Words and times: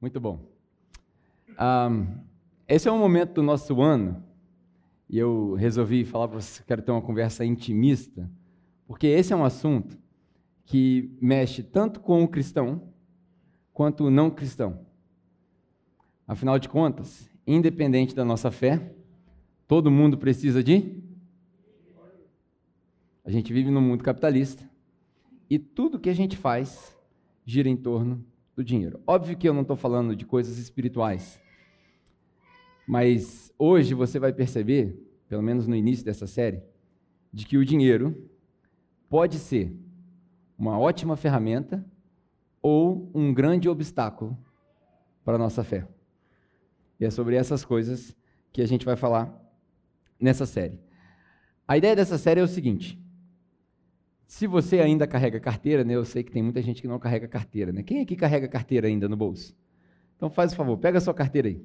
Muito 0.00 0.20
bom. 0.20 0.40
Um, 1.58 2.18
esse 2.68 2.86
é 2.86 2.92
um 2.92 2.98
momento 2.98 3.34
do 3.34 3.42
nosso 3.42 3.80
ano 3.80 4.22
e 5.08 5.18
eu 5.18 5.54
resolvi 5.54 6.04
falar 6.04 6.28
para 6.28 6.40
vocês 6.40 6.58
que 6.58 6.66
quero 6.66 6.82
ter 6.82 6.90
uma 6.90 7.00
conversa 7.00 7.44
intimista, 7.44 8.30
porque 8.86 9.06
esse 9.06 9.32
é 9.32 9.36
um 9.36 9.44
assunto 9.44 9.96
que 10.64 11.16
mexe 11.20 11.62
tanto 11.62 12.00
com 12.00 12.22
o 12.22 12.28
cristão 12.28 12.92
quanto 13.72 14.04
o 14.04 14.10
não 14.10 14.30
cristão. 14.30 14.84
Afinal 16.26 16.58
de 16.58 16.68
contas, 16.68 17.30
independente 17.46 18.14
da 18.14 18.24
nossa 18.24 18.50
fé, 18.50 18.94
todo 19.66 19.90
mundo 19.90 20.18
precisa 20.18 20.62
de. 20.62 21.02
A 23.24 23.30
gente 23.30 23.52
vive 23.52 23.70
num 23.70 23.80
mundo 23.80 24.04
capitalista 24.04 24.68
e 25.48 25.58
tudo 25.58 25.98
que 25.98 26.10
a 26.10 26.14
gente 26.14 26.36
faz 26.36 26.96
gira 27.44 27.68
em 27.68 27.76
torno 27.76 28.24
do 28.56 28.64
dinheiro. 28.64 29.00
Óbvio 29.06 29.36
que 29.36 29.46
eu 29.46 29.52
não 29.52 29.62
estou 29.62 29.76
falando 29.76 30.16
de 30.16 30.24
coisas 30.24 30.56
espirituais, 30.56 31.38
mas 32.88 33.52
hoje 33.58 33.92
você 33.92 34.18
vai 34.18 34.32
perceber, 34.32 34.98
pelo 35.28 35.42
menos 35.42 35.66
no 35.66 35.76
início 35.76 36.04
dessa 36.04 36.26
série, 36.26 36.62
de 37.30 37.44
que 37.44 37.58
o 37.58 37.64
dinheiro 37.64 38.28
pode 39.10 39.38
ser 39.38 39.76
uma 40.58 40.78
ótima 40.78 41.16
ferramenta 41.16 41.84
ou 42.62 43.10
um 43.14 43.34
grande 43.34 43.68
obstáculo 43.68 44.36
para 45.22 45.34
a 45.34 45.38
nossa 45.38 45.62
fé. 45.62 45.86
E 46.98 47.04
é 47.04 47.10
sobre 47.10 47.36
essas 47.36 47.62
coisas 47.64 48.16
que 48.52 48.62
a 48.62 48.66
gente 48.66 48.86
vai 48.86 48.96
falar 48.96 49.38
nessa 50.18 50.46
série. 50.46 50.80
A 51.68 51.76
ideia 51.76 51.94
dessa 51.94 52.16
série 52.16 52.40
é 52.40 52.42
o 52.42 52.48
seguinte: 52.48 52.98
se 54.26 54.46
você 54.46 54.80
ainda 54.80 55.06
carrega 55.06 55.38
carteira, 55.38 55.84
né? 55.84 55.94
Eu 55.94 56.04
sei 56.04 56.22
que 56.22 56.32
tem 56.32 56.42
muita 56.42 56.60
gente 56.60 56.82
que 56.82 56.88
não 56.88 56.98
carrega 56.98 57.28
carteira, 57.28 57.72
né? 57.72 57.82
Quem 57.82 58.00
aqui 58.00 58.16
carrega 58.16 58.48
carteira 58.48 58.88
ainda 58.88 59.08
no 59.08 59.16
bolso? 59.16 59.56
Então 60.16 60.28
faz 60.28 60.52
o 60.52 60.56
favor, 60.56 60.76
pega 60.78 60.98
a 60.98 61.00
sua 61.00 61.14
carteira 61.14 61.48
aí. 61.48 61.62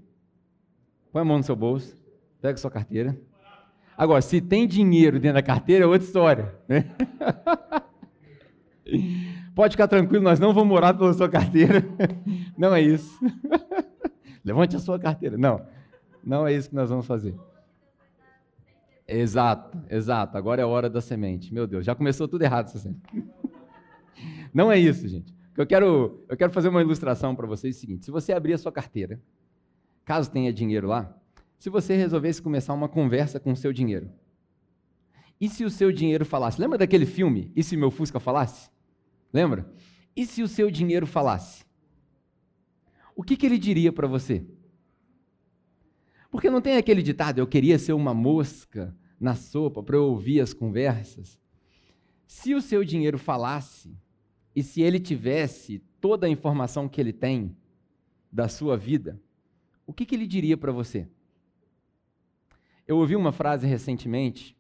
Põe 1.12 1.22
a 1.22 1.26
mão 1.26 1.38
no 1.38 1.44
seu 1.44 1.56
bolso, 1.56 1.96
pega 2.42 2.54
a 2.54 2.58
sua 2.58 2.72
carteira. 2.72 3.18
Agora, 3.98 4.22
se 4.22 4.40
tem 4.40 4.68
dinheiro 4.68 5.20
dentro 5.20 5.36
da 5.36 5.44
carteira, 5.44 5.84
é 5.86 5.88
outra 5.88 6.06
história, 6.06 6.56
né? 6.68 6.86
Pode 9.54 9.74
ficar 9.74 9.88
tranquilo, 9.88 10.24
nós 10.24 10.40
não 10.40 10.54
vamos 10.54 10.70
morar 10.70 10.94
pela 10.94 11.14
sua 11.14 11.30
carteira. 11.30 11.84
Não 12.58 12.74
é 12.74 12.82
isso. 12.82 13.20
Levante 14.44 14.76
a 14.76 14.80
sua 14.80 14.98
carteira. 14.98 15.38
Não, 15.38 15.62
não 16.24 16.48
é 16.48 16.54
isso 16.54 16.70
que 16.70 16.76
nós 16.76 16.90
vamos 16.90 17.06
fazer. 17.06 17.36
Exato, 19.12 19.78
exato. 19.90 20.38
Agora 20.38 20.62
é 20.62 20.64
a 20.64 20.68
hora 20.68 20.90
da 20.90 21.02
semente. 21.02 21.54
Meu 21.54 21.68
Deus, 21.68 21.86
já 21.86 21.94
começou 21.94 22.30
tudo 22.30 22.44
errado 22.44 22.68
essa 22.68 22.80
semente. 22.80 23.02
Não 24.54 24.72
é 24.72 24.80
isso, 24.80 25.06
gente. 25.06 25.36
Eu 25.58 25.68
quero, 25.68 26.24
eu 26.30 26.38
quero 26.38 26.54
fazer 26.54 26.70
uma 26.70 26.82
ilustração 26.82 27.36
para 27.36 27.46
vocês. 27.46 27.76
É 27.76 27.78
o 27.78 27.82
seguinte: 27.82 28.06
se 28.06 28.12
você 28.12 28.32
abrir 28.32 28.54
a 28.54 28.58
sua 28.58 28.72
carteira, 28.72 29.22
caso 30.06 30.32
tenha 30.32 30.54
dinheiro 30.54 30.88
lá, 30.88 31.14
se 31.60 31.70
você 31.70 31.98
resolvesse 31.98 32.42
começar 32.42 32.74
uma 32.74 32.88
conversa 32.88 33.38
com 33.38 33.52
o 33.52 33.56
seu 33.56 33.74
dinheiro, 33.74 34.10
e 35.42 35.50
se 35.50 35.66
o 35.66 35.70
seu 35.70 35.92
dinheiro 35.92 36.24
falasse? 36.24 36.62
Lembra 36.62 36.78
daquele 36.78 37.06
filme? 37.06 37.52
E 37.54 37.64
se 37.64 37.76
meu 37.76 37.92
Fusca 37.92 38.20
falasse? 38.20 38.70
Lembra? 39.34 39.70
E 40.16 40.26
se 40.26 40.42
o 40.42 40.48
seu 40.48 40.72
dinheiro 40.72 41.06
falasse? 41.06 41.66
O 43.14 43.24
que, 43.24 43.36
que 43.36 43.46
ele 43.46 43.58
diria 43.58 43.92
para 43.92 44.08
você? 44.08 44.46
Porque 46.30 46.50
não 46.50 46.62
tem 46.62 46.78
aquele 46.78 47.02
ditado, 47.02 47.40
eu 47.40 47.48
queria 47.48 47.78
ser 47.78 47.92
uma 47.92 48.14
mosca 48.14 48.96
na 49.22 49.36
sopa 49.36 49.84
para 49.84 49.96
eu 49.96 50.06
ouvir 50.06 50.42
as 50.42 50.52
conversas. 50.52 51.40
Se 52.26 52.56
o 52.56 52.62
seu 52.62 52.84
dinheiro 52.84 53.20
falasse, 53.20 53.96
e 54.56 54.64
se 54.64 54.82
ele 54.82 55.00
tivesse 55.00 55.80
toda 56.02 56.26
a 56.26 56.30
informação 56.30 56.90
que 56.90 57.00
ele 57.00 57.14
tem 57.14 57.56
da 58.32 58.48
sua 58.48 58.76
vida, 58.76 59.22
o 59.86 59.94
que, 59.94 60.06
que 60.06 60.16
ele 60.16 60.26
diria 60.26 60.58
para 60.58 60.72
você? 60.72 61.08
Eu 62.88 62.98
ouvi 62.98 63.16
uma 63.16 63.32
frase 63.32 63.68
recentemente 63.68 64.58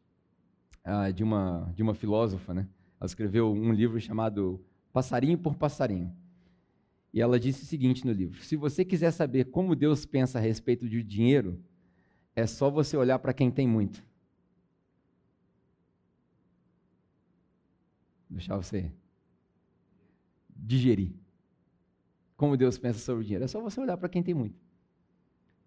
uh, 0.85 1.11
de, 1.11 1.23
uma, 1.23 1.71
de 1.75 1.81
uma 1.81 1.95
filósofa, 1.95 2.53
né? 2.53 2.67
Ela 2.99 3.07
escreveu 3.07 3.51
um 3.51 3.73
livro 3.73 3.99
chamado 3.99 4.63
Passarinho 4.93 5.37
por 5.37 5.55
Passarinho. 5.55 6.15
E 7.13 7.19
ela 7.19 7.39
disse 7.39 7.63
o 7.63 7.65
seguinte 7.65 8.05
no 8.05 8.11
livro: 8.11 8.41
Se 8.43 8.55
você 8.55 8.85
quiser 8.85 9.11
saber 9.11 9.45
como 9.45 9.75
Deus 9.75 10.05
pensa 10.05 10.37
a 10.37 10.41
respeito 10.41 10.87
de 10.87 11.03
dinheiro, 11.03 11.59
é 12.35 12.45
só 12.45 12.69
você 12.69 12.95
olhar 12.95 13.19
para 13.19 13.33
quem 13.33 13.49
tem 13.49 13.67
muito. 13.67 14.03
Deixar 18.31 18.57
você 18.57 18.91
digerir. 20.49 21.13
Como 22.35 22.57
Deus 22.57 22.77
pensa 22.77 22.99
sobre 22.99 23.21
o 23.21 23.23
dinheiro. 23.23 23.45
É 23.45 23.47
só 23.47 23.61
você 23.61 23.79
olhar 23.79 23.97
para 23.97 24.09
quem 24.09 24.23
tem 24.23 24.33
muito. 24.33 24.59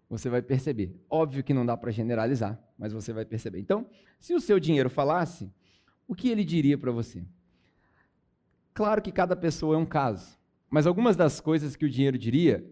Você 0.09 0.29
vai 0.29 0.41
perceber. 0.41 0.95
Óbvio 1.09 1.43
que 1.43 1.53
não 1.53 1.65
dá 1.65 1.75
para 1.75 1.91
generalizar, 1.91 2.61
mas 2.77 2.93
você 2.93 3.13
vai 3.13 3.25
perceber. 3.25 3.59
Então, 3.59 3.87
se 4.19 4.33
o 4.33 4.41
seu 4.41 4.59
dinheiro 4.59 4.89
falasse, 4.89 5.51
o 6.07 6.13
que 6.13 6.29
ele 6.29 6.43
diria 6.43 6.77
para 6.77 6.91
você? 6.91 7.25
Claro 8.73 9.01
que 9.01 9.11
cada 9.11 9.35
pessoa 9.35 9.75
é 9.75 9.77
um 9.77 9.85
caso, 9.85 10.37
mas 10.69 10.85
algumas 10.85 11.15
das 11.15 11.39
coisas 11.39 11.75
que 11.75 11.85
o 11.85 11.89
dinheiro 11.89 12.17
diria 12.17 12.69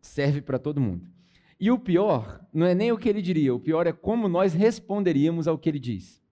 serve 0.00 0.40
para 0.40 0.58
todo 0.58 0.80
mundo. 0.80 1.06
E 1.60 1.70
o 1.70 1.78
pior 1.78 2.44
não 2.52 2.66
é 2.66 2.74
nem 2.74 2.90
o 2.90 2.98
que 2.98 3.08
ele 3.08 3.22
diria, 3.22 3.54
o 3.54 3.60
pior 3.60 3.86
é 3.86 3.92
como 3.92 4.28
nós 4.28 4.54
responderíamos 4.54 5.46
ao 5.46 5.58
que 5.58 5.68
ele 5.68 5.78
diz. 5.78 6.22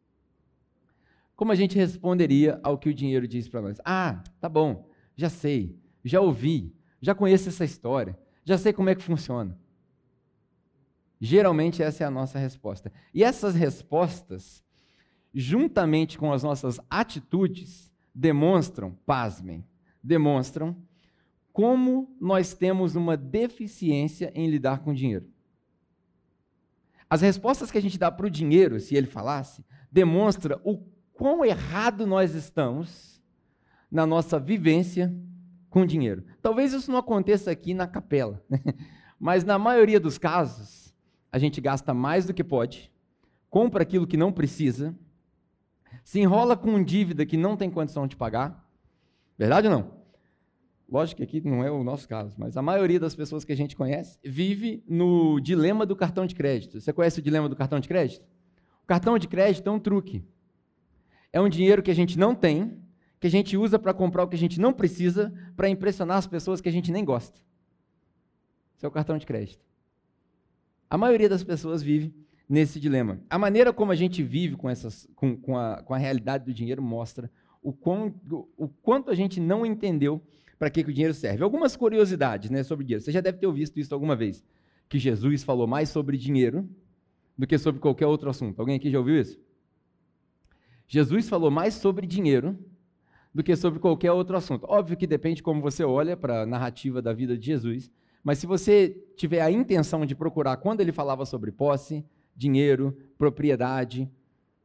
Como 1.37 1.51
a 1.51 1.55
gente 1.55 1.77
responderia 1.77 2.61
ao 2.63 2.79
que 2.79 2.89
o 2.89 2.95
dinheiro 2.95 3.27
diz 3.27 3.49
para 3.49 3.63
nós? 3.63 3.79
Ah, 3.85 4.23
tá 4.41 4.49
bom, 4.49 4.89
já 5.17 5.29
sei, 5.29 5.77
já 6.05 6.21
ouvi, 6.21 6.75
já 7.01 7.15
conheço 7.15 7.49
essa 7.49 7.65
história, 7.65 8.19
já 8.45 8.57
sei 8.57 8.73
como 8.73 8.89
é 8.89 8.95
que 8.95 9.03
funciona. 9.03 9.59
Geralmente 11.21 11.83
essa 11.83 12.05
é 12.05 12.07
a 12.07 12.11
nossa 12.11 12.39
resposta. 12.39 12.93
E 13.13 13.25
essas 13.25 13.55
respostas, 13.55 14.63
juntamente 15.33 16.19
com 16.19 16.33
as 16.33 16.43
nossas 16.43 16.79
atitudes, 16.89 17.91
demonstram, 18.15 18.93
pasmem, 19.07 19.65
demonstram 20.03 20.77
como 21.53 22.15
nós 22.21 22.53
temos 22.53 22.95
uma 22.95 23.17
deficiência 23.17 24.31
em 24.35 24.51
lidar 24.51 24.81
com 24.81 24.93
dinheiro. 24.93 25.27
As 27.09 27.21
respostas 27.21 27.71
que 27.71 27.79
a 27.79 27.83
gente 27.83 27.99
dá 27.99 28.11
para 28.11 28.27
o 28.27 28.31
dinheiro, 28.31 28.81
se 28.81 28.97
ele 28.97 29.07
falasse, 29.07 29.65
demonstra 29.91 30.61
o 30.65 30.77
quão 31.15 31.45
errado 31.45 32.07
nós 32.07 32.35
estamos 32.35 33.23
na 33.91 34.07
nossa 34.07 34.39
vivência 34.39 35.15
com 35.71 35.87
dinheiro. 35.87 36.25
Talvez 36.43 36.73
isso 36.73 36.91
não 36.91 36.99
aconteça 36.99 37.51
aqui 37.51 37.73
na 37.73 37.87
capela, 37.87 38.43
mas 39.19 39.45
na 39.45 39.59
maioria 39.59 39.99
dos 39.99 40.19
casos, 40.19 40.95
a 41.31 41.39
gente 41.39 41.61
gasta 41.61 41.95
mais 41.95 42.27
do 42.27 42.35
que 42.35 42.45
pode, 42.45 42.93
compra 43.49 43.83
aquilo 43.83 44.07
que 44.07 44.17
não 44.17 44.33
precisa, 44.33 44.95
se 46.03 46.21
enrola 46.21 46.57
com 46.57 46.83
dívida 46.83 47.25
que 47.25 47.37
não 47.37 47.57
tem 47.57 47.71
condição 47.71 48.07
de 48.07 48.17
pagar. 48.17 48.69
Verdade 49.39 49.69
ou 49.69 49.73
não? 49.73 50.05
Lógico 50.89 51.19
que 51.19 51.39
aqui 51.39 51.49
não 51.49 51.65
é 51.65 51.71
o 51.71 51.83
nosso 51.83 52.07
caso, 52.09 52.37
mas 52.39 52.57
a 52.57 52.63
maioria 52.63 53.01
das 53.01 53.15
pessoas 53.15 53.45
que 53.45 53.53
a 53.53 53.57
gente 53.57 53.75
conhece 53.75 54.19
vive 54.23 54.85
no 54.87 55.41
dilema 55.41 55.87
do 55.87 55.97
cartão 55.97 56.27
de 56.27 56.35
crédito. 56.35 56.81
Você 56.81 56.93
conhece 56.93 57.21
o 57.21 57.23
dilema 57.23 57.49
do 57.49 57.57
cartão 57.57 57.81
de 57.81 57.89
crédito? 57.89 58.25
O 58.83 58.87
cartão 58.87 59.19
de 59.19 59.27
crédito 59.27 59.67
é 59.67 59.73
um 59.73 59.79
truque 59.79 60.25
é 61.35 61.41
um 61.41 61.49
dinheiro 61.49 61.83
que 61.83 61.91
a 61.91 61.95
gente 61.95 62.17
não 62.17 62.33
tem, 62.33 62.81
que 63.19 63.27
a 63.27 63.31
gente 63.31 63.57
usa 63.57 63.77
para 63.77 63.93
comprar 63.93 64.23
o 64.23 64.29
que 64.29 64.37
a 64.37 64.39
gente 64.39 64.61
não 64.61 64.73
precisa, 64.73 65.35
para 65.57 65.69
impressionar 65.69 66.17
as 66.17 66.29
pessoas 66.29 66.61
que 66.61 66.69
a 66.69 66.73
gente 66.73 66.93
nem 66.93 67.05
gosta. 67.05 67.41
Esse 68.77 68.87
é 68.87 68.89
o 68.89 68.93
cartão 68.93 69.19
de 69.19 69.27
crédito. 69.27 69.67
A 70.89 70.97
maioria 70.97 71.29
das 71.29 71.43
pessoas 71.43 71.83
vive 71.83 72.15
nesse 72.49 72.79
dilema. 72.79 73.21
A 73.29 73.37
maneira 73.37 73.73
como 73.73 73.91
a 73.91 73.97
gente 73.97 74.23
vive 74.23 74.55
com, 74.55 74.71
essas, 74.71 75.09
com, 75.17 75.37
com, 75.37 75.59
a, 75.59 75.83
com 75.83 75.93
a 75.93 75.99
realidade 75.99 76.45
do 76.45 76.55
dinheiro 76.55 76.81
mostra 76.81 77.29
o, 77.61 77.73
quão, 77.73 78.15
o 78.57 78.69
quanto 78.69 79.11
a 79.11 79.15
gente 79.17 79.41
não 79.41 79.67
entendeu 79.67 80.23
para 80.57 80.71
que, 80.71 80.85
que, 80.85 80.91
o 80.91 80.95
dinheiro 80.95 81.15
serve. 81.15 81.43
Algumas 81.43 81.75
curiosidades 81.75 82.49
né, 82.49 82.63
sobre 82.63 82.85
dinheiro. 82.85 83.03
Você 83.03 83.11
já 83.11 83.21
deve 83.21 83.39
ter 83.39 83.53
visto 83.53 83.81
isso 83.81 83.93
alguma 83.93 84.15
vez. 84.15 84.45
Que 84.89 85.01
Jesus 85.01 85.43
falou 85.43 85.67
mais 85.67 85.89
sobre 85.89 86.17
dinheiro 86.17 86.69
do 87.37 87.45
que 87.45 87.59
sobre 87.59 87.81
qualquer 87.81 88.07
outro 88.07 88.31
assunto. 88.31 88.61
Alguém 88.61 88.77
aqui 88.77 88.89
já 88.89 89.01
ouviu 89.01 89.21
isso? 89.21 89.43
Jesus 90.87 91.29
falou 91.29 91.51
mais 91.51 91.75
sobre 91.75 92.07
dinheiro 92.07 92.59
do 93.35 93.43
que 93.43 93.57
sobre 93.57 93.81
qualquer 93.81 94.13
outro 94.13 94.37
assunto. 94.37 94.65
Óbvio 94.69 94.97
que 94.97 95.07
depende 95.07 95.43
como 95.43 95.61
você 95.61 95.83
olha 95.83 96.17
para 96.17 96.43
a 96.43 96.47
narrativa 96.47 97.03
da 97.03 97.13
vida 97.13 97.37
de 97.37 97.47
Jesus, 97.47 97.91
mas 98.23 98.39
se 98.39 98.47
você 98.47 98.97
tiver 99.17 99.41
a 99.41 99.51
intenção 99.51 100.07
de 100.07 100.15
procurar 100.15 100.57
quando 100.57 100.81
ele 100.81 100.93
falava 100.93 101.27
sobre 101.27 101.51
posse, 101.51 102.05
dinheiro, 102.35 102.97
propriedade, 103.19 104.09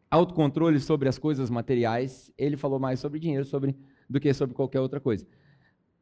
autocontrole 0.10 0.80
sobre 0.80 1.10
as 1.10 1.18
coisas 1.18 1.50
materiais, 1.50 2.32
ele 2.38 2.58
falou 2.58 2.80
mais 2.80 3.00
sobre 3.00 3.20
dinheiro 3.20 3.46
sobre, 3.46 3.76
do 4.10 4.20
que 4.20 4.34
sobre 4.34 4.56
qualquer 4.56 4.80
outra 4.80 5.00
coisa. 5.00 5.28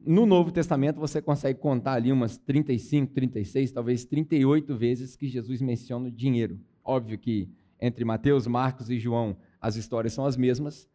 No 0.00 0.24
Novo 0.24 0.52
Testamento 0.52 1.00
você 1.00 1.20
consegue 1.20 1.58
contar 1.58 1.94
ali 1.94 2.12
umas 2.12 2.36
35, 2.36 3.12
36, 3.12 3.72
talvez 3.72 4.04
38 4.04 4.76
vezes 4.76 5.16
que 5.16 5.26
Jesus 5.26 5.60
menciona 5.60 6.08
o 6.08 6.10
dinheiro. 6.10 6.58
Óbvio 6.84 7.18
que 7.18 7.50
entre 7.80 8.04
Mateus, 8.04 8.46
Marcos 8.46 8.88
e 8.90 8.98
João 8.98 9.36
as 9.60 9.76
histórias 9.76 10.12
são 10.12 10.24
as 10.24 10.36
mesmas, 10.36 10.88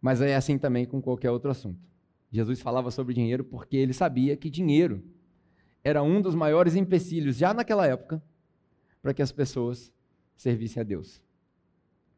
mas 0.00 0.20
é 0.20 0.36
assim 0.36 0.58
também 0.58 0.84
com 0.84 1.00
qualquer 1.00 1.30
outro 1.30 1.50
assunto. 1.50 1.80
Jesus 2.30 2.60
falava 2.60 2.90
sobre 2.90 3.14
dinheiro 3.14 3.42
porque 3.44 3.76
ele 3.76 3.92
sabia 3.92 4.36
que 4.36 4.50
dinheiro 4.50 5.02
era 5.82 6.02
um 6.02 6.20
dos 6.20 6.34
maiores 6.34 6.76
empecilhos, 6.76 7.36
já 7.36 7.54
naquela 7.54 7.86
época, 7.86 8.22
para 9.00 9.14
que 9.14 9.22
as 9.22 9.32
pessoas 9.32 9.92
servissem 10.36 10.80
a 10.80 10.84
Deus. 10.84 11.22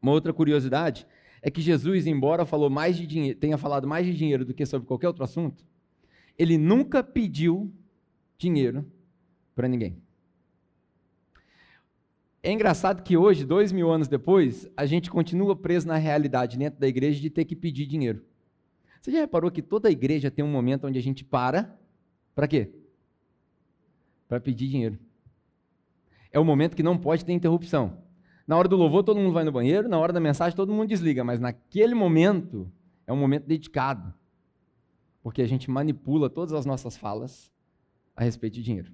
Uma 0.01 0.11
outra 0.11 0.33
curiosidade 0.33 1.07
é 1.41 1.49
que 1.49 1.61
Jesus, 1.61 2.05
embora 2.05 2.45
falou 2.45 2.69
mais 2.69 2.97
de 2.97 3.07
dinheiro, 3.07 3.39
tenha 3.39 3.57
falado 3.57 3.87
mais 3.87 4.05
de 4.05 4.13
dinheiro 4.13 4.45
do 4.45 4.53
que 4.53 4.65
sobre 4.65 4.87
qualquer 4.87 5.07
outro 5.07 5.23
assunto, 5.23 5.65
ele 6.37 6.57
nunca 6.57 7.03
pediu 7.03 7.71
dinheiro 8.37 8.85
para 9.55 9.67
ninguém. 9.67 10.01
É 12.43 12.51
engraçado 12.51 13.03
que 13.03 13.15
hoje, 13.15 13.45
dois 13.45 13.71
mil 13.71 13.91
anos 13.91 14.07
depois, 14.07 14.67
a 14.75 14.85
gente 14.87 15.11
continua 15.11 15.55
preso 15.55 15.87
na 15.87 15.97
realidade 15.97 16.57
dentro 16.57 16.79
da 16.79 16.87
igreja 16.87 17.21
de 17.21 17.29
ter 17.29 17.45
que 17.45 17.55
pedir 17.55 17.85
dinheiro. 17.85 18.23
Você 18.99 19.11
já 19.11 19.19
reparou 19.19 19.51
que 19.51 19.61
toda 19.61 19.91
igreja 19.91 20.31
tem 20.31 20.43
um 20.43 20.51
momento 20.51 20.87
onde 20.87 20.97
a 20.97 21.01
gente 21.01 21.23
para? 21.23 21.79
Para 22.33 22.47
quê? 22.47 22.71
Para 24.27 24.39
pedir 24.39 24.67
dinheiro. 24.69 24.97
É 26.31 26.39
o 26.39 26.45
momento 26.45 26.75
que 26.75 26.81
não 26.81 26.97
pode 26.97 27.23
ter 27.23 27.31
interrupção. 27.31 28.01
Na 28.47 28.57
hora 28.57 28.67
do 28.67 28.75
louvor, 28.75 29.03
todo 29.03 29.19
mundo 29.19 29.33
vai 29.33 29.43
no 29.43 29.51
banheiro, 29.51 29.87
na 29.87 29.99
hora 29.99 30.11
da 30.11 30.19
mensagem, 30.19 30.55
todo 30.55 30.73
mundo 30.73 30.89
desliga, 30.89 31.23
mas 31.23 31.39
naquele 31.39 31.93
momento 31.93 32.71
é 33.05 33.13
um 33.13 33.17
momento 33.17 33.45
dedicado, 33.45 34.13
porque 35.21 35.41
a 35.41 35.47
gente 35.47 35.69
manipula 35.69 36.29
todas 36.29 36.53
as 36.53 36.65
nossas 36.65 36.97
falas 36.97 37.51
a 38.15 38.23
respeito 38.23 38.55
de 38.55 38.63
dinheiro. 38.63 38.91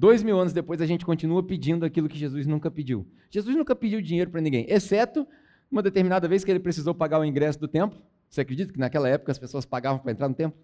Dois 0.00 0.22
mil 0.22 0.40
anos 0.40 0.54
depois, 0.54 0.80
a 0.80 0.86
gente 0.86 1.04
continua 1.04 1.42
pedindo 1.42 1.84
aquilo 1.84 2.08
que 2.08 2.16
Jesus 2.16 2.46
nunca 2.46 2.70
pediu. 2.70 3.06
Jesus 3.28 3.54
nunca 3.54 3.76
pediu 3.76 4.00
dinheiro 4.00 4.30
para 4.30 4.40
ninguém, 4.40 4.64
exceto 4.66 5.28
uma 5.70 5.82
determinada 5.82 6.26
vez 6.26 6.42
que 6.42 6.50
ele 6.50 6.58
precisou 6.58 6.94
pagar 6.94 7.20
o 7.20 7.24
ingresso 7.24 7.60
do 7.60 7.68
templo. 7.68 8.00
Você 8.26 8.40
acredita 8.40 8.72
que 8.72 8.78
naquela 8.78 9.06
época 9.10 9.30
as 9.30 9.38
pessoas 9.38 9.66
pagavam 9.66 9.98
para 9.98 10.10
entrar 10.10 10.26
no 10.26 10.34
templo? 10.34 10.58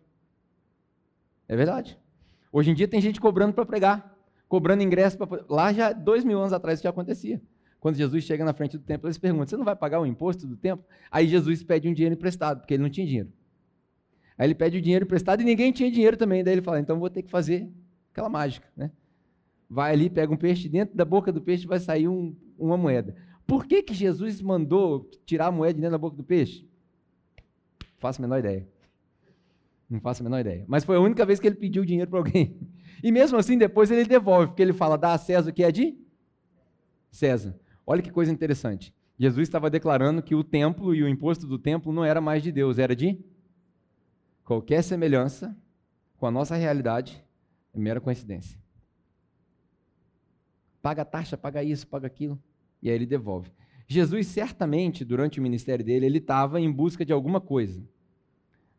É 1.46 1.54
verdade. 1.54 1.98
Hoje 2.50 2.70
em 2.70 2.74
dia 2.74 2.88
tem 2.88 2.98
gente 2.98 3.20
cobrando 3.20 3.52
para 3.52 3.66
pregar, 3.66 4.18
cobrando 4.48 4.82
ingresso. 4.82 5.18
Pra... 5.18 5.44
Lá 5.50 5.70
já, 5.70 5.92
dois 5.92 6.24
mil 6.24 6.38
anos 6.38 6.54
atrás, 6.54 6.78
isso 6.78 6.84
já 6.84 6.88
acontecia. 6.88 7.38
Quando 7.78 7.96
Jesus 7.96 8.24
chega 8.24 8.42
na 8.42 8.54
frente 8.54 8.78
do 8.78 8.84
templo, 8.84 9.06
eles 9.06 9.18
perguntam: 9.18 9.48
Você 9.48 9.56
não 9.58 9.66
vai 9.66 9.76
pagar 9.76 10.00
o 10.00 10.06
imposto 10.06 10.46
do 10.46 10.56
templo? 10.56 10.82
Aí 11.10 11.28
Jesus 11.28 11.62
pede 11.62 11.86
um 11.86 11.92
dinheiro 11.92 12.14
emprestado, 12.14 12.60
porque 12.60 12.72
ele 12.72 12.82
não 12.82 12.88
tinha 12.88 13.06
dinheiro. 13.06 13.30
Aí 14.38 14.46
ele 14.46 14.54
pede 14.54 14.78
o 14.78 14.80
dinheiro 14.80 15.04
emprestado 15.04 15.42
e 15.42 15.44
ninguém 15.44 15.72
tinha 15.72 15.90
dinheiro 15.90 16.16
também. 16.16 16.42
Daí 16.42 16.54
ele 16.54 16.62
fala: 16.62 16.80
Então 16.80 16.98
vou 16.98 17.10
ter 17.10 17.22
que 17.22 17.30
fazer 17.30 17.70
aquela 18.10 18.30
mágica, 18.30 18.66
né? 18.74 18.90
Vai 19.68 19.92
ali, 19.92 20.08
pega 20.08 20.32
um 20.32 20.36
peixe, 20.36 20.68
dentro 20.68 20.96
da 20.96 21.04
boca 21.04 21.32
do 21.32 21.40
peixe 21.40 21.66
vai 21.66 21.78
sair 21.78 22.08
um, 22.08 22.34
uma 22.58 22.76
moeda. 22.76 23.14
Por 23.46 23.66
que, 23.66 23.82
que 23.82 23.94
Jesus 23.94 24.40
mandou 24.40 25.08
tirar 25.24 25.46
a 25.46 25.52
moeda 25.52 25.74
de 25.74 25.80
dentro 25.80 25.92
da 25.92 25.98
boca 25.98 26.16
do 26.16 26.24
peixe? 26.24 26.68
Não 27.80 27.98
faço 27.98 28.20
a 28.20 28.22
menor 28.22 28.38
ideia. 28.38 28.66
Não 29.88 30.00
faço 30.00 30.22
a 30.22 30.24
menor 30.24 30.40
ideia. 30.40 30.64
Mas 30.66 30.84
foi 30.84 30.96
a 30.96 31.00
única 31.00 31.24
vez 31.24 31.38
que 31.38 31.46
ele 31.46 31.56
pediu 31.56 31.84
dinheiro 31.84 32.10
para 32.10 32.18
alguém. 32.18 32.58
E 33.02 33.12
mesmo 33.12 33.38
assim, 33.38 33.56
depois 33.56 33.90
ele 33.90 34.04
devolve, 34.04 34.48
porque 34.48 34.62
ele 34.62 34.72
fala: 34.72 34.96
dá 34.96 35.12
a 35.12 35.18
César 35.18 35.50
o 35.50 35.52
que 35.52 35.62
é 35.62 35.70
de 35.70 35.96
César. 37.10 37.58
Olha 37.86 38.02
que 38.02 38.10
coisa 38.10 38.32
interessante. 38.32 38.92
Jesus 39.18 39.46
estava 39.46 39.70
declarando 39.70 40.22
que 40.22 40.34
o 40.34 40.42
templo 40.42 40.94
e 40.94 41.02
o 41.02 41.08
imposto 41.08 41.46
do 41.46 41.58
templo 41.58 41.92
não 41.92 42.04
era 42.04 42.20
mais 42.20 42.42
de 42.42 42.50
Deus, 42.50 42.78
era 42.78 42.96
de 42.96 43.18
qualquer 44.44 44.82
semelhança 44.82 45.56
com 46.16 46.26
a 46.26 46.30
nossa 46.30 46.56
realidade 46.56 47.22
é 47.74 47.78
mera 47.78 48.00
coincidência 48.00 48.58
paga 50.86 51.02
a 51.02 51.04
taxa, 51.04 51.36
paga 51.36 51.64
isso, 51.64 51.84
paga 51.84 52.06
aquilo, 52.06 52.40
e 52.80 52.88
aí 52.88 52.94
ele 52.94 53.06
devolve. 53.06 53.50
Jesus, 53.88 54.28
certamente, 54.28 55.04
durante 55.04 55.40
o 55.40 55.42
ministério 55.42 55.84
dele, 55.84 56.06
ele 56.06 56.18
estava 56.18 56.60
em 56.60 56.70
busca 56.70 57.04
de 57.04 57.12
alguma 57.12 57.40
coisa, 57.40 57.82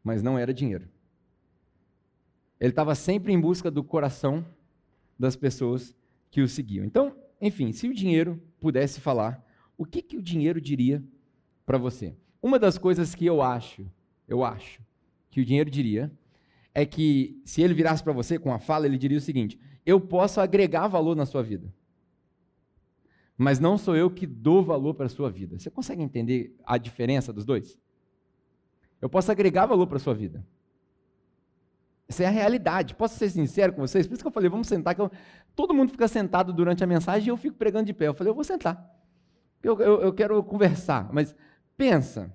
mas 0.01 0.24
não 0.24 0.39
era 0.39 0.54
dinheiro. 0.54 0.88
Ele 2.62 2.69
estava 2.69 2.95
sempre 2.95 3.33
em 3.33 3.42
busca 3.42 3.69
do 3.69 3.83
coração 3.83 4.45
das 5.19 5.36
pessoas 5.36 5.94
que 6.31 6.39
o 6.39 6.48
seguiam. 6.48 6.86
Então, 6.86 7.13
enfim, 7.42 7.74
se 7.74 7.89
o 7.89 7.94
dinheiro 7.94 8.42
pudesse 8.57 9.01
falar, 9.01 9.45
o 9.77 9.83
que, 9.83 10.01
que 10.01 10.15
o 10.15 10.21
dinheiro 10.21 10.62
diria 10.62 11.04
para 11.65 11.77
você? 11.77 12.15
Uma 12.42 12.57
das 12.57 12.77
coisas 12.77 13.13
que 13.13 13.25
eu 13.25 13.42
acho, 13.42 13.86
eu 14.30 14.45
acho, 14.45 14.81
que 15.30 15.42
o 15.42 15.45
dinheiro 15.45 15.69
diria, 15.69 16.09
é 16.74 16.86
que 16.86 17.42
se 17.44 17.62
ele 17.62 17.74
virasse 17.74 18.01
para 18.01 18.13
você 18.13 18.39
com 18.39 18.54
a 18.54 18.59
fala, 18.59 18.86
ele 18.86 18.98
diria 18.98 19.18
o 19.18 19.21
seguinte: 19.21 19.59
eu 19.86 20.00
posso 20.00 20.39
agregar 20.39 20.88
valor 20.88 21.13
na 21.13 21.25
sua 21.25 21.44
vida 21.44 21.75
mas 23.38 23.60
não 23.60 23.78
sou 23.78 23.95
eu 23.95 24.10
que 24.10 24.25
dou 24.25 24.63
valor 24.63 24.95
para 24.95 25.06
a 25.06 25.10
sua 25.10 25.30
vida. 25.30 25.60
Você 25.60 25.69
consegue 25.69 26.01
entender 26.01 26.56
a 26.66 26.78
diferença 26.78 27.31
dos 27.31 27.45
dois? 27.45 27.80
Eu 29.00 29.07
posso 29.07 29.31
agregar 29.31 29.68
valor 29.68 29.86
para 29.86 29.98
a 29.98 30.00
sua 30.00 30.16
vida. 30.16 30.44
Essa 32.07 32.24
é 32.24 32.25
a 32.25 32.31
realidade. 32.31 32.95
Posso 32.95 33.16
ser 33.16 33.30
sincero 33.30 33.74
com 33.74 33.81
vocês? 33.81 34.07
Por 34.07 34.13
isso 34.13 34.24
que 34.24 34.28
eu 34.28 34.31
falei, 34.31 34.50
vamos 34.50 34.68
sentar. 34.68 34.95
Que 34.95 35.01
eu... 35.01 35.12
Todo 35.56 35.74
mundo 35.74 35.92
fica 35.92 36.07
sentado 36.07 36.51
durante 36.51 36.84
a 36.84 36.88
mensagem 36.88 37.28
e 37.28 37.30
eu 37.30 37.38
fico 37.38 37.57
pregando 37.57 37.86
de 37.86 37.94
pé. 37.94 38.07
Eu 38.07 38.13
falei, 38.16 38.31
eu 38.31 38.36
vou 38.36 38.44
sentar. 38.44 38.92
Eu, 39.62 39.80
eu, 39.80 40.01
eu 40.01 40.13
quero 40.13 40.42
conversar. 40.44 41.13
Mas 41.13 41.36
pensa. 41.75 42.33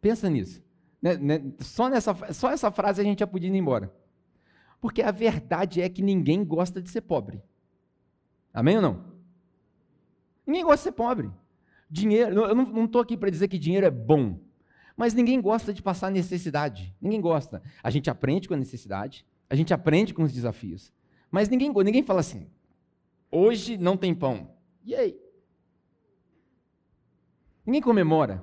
Pensa 0.00 0.28
nisso. 0.28 0.60
Né, 1.00 1.16
né, 1.16 1.52
só, 1.60 1.88
nessa, 1.88 2.32
só 2.32 2.50
essa 2.50 2.70
frase 2.72 3.00
a 3.00 3.04
gente 3.04 3.20
já 3.20 3.26
podia 3.26 3.48
ir 3.48 3.54
embora. 3.54 3.94
Porque 4.80 5.02
a 5.02 5.12
verdade 5.12 5.80
é 5.80 5.88
que 5.88 6.02
ninguém 6.02 6.44
gosta 6.44 6.82
de 6.82 6.90
ser 6.90 7.02
pobre. 7.02 7.40
Amém 8.52 8.76
ou 8.76 8.82
não? 8.82 9.17
Ninguém 10.48 10.64
gosta 10.64 10.76
de 10.78 10.82
ser 10.84 10.92
pobre. 10.92 11.30
Dinheiro, 11.90 12.46
eu 12.46 12.54
não 12.54 12.86
estou 12.86 13.02
aqui 13.02 13.18
para 13.18 13.28
dizer 13.28 13.48
que 13.48 13.58
dinheiro 13.58 13.84
é 13.86 13.90
bom, 13.90 14.40
mas 14.96 15.12
ninguém 15.12 15.38
gosta 15.42 15.74
de 15.74 15.82
passar 15.82 16.10
necessidade. 16.10 16.96
Ninguém 16.98 17.20
gosta. 17.20 17.62
A 17.82 17.90
gente 17.90 18.08
aprende 18.08 18.48
com 18.48 18.54
a 18.54 18.56
necessidade, 18.56 19.26
a 19.50 19.54
gente 19.54 19.74
aprende 19.74 20.14
com 20.14 20.22
os 20.22 20.32
desafios. 20.32 20.90
Mas 21.30 21.50
ninguém, 21.50 21.70
ninguém 21.70 22.02
fala 22.02 22.20
assim: 22.20 22.48
hoje 23.30 23.76
não 23.76 23.94
tem 23.94 24.14
pão. 24.14 24.50
E 24.86 24.94
aí? 24.94 25.20
Ninguém 27.66 27.82
comemora, 27.82 28.42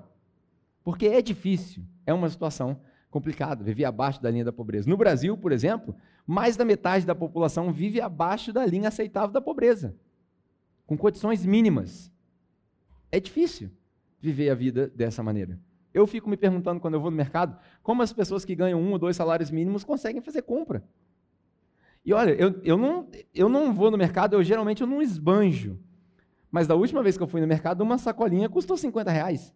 porque 0.83 1.07
é 1.07 1.23
difícil, 1.23 1.83
é 2.05 2.13
uma 2.13 2.29
situação 2.29 2.79
complicada, 3.09 3.63
viver 3.63 3.85
abaixo 3.85 4.21
da 4.21 4.29
linha 4.29 4.45
da 4.45 4.53
pobreza. 4.53 4.87
No 4.87 4.95
Brasil, 4.95 5.35
por 5.35 5.51
exemplo, 5.51 5.95
mais 6.27 6.55
da 6.55 6.63
metade 6.63 7.03
da 7.03 7.15
população 7.15 7.73
vive 7.73 7.99
abaixo 7.99 8.53
da 8.53 8.63
linha 8.63 8.89
aceitável 8.89 9.31
da 9.31 9.41
pobreza 9.41 9.97
com 10.85 10.97
condições 10.97 11.45
mínimas. 11.45 12.11
É 13.11 13.19
difícil 13.19 13.71
viver 14.19 14.49
a 14.49 14.55
vida 14.55 14.87
dessa 14.87 15.21
maneira. 15.23 15.59
Eu 15.93 16.05
fico 16.05 16.29
me 16.29 16.35
perguntando 16.35 16.79
quando 16.79 16.95
eu 16.95 16.99
vou 16.99 17.09
no 17.09 17.17
mercado, 17.17 17.57
como 17.81 18.01
as 18.01 18.11
pessoas 18.11 18.43
que 18.43 18.55
ganham 18.55 18.81
um 18.81 18.91
ou 18.91 18.99
dois 18.99 19.15
salários 19.15 19.49
mínimos 19.49 19.83
conseguem 19.83 20.21
fazer 20.21 20.41
compra. 20.41 20.83
E 22.03 22.13
olha, 22.13 22.31
eu, 22.31 22.59
eu, 22.63 22.77
não, 22.77 23.07
eu 23.33 23.49
não 23.49 23.73
vou 23.73 23.89
no 23.89 23.97
mercado, 23.97 24.35
eu 24.35 24.43
geralmente 24.43 24.81
eu 24.81 24.87
não 24.87 25.01
esbanjo. 25.01 25.79
Mas 26.51 26.67
da 26.67 26.75
última 26.75 27.01
vez 27.01 27.17
que 27.17 27.23
eu 27.23 27.27
fui 27.27 27.41
no 27.41 27.47
mercado, 27.47 27.81
uma 27.81 27.97
sacolinha 27.97 28.47
custou 28.47 28.77
50 28.77 29.09
reais. 29.09 29.53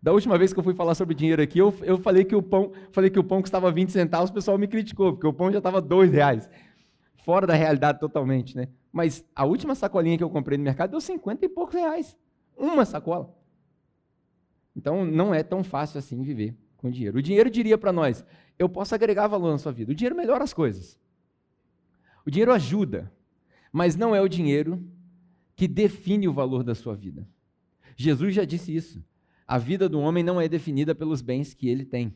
Da 0.00 0.12
última 0.12 0.38
vez 0.38 0.52
que 0.52 0.58
eu 0.60 0.62
fui 0.62 0.74
falar 0.74 0.94
sobre 0.94 1.14
dinheiro 1.14 1.42
aqui, 1.42 1.58
eu, 1.58 1.74
eu 1.82 1.98
falei, 1.98 2.24
que 2.24 2.36
o 2.36 2.42
pão, 2.42 2.72
falei 2.92 3.10
que 3.10 3.18
o 3.18 3.24
pão 3.24 3.40
custava 3.40 3.70
20 3.72 3.90
centavos, 3.90 4.30
o 4.30 4.32
pessoal 4.32 4.56
me 4.56 4.68
criticou, 4.68 5.12
porque 5.12 5.26
o 5.26 5.32
pão 5.32 5.50
já 5.50 5.58
estava 5.58 5.80
2 5.80 6.12
reais. 6.12 6.48
Fora 7.28 7.46
da 7.46 7.52
realidade 7.52 8.00
totalmente, 8.00 8.56
né? 8.56 8.68
Mas 8.90 9.22
a 9.36 9.44
última 9.44 9.74
sacolinha 9.74 10.16
que 10.16 10.24
eu 10.24 10.30
comprei 10.30 10.56
no 10.56 10.64
mercado 10.64 10.92
deu 10.92 11.00
50 11.02 11.44
e 11.44 11.48
poucos 11.50 11.74
reais. 11.74 12.16
Uma 12.56 12.86
sacola. 12.86 13.36
Então 14.74 15.04
não 15.04 15.34
é 15.34 15.42
tão 15.42 15.62
fácil 15.62 15.98
assim 15.98 16.22
viver 16.22 16.56
com 16.78 16.90
dinheiro. 16.90 17.18
O 17.18 17.22
dinheiro 17.22 17.50
diria 17.50 17.76
para 17.76 17.92
nós: 17.92 18.24
eu 18.58 18.66
posso 18.66 18.94
agregar 18.94 19.26
valor 19.26 19.50
na 19.52 19.58
sua 19.58 19.72
vida. 19.72 19.92
O 19.92 19.94
dinheiro 19.94 20.16
melhora 20.16 20.42
as 20.42 20.54
coisas. 20.54 20.98
O 22.24 22.30
dinheiro 22.30 22.50
ajuda, 22.50 23.12
mas 23.70 23.94
não 23.94 24.14
é 24.14 24.22
o 24.22 24.28
dinheiro 24.28 24.82
que 25.54 25.68
define 25.68 26.28
o 26.28 26.32
valor 26.32 26.64
da 26.64 26.74
sua 26.74 26.96
vida. 26.96 27.28
Jesus 27.94 28.34
já 28.34 28.46
disse 28.46 28.74
isso. 28.74 29.04
A 29.46 29.58
vida 29.58 29.86
do 29.86 30.00
homem 30.00 30.24
não 30.24 30.40
é 30.40 30.48
definida 30.48 30.94
pelos 30.94 31.20
bens 31.20 31.52
que 31.52 31.68
ele 31.68 31.84
tem. 31.84 32.14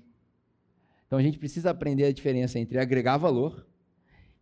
Então 1.06 1.18
a 1.18 1.22
gente 1.22 1.38
precisa 1.38 1.68
aprender 1.68 2.04
a 2.06 2.12
diferença 2.14 2.58
entre 2.58 2.78
agregar 2.78 3.18
valor 3.18 3.70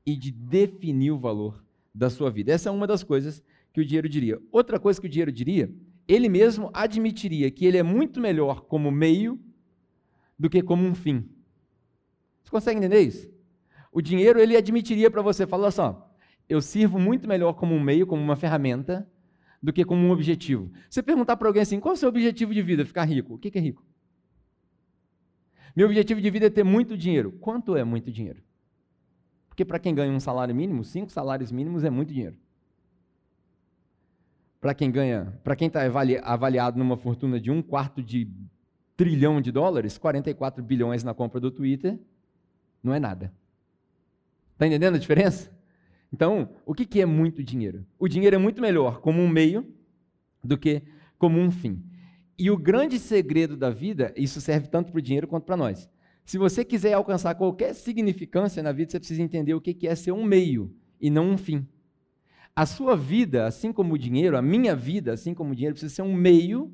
e 0.05 0.17
de 0.17 0.31
definir 0.31 1.11
o 1.11 1.19
valor 1.19 1.65
da 1.95 2.09
sua 2.09 2.31
vida. 2.31 2.53
Essa 2.53 2.69
é 2.69 2.73
uma 2.73 2.87
das 2.87 3.03
coisas 3.03 3.43
que 3.73 3.81
o 3.81 3.85
dinheiro 3.85 4.09
diria. 4.09 4.41
Outra 4.51 4.79
coisa 4.79 5.01
que 5.01 5.07
o 5.07 5.11
dinheiro 5.11 5.33
diria, 5.33 5.73
ele 6.09 6.29
mesmo 6.29 6.71
admitiria 6.73 7.51
que 7.51 7.65
ele 7.65 7.79
é 7.79 7.83
muito 7.83 8.21
melhor 8.21 8.63
como 8.63 8.91
meio 8.91 9.41
do 10.39 10.49
que 10.49 10.63
como 10.63 10.85
um 10.85 10.95
fim. 10.95 11.29
Você 12.43 12.51
consegue 12.51 12.79
entender 12.79 13.01
isso? 13.01 13.31
O 13.93 14.01
dinheiro 14.01 14.41
ele 14.41 14.57
admitiria 14.57 15.11
para 15.11 15.23
você, 15.23 15.47
fala 15.47 15.71
só, 15.71 16.11
eu 16.49 16.61
sirvo 16.61 16.99
muito 16.99 17.29
melhor 17.29 17.53
como 17.55 17.75
um 17.75 17.81
meio, 17.81 18.07
como 18.07 18.23
uma 18.23 18.37
ferramenta, 18.37 19.09
do 19.63 19.73
que 19.73 19.85
como 19.85 20.07
um 20.07 20.11
objetivo. 20.11 20.73
Você 20.89 21.03
perguntar 21.03 21.37
para 21.37 21.49
alguém 21.49 21.63
assim, 21.63 21.79
qual 21.79 21.93
é 21.93 21.97
o 21.97 21.99
seu 21.99 22.09
objetivo 22.09 22.55
de 22.55 22.63
vida? 22.63 22.85
Ficar 22.85 23.05
rico. 23.05 23.35
O 23.35 23.39
que 23.39 23.57
é 23.57 23.61
rico? 23.61 23.85
Meu 25.77 25.87
objetivo 25.87 26.21
de 26.21 26.31
vida 26.31 26.47
é 26.47 26.51
ter 26.51 26.65
muito 26.65 26.97
dinheiro. 26.97 27.33
Quanto 27.33 27.77
é 27.77 27.85
muito 27.85 28.11
dinheiro? 28.11 28.43
Porque 29.61 29.69
para 29.69 29.79
quem 29.79 29.95
ganha 29.95 30.11
um 30.11 30.19
salário 30.19 30.55
mínimo, 30.55 30.83
cinco 30.83 31.13
salários 31.13 31.53
mínimos 31.53 31.85
é 31.85 31.91
muito 31.91 32.15
dinheiro. 32.15 32.35
Para 34.59 34.73
quem 34.73 34.91
ganha, 34.91 35.39
para 35.45 35.55
quem 35.55 35.69
está 35.69 35.83
avaliado 36.23 36.79
numa 36.79 36.97
fortuna 36.97 37.39
de 37.39 37.51
um 37.51 37.61
quarto 37.61 38.03
de 38.03 38.27
trilhão 38.97 39.39
de 39.39 39.53
dólares, 39.53 39.99
44 39.99 40.65
bilhões 40.65 41.05
na 41.05 41.13
compra 41.13 41.39
do 41.39 41.51
Twitter, 41.51 41.99
não 42.83 42.95
é 42.95 42.99
nada. 42.99 43.31
Está 44.55 44.67
entendendo 44.67 44.95
a 44.95 44.99
diferença? 44.99 45.51
Então, 46.11 46.49
o 46.65 46.73
que, 46.73 46.87
que 46.87 46.99
é 46.99 47.05
muito 47.05 47.45
dinheiro? 47.45 47.85
O 47.99 48.09
dinheiro 48.09 48.37
é 48.37 48.39
muito 48.39 48.63
melhor 48.63 49.03
como 49.03 49.21
um 49.21 49.29
meio 49.29 49.71
do 50.43 50.57
que 50.57 50.83
como 51.19 51.39
um 51.39 51.51
fim. 51.51 51.85
E 52.39 52.51
o 52.51 52.57
grande 52.57 52.99
segredo 52.99 53.59
da 53.59 53.69
vida, 53.69 54.11
isso 54.17 54.41
serve 54.41 54.69
tanto 54.69 54.91
para 54.91 55.01
o 55.01 55.03
dinheiro 55.03 55.29
quanto 55.29 55.45
para 55.45 55.59
nós. 55.59 55.87
Se 56.31 56.39
você 56.39 56.65
quiser 56.65 56.93
alcançar 56.93 57.35
qualquer 57.35 57.75
significância 57.75 58.63
na 58.63 58.71
vida, 58.71 58.93
você 58.93 59.01
precisa 59.01 59.21
entender 59.21 59.53
o 59.53 59.61
que 59.61 59.89
é 59.89 59.97
ser 59.97 60.13
um 60.13 60.23
meio 60.23 60.73
e 61.01 61.11
não 61.11 61.31
um 61.31 61.37
fim. 61.37 61.67
A 62.55 62.65
sua 62.65 62.97
vida, 62.97 63.47
assim 63.47 63.73
como 63.73 63.95
o 63.95 63.99
dinheiro, 63.99 64.37
a 64.37 64.41
minha 64.41 64.77
vida, 64.77 65.13
assim 65.13 65.35
como 65.35 65.51
o 65.51 65.55
dinheiro, 65.57 65.75
precisa 65.75 65.93
ser 65.93 66.03
um 66.03 66.15
meio 66.15 66.73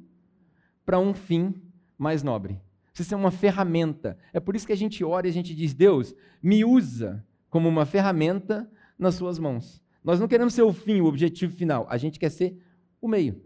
para 0.84 0.98
um 0.98 1.14
fim 1.14 1.54
mais 1.96 2.22
nobre. 2.22 2.60
Precisa 2.92 3.08
ser 3.08 3.14
uma 3.14 3.30
ferramenta. 3.30 4.18
É 4.30 4.38
por 4.38 4.54
isso 4.54 4.66
que 4.66 4.74
a 4.74 4.76
gente 4.76 5.02
ora 5.02 5.26
e 5.26 5.30
a 5.30 5.32
gente 5.32 5.54
diz: 5.54 5.72
Deus, 5.72 6.14
me 6.42 6.62
usa 6.62 7.24
como 7.48 7.66
uma 7.66 7.86
ferramenta 7.86 8.70
nas 8.98 9.14
suas 9.14 9.38
mãos. 9.38 9.82
Nós 10.04 10.20
não 10.20 10.28
queremos 10.28 10.52
ser 10.52 10.64
o 10.64 10.72
fim, 10.74 11.00
o 11.00 11.06
objetivo 11.06 11.56
final. 11.56 11.86
A 11.88 11.96
gente 11.96 12.18
quer 12.18 12.28
ser 12.28 12.58
o 13.00 13.08
meio. 13.08 13.40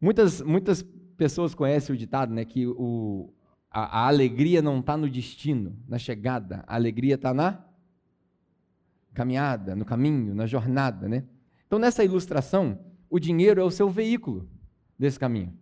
Muitas, 0.00 0.40
muitas 0.40 0.86
pessoas 1.16 1.52
conhecem 1.52 1.92
o 1.92 1.98
ditado, 1.98 2.32
né, 2.32 2.44
que 2.44 2.64
o, 2.64 3.34
a, 3.78 4.00
a 4.00 4.08
alegria 4.08 4.60
não 4.60 4.80
está 4.80 4.96
no 4.96 5.08
destino, 5.08 5.76
na 5.86 5.98
chegada. 5.98 6.64
A 6.66 6.74
alegria 6.74 7.14
está 7.14 7.32
na 7.32 7.64
caminhada, 9.14 9.76
no 9.76 9.84
caminho, 9.84 10.34
na 10.34 10.46
jornada, 10.46 11.08
né? 11.08 11.24
Então, 11.66 11.78
nessa 11.78 12.04
ilustração, 12.04 12.78
o 13.08 13.18
dinheiro 13.20 13.60
é 13.60 13.64
o 13.64 13.70
seu 13.70 13.88
veículo 13.88 14.48
desse 14.98 15.18
caminho. 15.18 15.56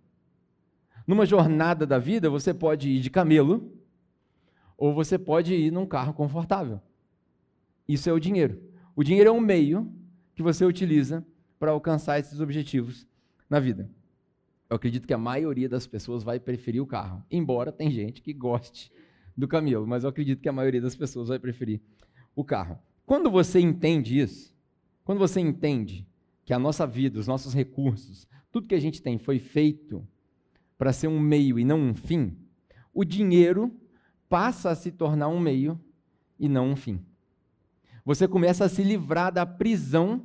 Numa 1.06 1.26
jornada 1.26 1.86
da 1.86 1.98
vida, 1.98 2.30
você 2.30 2.54
pode 2.54 2.88
ir 2.88 3.00
de 3.00 3.10
camelo 3.10 3.72
ou 4.78 4.94
você 4.94 5.18
pode 5.18 5.54
ir 5.54 5.70
num 5.70 5.86
carro 5.86 6.14
confortável. 6.14 6.80
Isso 7.86 8.08
é 8.08 8.12
o 8.12 8.20
dinheiro. 8.20 8.60
O 8.94 9.04
dinheiro 9.04 9.28
é 9.28 9.32
um 9.32 9.40
meio 9.40 9.92
que 10.34 10.42
você 10.42 10.64
utiliza 10.64 11.24
para 11.58 11.70
alcançar 11.70 12.18
esses 12.18 12.40
objetivos 12.40 13.06
na 13.48 13.60
vida. 13.60 13.90
Eu 14.68 14.76
acredito 14.76 15.06
que 15.06 15.14
a 15.14 15.18
maioria 15.18 15.68
das 15.68 15.86
pessoas 15.86 16.22
vai 16.22 16.40
preferir 16.40 16.82
o 16.82 16.86
carro, 16.86 17.24
embora 17.30 17.70
tem 17.70 17.90
gente 17.90 18.20
que 18.20 18.32
goste 18.32 18.90
do 19.36 19.46
camelo, 19.46 19.86
mas 19.86 20.02
eu 20.02 20.10
acredito 20.10 20.40
que 20.40 20.48
a 20.48 20.52
maioria 20.52 20.80
das 20.80 20.96
pessoas 20.96 21.28
vai 21.28 21.38
preferir 21.38 21.80
o 22.34 22.42
carro. 22.42 22.78
Quando 23.04 23.30
você 23.30 23.60
entende 23.60 24.18
isso, 24.18 24.54
quando 25.04 25.18
você 25.18 25.40
entende 25.40 26.06
que 26.44 26.52
a 26.52 26.58
nossa 26.58 26.86
vida, 26.86 27.18
os 27.18 27.28
nossos 27.28 27.54
recursos, 27.54 28.26
tudo 28.50 28.66
que 28.66 28.74
a 28.74 28.80
gente 28.80 29.00
tem 29.00 29.18
foi 29.18 29.38
feito 29.38 30.06
para 30.76 30.92
ser 30.92 31.08
um 31.08 31.20
meio 31.20 31.58
e 31.58 31.64
não 31.64 31.80
um 31.80 31.94
fim, 31.94 32.36
o 32.92 33.04
dinheiro 33.04 33.72
passa 34.28 34.70
a 34.70 34.74
se 34.74 34.90
tornar 34.90 35.28
um 35.28 35.38
meio 35.38 35.78
e 36.38 36.48
não 36.48 36.70
um 36.70 36.76
fim. 36.76 37.04
Você 38.04 38.26
começa 38.26 38.64
a 38.64 38.68
se 38.68 38.82
livrar 38.82 39.32
da 39.32 39.44
prisão 39.44 40.22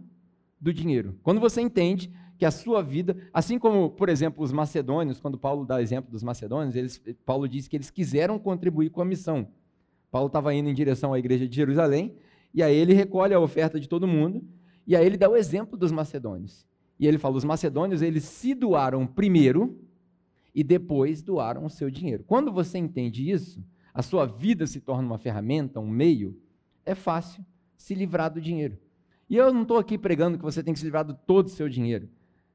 do 0.60 0.74
dinheiro. 0.74 1.20
Quando 1.24 1.40
você 1.40 1.62
entende 1.62 2.12
que 2.42 2.46
a 2.48 2.50
sua 2.50 2.82
vida, 2.82 3.16
assim 3.32 3.60
como, 3.60 3.92
por 3.92 4.10
exemplo, 4.10 4.44
os 4.44 4.52
macedônios, 4.52 5.22
quando 5.22 5.38
Paulo 5.38 5.64
dá 5.64 5.80
exemplo 5.80 6.10
dos 6.10 6.24
macedônios, 6.24 6.76
eles, 6.76 7.00
Paulo 7.24 7.48
diz 7.48 7.68
que 7.68 7.78
eles 7.78 7.92
quiseram 7.92 8.40
contribuir 8.40 8.90
com 8.90 9.00
a 9.00 9.06
missão. 9.06 9.48
Paulo 10.10 10.26
estava 10.26 10.52
indo 10.52 10.68
em 10.68 10.74
direção 10.74 11.14
à 11.14 11.20
igreja 11.20 11.48
de 11.48 11.56
Jerusalém, 11.56 12.16
e 12.52 12.64
aí 12.64 12.76
ele 12.76 12.96
recolhe 12.96 13.36
a 13.36 13.40
oferta 13.40 13.80
de 13.80 13.88
todo 13.88 14.08
mundo, 14.08 14.44
e 14.88 14.96
aí 14.96 15.06
ele 15.06 15.18
dá 15.18 15.30
o 15.30 15.38
exemplo 15.38 15.78
dos 15.78 15.92
macedônios. 15.92 16.66
E 17.00 17.06
ele 17.06 17.20
fala: 17.20 17.38
os 17.38 17.44
macedônios, 17.44 18.02
eles 18.02 18.24
se 18.24 18.56
doaram 18.56 19.06
primeiro 19.06 19.80
e 20.56 20.64
depois 20.64 21.22
doaram 21.22 21.64
o 21.64 21.70
seu 21.70 21.92
dinheiro. 21.92 22.24
Quando 22.26 22.52
você 22.52 22.80
entende 22.80 23.30
isso, 23.30 23.64
a 23.94 24.02
sua 24.02 24.26
vida 24.26 24.66
se 24.66 24.82
torna 24.82 25.04
uma 25.04 25.20
ferramenta, 25.20 25.80
um 25.80 25.88
meio, 25.88 26.36
é 26.84 26.96
fácil 26.96 27.46
se 27.78 27.94
livrar 27.94 28.34
do 28.34 28.42
dinheiro. 28.42 28.80
E 29.30 29.38
eu 29.38 29.54
não 29.54 29.62
estou 29.62 29.78
aqui 29.78 29.96
pregando 29.96 30.40
que 30.40 30.44
você 30.44 30.64
tem 30.64 30.74
que 30.74 30.80
se 30.80 30.86
livrar 30.88 31.06
de 31.06 31.14
todo 31.28 31.46
o 31.46 31.50
seu 31.50 31.70
dinheiro. 31.70 32.10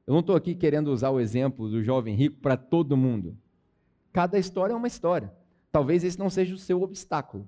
Eu 0.07 0.13
não 0.13 0.21
estou 0.21 0.37
aqui 0.37 0.55
querendo 0.55 0.87
usar 0.87 1.09
o 1.09 1.19
exemplo 1.19 1.69
do 1.69 1.83
jovem 1.83 2.15
rico 2.15 2.37
para 2.39 2.55
todo 2.55 2.95
mundo. 2.95 3.37
Cada 4.13 4.39
história 4.39 4.71
é 4.71 4.75
uma 4.75 4.87
história. 4.87 5.33
Talvez 5.69 6.01
esse 6.05 6.17
não 6.17 6.29
seja 6.29 6.55
o 6.55 6.57
seu 6.57 6.81
obstáculo. 6.81 7.47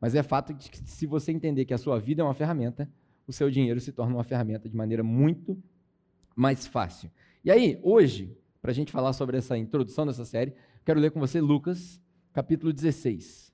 Mas 0.00 0.14
é 0.14 0.22
fato 0.22 0.54
de 0.54 0.70
que 0.70 0.78
se 0.78 1.06
você 1.06 1.30
entender 1.30 1.66
que 1.66 1.74
a 1.74 1.78
sua 1.78 2.00
vida 2.00 2.22
é 2.22 2.24
uma 2.24 2.32
ferramenta, 2.32 2.90
o 3.26 3.32
seu 3.32 3.50
dinheiro 3.50 3.78
se 3.78 3.92
torna 3.92 4.16
uma 4.16 4.24
ferramenta 4.24 4.70
de 4.70 4.74
maneira 4.74 5.04
muito 5.04 5.62
mais 6.34 6.66
fácil. 6.66 7.10
E 7.44 7.50
aí, 7.50 7.78
hoje, 7.82 8.34
para 8.62 8.70
a 8.70 8.74
gente 8.74 8.90
falar 8.90 9.12
sobre 9.12 9.36
essa 9.36 9.56
introdução 9.58 10.06
dessa 10.06 10.24
série, 10.24 10.54
quero 10.86 10.98
ler 10.98 11.10
com 11.10 11.20
você 11.20 11.42
Lucas, 11.42 12.00
capítulo 12.32 12.72
16. 12.72 13.52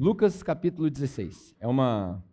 Lucas, 0.00 0.42
capítulo 0.42 0.88
16. 0.88 1.54
É 1.60 1.68
uma 1.68 2.24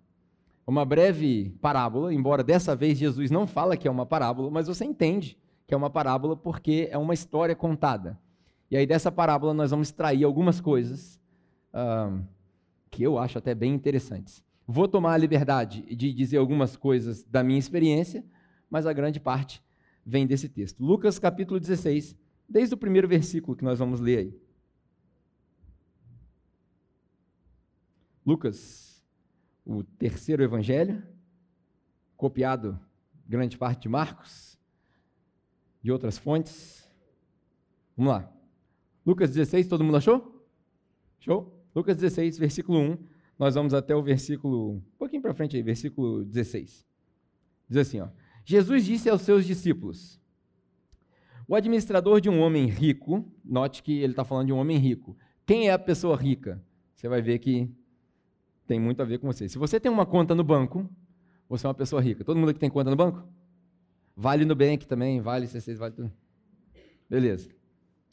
uma 0.72 0.86
breve 0.86 1.50
parábola, 1.62 2.14
embora 2.14 2.42
dessa 2.42 2.74
vez 2.78 2.98
Jesus 2.98 3.30
não 3.30 3.46
fala 3.46 3.76
que 3.76 3.90
é 3.90 3.92
uma 3.92 4.06
parábola, 4.06 4.50
mas 4.50 4.68
você 4.68 4.86
entende 4.86 5.38
que 5.68 5.74
é 5.74 5.78
uma 5.78 5.90
parábola 5.90 6.34
porque 6.34 6.88
é 6.90 6.98
uma 6.98 7.14
história 7.14 7.54
contada. 7.54 8.18
E 8.70 8.78
aí 8.78 8.88
dessa 8.88 9.12
parábola 9.12 9.54
nós 9.54 9.72
vamos 9.72 9.90
extrair 9.90 10.24
algumas 10.24 10.62
coisas 10.62 11.20
que 12.90 13.04
eu 13.04 13.18
acho 13.18 13.38
até 13.38 13.54
bem 13.54 13.74
interessantes. 13.74 14.42
Vou 14.66 14.88
tomar 14.88 15.14
a 15.14 15.18
liberdade 15.18 15.82
de 15.94 16.14
dizer 16.14 16.38
algumas 16.38 16.78
coisas 16.78 17.22
da 17.24 17.44
minha 17.44 17.60
experiência, 17.60 18.24
mas 18.70 18.86
a 18.86 18.94
grande 18.94 19.20
parte 19.20 19.62
vem 20.06 20.26
desse 20.26 20.48
texto. 20.48 20.82
Lucas 20.82 21.20
capítulo 21.20 21.60
16, 21.60 22.16
desde 22.48 22.76
o 22.76 22.78
primeiro 22.78 23.10
versículo 23.10 23.58
que 23.58 23.66
nós 23.66 23.78
vamos 23.78 24.00
ler 24.00 24.20
aí. 24.20 24.42
Lucas 28.26 28.91
o 29.78 29.84
terceiro 29.84 30.44
evangelho, 30.44 31.02
copiado 32.18 32.80
grande 33.28 33.58
parte 33.58 33.84
de 33.84 33.90
Marcos, 33.90 34.60
de 35.82 35.92
outras 35.92 36.18
fontes. 36.18 36.88
Vamos 37.96 38.14
lá. 38.14 38.34
Lucas 39.06 39.30
16, 39.30 39.68
todo 39.68 39.84
mundo 39.84 39.98
achou? 39.98 40.46
Show? 41.20 41.66
Lucas 41.74 41.96
16, 41.96 42.38
versículo 42.38 42.80
1. 42.80 42.98
Nós 43.40 43.56
vamos 43.56 43.74
até 43.74 43.96
o 43.96 44.04
versículo, 44.04 44.74
um 44.74 44.82
pouquinho 45.00 45.22
para 45.22 45.34
frente 45.34 45.56
aí, 45.56 45.64
versículo 45.64 46.24
16. 46.24 46.86
Diz 47.68 47.78
assim, 47.78 48.02
ó. 48.02 48.10
Jesus 48.44 48.86
disse 48.86 49.10
aos 49.10 49.22
seus 49.22 49.46
discípulos: 49.46 50.20
O 51.48 51.56
administrador 51.56 52.20
de 52.20 52.30
um 52.30 52.40
homem 52.40 52.66
rico, 52.66 53.26
note 53.44 53.82
que 53.82 54.00
ele 54.00 54.14
está 54.14 54.26
falando 54.26 54.48
de 54.48 54.54
um 54.54 54.58
homem 54.58 54.78
rico. 54.78 55.18
Quem 55.46 55.70
é 55.70 55.72
a 55.72 55.80
pessoa 55.80 56.16
rica? 56.16 56.64
Você 56.96 57.08
vai 57.08 57.22
ver 57.22 57.40
que 57.40 57.70
tem 58.72 58.80
muito 58.80 59.02
a 59.02 59.06
ver 59.06 59.18
com 59.18 59.28
você. 59.28 59.50
Se 59.50 59.58
você 59.58 59.82
tem 59.82 59.92
uma 59.92 60.06
conta 60.06 60.34
no 60.34 60.46
banco, 60.46 60.90
você 61.50 61.66
é 61.66 61.68
uma 61.68 61.76
pessoa 61.76 62.02
rica. 62.02 62.24
Todo 62.24 62.38
mundo 62.38 62.52
aqui 62.52 62.60
tem 62.60 62.70
conta 62.70 62.90
no 62.90 62.96
banco? 62.96 63.28
Vale 64.16 64.46
no 64.46 64.56
Bank 64.56 64.88
também, 64.88 65.20
vale 65.20 65.46
C6, 65.46 65.76
vale 65.76 65.94
tudo. 65.94 66.12
Beleza. 67.10 67.50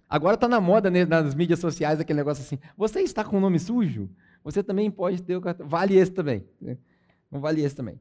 Agora 0.08 0.34
está 0.34 0.48
na 0.48 0.60
moda 0.60 0.90
né, 0.90 1.04
nas 1.04 1.32
mídias 1.32 1.60
sociais 1.60 2.00
aquele 2.00 2.16
negócio 2.16 2.42
assim: 2.42 2.58
você 2.76 3.02
está 3.02 3.22
com 3.22 3.36
o 3.36 3.40
nome 3.40 3.60
sujo? 3.60 4.10
Você 4.42 4.60
também 4.60 4.90
pode 4.90 5.22
ter 5.22 5.36
o 5.36 5.40
cartão. 5.40 5.68
Vale 5.68 5.96
esse 5.96 6.10
também. 6.10 6.44
Né? 6.60 6.76
Não 7.30 7.40
vale 7.40 7.62
esse 7.62 7.76
também. 7.76 8.00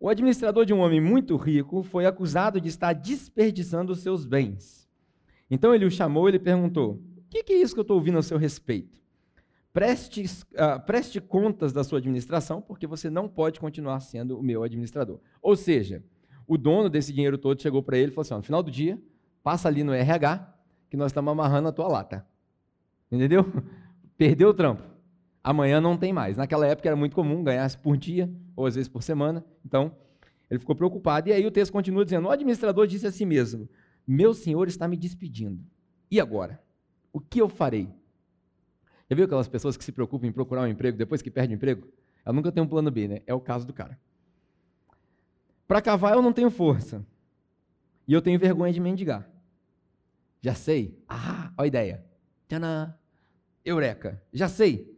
O 0.00 0.08
administrador 0.08 0.66
de 0.66 0.74
um 0.74 0.80
homem 0.80 1.00
muito 1.00 1.36
rico 1.36 1.84
foi 1.84 2.06
acusado 2.06 2.60
de 2.60 2.68
estar 2.68 2.92
desperdiçando 2.92 3.92
os 3.92 4.00
seus 4.00 4.26
bens. 4.26 4.88
Então 5.48 5.72
ele 5.72 5.84
o 5.84 5.90
chamou 5.92 6.28
e 6.28 6.32
lhe 6.32 6.40
perguntou: 6.40 7.00
O 7.18 7.28
que 7.28 7.52
é 7.52 7.56
isso 7.56 7.72
que 7.72 7.78
eu 7.78 7.82
estou 7.82 7.98
ouvindo 7.98 8.18
a 8.18 8.22
seu 8.22 8.36
respeito? 8.36 9.05
Preste, 9.76 10.24
uh, 10.24 10.80
preste 10.86 11.20
contas 11.20 11.70
da 11.70 11.84
sua 11.84 11.98
administração, 11.98 12.62
porque 12.62 12.86
você 12.86 13.10
não 13.10 13.28
pode 13.28 13.60
continuar 13.60 14.00
sendo 14.00 14.38
o 14.38 14.42
meu 14.42 14.62
administrador. 14.62 15.20
Ou 15.42 15.54
seja, 15.54 16.02
o 16.46 16.56
dono 16.56 16.88
desse 16.88 17.12
dinheiro 17.12 17.36
todo 17.36 17.60
chegou 17.60 17.82
para 17.82 17.98
ele 17.98 18.10
e 18.10 18.14
falou 18.14 18.22
assim: 18.22 18.32
ó, 18.32 18.36
no 18.38 18.42
final 18.42 18.62
do 18.62 18.70
dia, 18.70 18.98
passa 19.42 19.68
ali 19.68 19.84
no 19.84 19.92
RH, 19.92 20.50
que 20.88 20.96
nós 20.96 21.10
estamos 21.10 21.30
amarrando 21.30 21.68
a 21.68 21.72
tua 21.72 21.88
lata. 21.88 22.26
Entendeu? 23.12 23.44
Perdeu 24.16 24.48
o 24.48 24.54
trampo. 24.54 24.82
Amanhã 25.44 25.78
não 25.78 25.94
tem 25.94 26.10
mais. 26.10 26.38
Naquela 26.38 26.66
época 26.66 26.88
era 26.88 26.96
muito 26.96 27.14
comum 27.14 27.44
ganhar 27.44 27.70
por 27.76 27.98
dia, 27.98 28.32
ou 28.56 28.64
às 28.64 28.76
vezes 28.76 28.88
por 28.88 29.02
semana. 29.02 29.44
Então, 29.62 29.92
ele 30.50 30.58
ficou 30.58 30.74
preocupado. 30.74 31.28
E 31.28 31.34
aí 31.34 31.44
o 31.44 31.50
texto 31.50 31.70
continua 31.70 32.02
dizendo: 32.02 32.28
O 32.28 32.30
administrador 32.30 32.86
disse 32.86 33.06
a 33.06 33.12
si 33.12 33.26
mesmo: 33.26 33.68
Meu 34.06 34.32
senhor 34.32 34.68
está 34.68 34.88
me 34.88 34.96
despedindo. 34.96 35.62
E 36.10 36.18
agora? 36.18 36.62
O 37.12 37.20
que 37.20 37.42
eu 37.42 37.48
farei? 37.50 37.90
Já 39.08 39.16
viu 39.16 39.24
aquelas 39.24 39.48
pessoas 39.48 39.76
que 39.76 39.84
se 39.84 39.92
preocupam 39.92 40.26
em 40.26 40.32
procurar 40.32 40.62
um 40.62 40.66
emprego 40.66 40.98
depois 40.98 41.22
que 41.22 41.30
perde 41.30 41.54
o 41.54 41.56
emprego? 41.56 41.86
Ela 42.24 42.34
nunca 42.34 42.50
tem 42.50 42.62
um 42.62 42.66
plano 42.66 42.90
B, 42.90 43.06
né? 43.06 43.22
É 43.26 43.32
o 43.32 43.40
caso 43.40 43.66
do 43.66 43.72
cara. 43.72 43.98
Para 45.66 45.80
cavar 45.80 46.14
eu 46.14 46.22
não 46.22 46.32
tenho 46.32 46.50
força. 46.50 47.04
E 48.06 48.12
eu 48.12 48.22
tenho 48.22 48.38
vergonha 48.38 48.72
de 48.72 48.80
mendigar. 48.80 49.28
Já 50.40 50.54
sei. 50.54 50.96
Ah, 51.08 51.52
olha 51.56 51.64
a 51.64 51.66
ideia. 51.66 52.04
Tchanã. 52.48 52.94
Eureka. 53.64 54.22
Já 54.32 54.48
sei. 54.48 54.96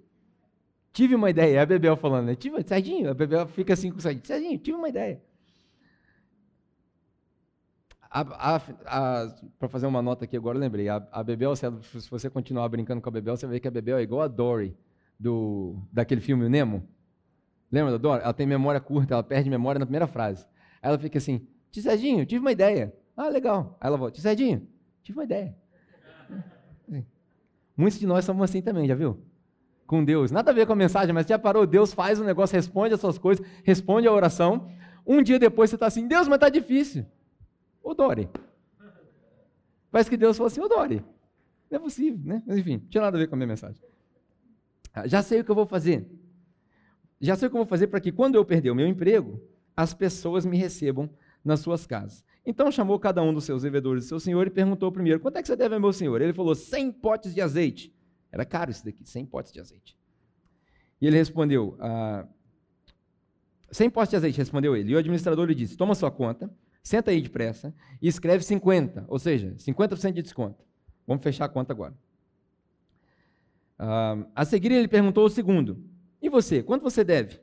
Tive 0.92 1.14
uma 1.14 1.30
ideia. 1.30 1.56
É 1.56 1.60
a 1.60 1.66
Bebel 1.66 1.96
falando, 1.96 2.26
né? 2.26 2.34
Tive, 2.34 2.62
Sardinho. 2.62 3.10
A 3.10 3.14
Bebel 3.14 3.46
fica 3.46 3.72
assim 3.72 3.90
com 3.90 3.98
o 3.98 4.00
Sardinho. 4.00 4.26
Sardinho, 4.26 4.58
tive 4.58 4.76
uma 4.76 4.88
ideia. 4.88 5.22
Para 8.10 9.68
fazer 9.68 9.86
uma 9.86 10.00
nota 10.00 10.24
aqui 10.24 10.36
agora, 10.36 10.56
eu 10.56 10.60
lembrei. 10.60 10.88
A, 10.88 11.06
a 11.12 11.22
Bebel, 11.22 11.54
se, 11.54 11.66
ela, 11.66 11.80
se, 11.82 12.10
você 12.10 12.30
continuar 12.30 12.68
brincando 12.68 13.00
com 13.00 13.08
a 13.08 13.12
Bebel, 13.12 13.36
você 13.36 13.46
ver 13.46 13.60
que 13.60 13.68
a 13.68 13.70
Bebel 13.70 13.98
é 13.98 14.02
igual 14.02 14.22
a 14.22 14.28
Dory, 14.28 14.76
do, 15.18 15.76
daquele 15.92 16.20
filme 16.20 16.44
o 16.44 16.48
Nemo. 16.48 16.88
Lembra 17.70 17.92
da 17.92 17.98
Dora? 17.98 18.22
Ela 18.22 18.32
tem 18.32 18.46
memória 18.46 18.80
curta, 18.80 19.14
ela 19.14 19.22
perde 19.22 19.50
memória 19.50 19.78
na 19.78 19.84
primeira 19.84 20.06
frase. 20.06 20.46
Aí 20.80 20.88
ela 20.88 20.98
fica 20.98 21.18
assim, 21.18 21.46
tio 21.70 21.82
Serginho, 21.82 22.24
tive 22.24 22.40
uma 22.40 22.52
ideia. 22.52 22.94
Ah, 23.16 23.28
legal. 23.28 23.76
Aí 23.80 23.88
ela 23.88 23.98
volta, 23.98 24.14
tio 24.14 24.22
Serginho, 24.22 24.66
tive 25.02 25.18
uma 25.18 25.24
ideia. 25.24 25.54
Muitos 27.76 28.00
de 28.00 28.06
nós 28.06 28.24
somos 28.24 28.42
assim 28.42 28.60
também, 28.60 28.88
já 28.88 28.94
viu? 28.94 29.18
Com 29.86 30.04
Deus. 30.04 30.32
Nada 30.32 30.50
a 30.50 30.54
ver 30.54 30.66
com 30.66 30.72
a 30.72 30.76
mensagem, 30.76 31.14
mas 31.14 31.26
já 31.26 31.38
parou, 31.38 31.64
Deus 31.66 31.92
faz 31.92 32.18
o 32.18 32.22
um 32.22 32.26
negócio, 32.26 32.56
responde 32.56 32.94
as 32.94 33.00
suas 33.00 33.18
coisas, 33.18 33.46
responde 33.62 34.08
a 34.08 34.12
oração. 34.12 34.68
Um 35.06 35.22
dia 35.22 35.38
depois 35.38 35.70
você 35.70 35.76
está 35.76 35.86
assim, 35.86 36.08
Deus, 36.08 36.26
mas 36.26 36.36
está 36.36 36.48
difícil. 36.48 37.06
Ô 37.88 37.94
Dore. 37.94 38.28
Parece 39.90 40.10
que 40.10 40.16
Deus 40.18 40.36
falou 40.36 40.48
assim, 40.48 40.60
ô 40.60 40.68
Dore. 40.68 41.02
Não 41.70 41.78
é 41.78 41.80
possível, 41.80 42.20
né? 42.22 42.42
Mas 42.46 42.58
enfim, 42.58 42.76
não 42.76 42.86
tinha 42.86 43.00
nada 43.00 43.16
a 43.16 43.20
ver 43.20 43.28
com 43.28 43.34
a 43.34 43.38
minha 43.38 43.46
mensagem. 43.46 43.82
Ah, 44.92 45.06
já 45.06 45.22
sei 45.22 45.40
o 45.40 45.44
que 45.44 45.50
eu 45.50 45.54
vou 45.54 45.64
fazer. 45.64 46.06
Já 47.18 47.34
sei 47.34 47.48
o 47.48 47.50
que 47.50 47.56
eu 47.56 47.60
vou 47.60 47.66
fazer 47.66 47.86
para 47.86 47.98
que 47.98 48.12
quando 48.12 48.34
eu 48.34 48.44
perder 48.44 48.70
o 48.70 48.74
meu 48.74 48.86
emprego, 48.86 49.42
as 49.74 49.94
pessoas 49.94 50.44
me 50.44 50.58
recebam 50.58 51.08
nas 51.42 51.60
suas 51.60 51.86
casas. 51.86 52.22
Então 52.44 52.70
chamou 52.70 52.98
cada 52.98 53.22
um 53.22 53.32
dos 53.32 53.44
seus 53.44 53.62
devedores 53.62 54.04
do 54.04 54.08
seu 54.08 54.20
senhor 54.20 54.46
e 54.46 54.50
perguntou 54.50 54.92
primeiro: 54.92 55.18
quanto 55.18 55.38
é 55.38 55.42
que 55.42 55.48
você 55.48 55.56
deve 55.56 55.74
ao 55.74 55.80
meu 55.80 55.92
senhor? 55.92 56.20
Ele 56.20 56.34
falou: 56.34 56.54
100 56.54 56.92
potes 56.92 57.34
de 57.34 57.40
azeite. 57.40 57.96
Era 58.30 58.44
caro 58.44 58.70
isso 58.70 58.84
daqui, 58.84 59.08
100 59.08 59.24
potes 59.24 59.50
de 59.50 59.60
azeite. 59.60 59.96
E 61.00 61.06
ele 61.06 61.16
respondeu: 61.16 61.74
ah, 61.80 62.28
100 63.70 63.88
potes 63.88 64.10
de 64.10 64.16
azeite, 64.16 64.36
respondeu 64.36 64.76
ele. 64.76 64.92
E 64.92 64.94
o 64.94 64.98
administrador 64.98 65.46
lhe 65.46 65.54
disse: 65.54 65.74
toma 65.74 65.94
sua 65.94 66.10
conta, 66.10 66.54
senta 66.88 67.10
aí 67.10 67.20
depressa 67.20 67.74
e 68.00 68.08
escreve 68.08 68.42
50, 68.42 69.04
ou 69.08 69.18
seja, 69.18 69.54
50% 69.58 70.12
de 70.12 70.22
desconto. 70.22 70.64
Vamos 71.06 71.22
fechar 71.22 71.44
a 71.44 71.48
conta 71.48 71.72
agora. 71.72 71.94
A 74.34 74.44
seguir 74.44 74.72
ele 74.72 74.88
perguntou 74.88 75.26
o 75.26 75.30
segundo: 75.30 75.84
e 76.20 76.28
você, 76.28 76.62
quanto 76.62 76.82
você 76.82 77.04
deve? 77.04 77.40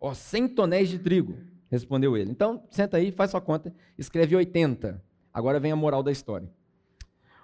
Ó, 0.00 0.10
oh, 0.10 0.14
100 0.14 0.48
tonéis 0.48 0.88
de 0.88 0.98
trigo, 0.98 1.38
respondeu 1.70 2.16
ele. 2.16 2.30
Então, 2.30 2.66
senta 2.70 2.96
aí, 2.96 3.12
faz 3.12 3.30
sua 3.30 3.40
conta, 3.40 3.74
escreve 3.96 4.34
80. 4.34 5.02
Agora 5.32 5.60
vem 5.60 5.70
a 5.70 5.76
moral 5.76 6.02
da 6.02 6.10
história. 6.10 6.50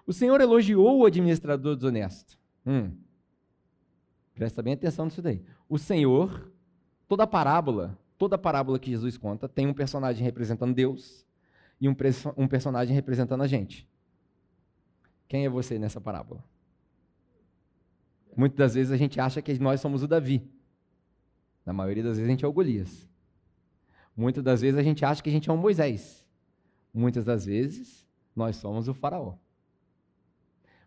O 0.06 0.12
Senhor 0.12 0.40
elogiou 0.40 0.98
o 0.98 1.04
administrador 1.04 1.76
desonesto. 1.76 2.38
Hum. 2.66 2.92
Presta 4.34 4.62
bem 4.62 4.72
atenção 4.72 5.04
nisso 5.04 5.20
daí. 5.20 5.42
O 5.68 5.78
Senhor, 5.78 6.50
toda 7.06 7.24
a 7.24 7.26
parábola, 7.26 7.98
toda 8.18 8.36
parábola 8.36 8.78
que 8.78 8.90
Jesus 8.90 9.16
conta, 9.16 9.48
tem 9.48 9.66
um 9.66 9.72
personagem 9.72 10.24
representando 10.24 10.74
Deus 10.74 11.24
e 11.80 11.88
um, 11.88 11.96
um 12.36 12.48
personagem 12.48 12.94
representando 12.94 13.42
a 13.42 13.46
gente. 13.46 13.88
Quem 15.28 15.44
é 15.44 15.48
você 15.48 15.78
nessa 15.78 16.00
parábola? 16.00 16.42
Muitas 18.36 18.58
das 18.58 18.74
vezes 18.74 18.92
a 18.92 18.96
gente 18.96 19.20
acha 19.20 19.40
que 19.40 19.58
nós 19.58 19.80
somos 19.80 20.02
o 20.02 20.08
Davi. 20.08 20.42
Na 21.64 21.72
maioria 21.72 22.02
das 22.02 22.16
vezes 22.16 22.28
a 22.28 22.30
gente 22.30 22.44
é 22.44 22.48
o 22.48 22.52
Golias. 22.52 23.08
Muitas 24.16 24.42
das 24.42 24.60
vezes 24.60 24.78
a 24.78 24.82
gente 24.82 25.04
acha 25.04 25.22
que 25.22 25.28
a 25.30 25.32
gente 25.32 25.48
é 25.48 25.52
um 25.52 25.56
Moisés. 25.56 26.26
Muitas 26.92 27.24
das 27.24 27.46
vezes 27.46 28.06
nós 28.34 28.56
somos 28.56 28.88
o 28.88 28.94
Faraó. 28.94 29.34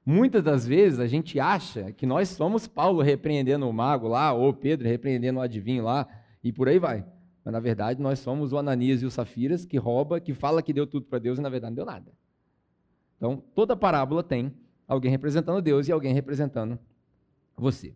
Muitas 0.05 0.43
das 0.43 0.65
vezes 0.65 0.99
a 0.99 1.07
gente 1.07 1.39
acha 1.39 1.91
que 1.91 2.05
nós 2.05 2.29
somos 2.29 2.67
Paulo 2.67 3.01
repreendendo 3.01 3.69
o 3.69 3.73
mago 3.73 4.07
lá, 4.07 4.33
ou 4.33 4.51
Pedro 4.51 4.87
repreendendo 4.87 5.39
o 5.39 5.41
adivinho 5.41 5.83
lá, 5.83 6.07
e 6.43 6.51
por 6.51 6.67
aí 6.67 6.79
vai. 6.79 7.05
Mas 7.43 7.51
na 7.51 7.59
verdade 7.59 8.01
nós 8.01 8.19
somos 8.19 8.53
o 8.53 8.57
Ananias 8.57 9.01
e 9.01 9.05
o 9.05 9.11
Safiras 9.11 9.65
que 9.65 9.77
rouba, 9.77 10.19
que 10.19 10.33
fala 10.33 10.61
que 10.61 10.73
deu 10.73 10.85
tudo 10.85 11.05
para 11.05 11.19
Deus 11.19 11.39
e 11.39 11.41
na 11.41 11.49
verdade 11.49 11.71
não 11.71 11.75
deu 11.75 11.85
nada. 11.85 12.11
Então 13.17 13.43
toda 13.55 13.75
parábola 13.75 14.23
tem 14.23 14.53
alguém 14.87 15.09
representando 15.09 15.61
Deus 15.61 15.87
e 15.87 15.91
alguém 15.91 16.13
representando 16.13 16.77
você. 17.57 17.95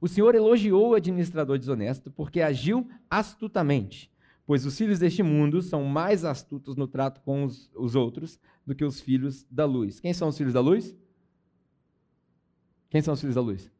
O 0.00 0.08
Senhor 0.08 0.34
elogiou 0.34 0.90
o 0.90 0.94
administrador 0.94 1.58
desonesto 1.58 2.10
porque 2.10 2.40
agiu 2.40 2.88
astutamente, 3.08 4.10
pois 4.46 4.64
os 4.64 4.76
filhos 4.76 4.98
deste 4.98 5.22
mundo 5.22 5.62
são 5.62 5.84
mais 5.84 6.24
astutos 6.24 6.76
no 6.76 6.86
trato 6.86 7.20
com 7.22 7.44
os, 7.44 7.70
os 7.74 7.94
outros 7.94 8.38
do 8.64 8.74
que 8.74 8.84
os 8.84 9.00
filhos 9.00 9.46
da 9.50 9.64
luz. 9.64 10.00
Quem 10.00 10.12
são 10.12 10.28
os 10.28 10.36
filhos 10.36 10.52
da 10.52 10.60
luz? 10.60 10.94
Quem 12.90 13.00
são 13.02 13.14
os 13.14 13.20
filhos 13.20 13.34
da 13.34 13.40
luz? 13.40 13.70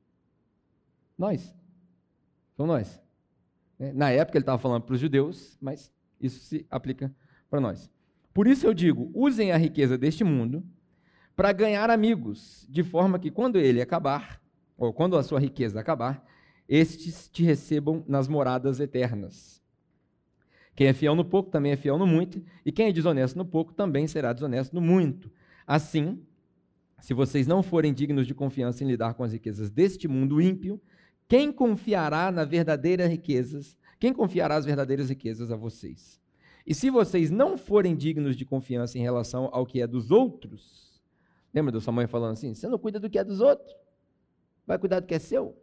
Nós. 1.17 1.55
São 2.57 2.67
nós. 2.67 3.01
É, 3.79 3.93
na 3.93 4.11
época 4.11 4.39
ele 4.39 4.43
estava 4.43 4.59
falando 4.59 4.83
para 4.83 4.95
os 4.95 5.01
judeus, 5.01 5.57
mas 5.61 5.93
isso 6.21 6.41
se 6.41 6.67
aplica 6.71 7.15
para 7.51 7.61
nós. 7.61 7.91
Por 8.33 8.47
isso 8.47 8.67
eu 8.67 8.75
digo: 8.75 9.11
usem 9.15 9.53
a 9.53 9.57
riqueza 9.57 9.97
deste 9.97 10.25
mundo 10.25 10.65
para 11.35 11.53
ganhar 11.53 11.91
amigos, 11.91 12.67
de 12.71 12.83
forma 12.83 13.19
que 13.19 13.31
quando 13.31 13.59
ele 13.59 13.81
acabar, 13.81 14.41
ou 14.77 14.93
quando 14.93 15.17
a 15.17 15.23
sua 15.23 15.39
riqueza 15.39 15.79
acabar, 15.79 16.25
estes 16.69 17.29
te 17.29 17.43
recebam 17.43 18.05
nas 18.09 18.27
moradas 18.27 18.81
eternas. 18.81 19.63
Quem 20.75 20.89
é 20.89 20.93
fiel 20.93 21.15
no 21.15 21.25
pouco 21.25 21.51
também 21.51 21.73
é 21.73 21.77
fiel 21.77 21.97
no 21.99 22.07
muito, 22.07 22.43
e 22.65 22.73
quem 22.73 22.89
é 22.89 22.93
desonesto 22.93 23.39
no 23.39 23.45
pouco 23.45 23.73
também 23.73 24.07
será 24.07 24.33
desonesto 24.33 24.75
no 24.75 24.81
muito. 24.81 25.31
Assim, 25.67 26.23
se 27.01 27.15
vocês 27.15 27.47
não 27.47 27.63
forem 27.63 27.95
dignos 27.95 28.27
de 28.27 28.35
confiança 28.35 28.85
em 28.85 28.87
lidar 28.87 29.15
com 29.15 29.25
as 29.25 29.33
riquezas 29.33 29.71
deste 29.71 30.07
mundo 30.09 30.41
ímpio, 30.41 30.81
quem 31.29 31.53
confiará 31.53 32.31
na 32.31 32.45
verdadeira 32.45 33.07
riquezas? 33.07 33.77
Quem 33.99 34.13
confiará 34.13 34.57
as 34.57 34.65
verdadeiras 34.65 35.09
riquezas 35.09 35.51
a 35.51 35.57
vocês? 35.57 36.21
E 36.67 36.75
se 36.75 36.91
vocês 36.91 37.31
não 37.31 37.57
forem 37.57 37.97
dignos 37.97 38.37
de 38.37 38.45
confiança 38.45 38.99
em 38.99 39.03
relação 39.03 39.49
ao 39.53 39.65
que 39.65 39.81
é 39.81 39.87
dos 39.87 40.11
outros, 40.11 41.01
lembra 41.55 41.73
da 41.73 41.81
sua 41.81 41.93
mãe 41.93 42.07
falando 42.07 42.33
assim: 42.33 42.55
você 42.55 42.69
não 42.69 42.79
cuida 42.79 43.01
do 43.01 43.09
que 43.09 43.19
é 43.19 43.25
dos 43.25 43.41
outros? 43.41 43.75
vai 44.67 44.79
cuidar 44.79 45.01
do 45.01 45.07
que 45.07 45.15
é 45.15 45.19
seu? 45.19 45.57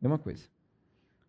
Mesma 0.00 0.18
coisa. 0.18 0.44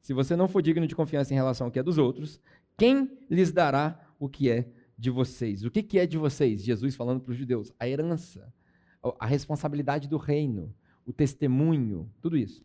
Se 0.02 0.14
você 0.14 0.36
não 0.36 0.48
for 0.48 0.62
digno 0.62 0.86
de 0.86 0.96
confiança 0.96 1.34
em 1.34 1.36
relação 1.36 1.68
ao 1.68 1.72
que 1.72 1.80
é 1.80 1.84
dos 1.84 1.98
outros, 1.98 2.40
quem 2.78 3.18
lhes 3.30 3.52
dará 3.52 4.00
o 4.20 4.30
que 4.30 4.50
é 4.50 4.70
de 4.98 5.10
vocês? 5.10 5.66
O 5.66 5.72
que, 5.72 5.82
que 5.82 5.98
é 5.98 6.06
de 6.06 6.18
vocês? 6.18 6.64
Jesus 6.64 6.96
falando 6.96 7.20
para 7.20 7.32
os 7.32 7.38
judeus: 7.38 7.74
a 7.80 7.88
herança, 7.88 8.54
a 9.20 9.26
responsabilidade 9.26 10.08
do 10.08 10.18
reino, 10.18 10.74
o 11.06 11.12
testemunho, 11.12 12.10
tudo 12.22 12.38
isso. 12.38 12.64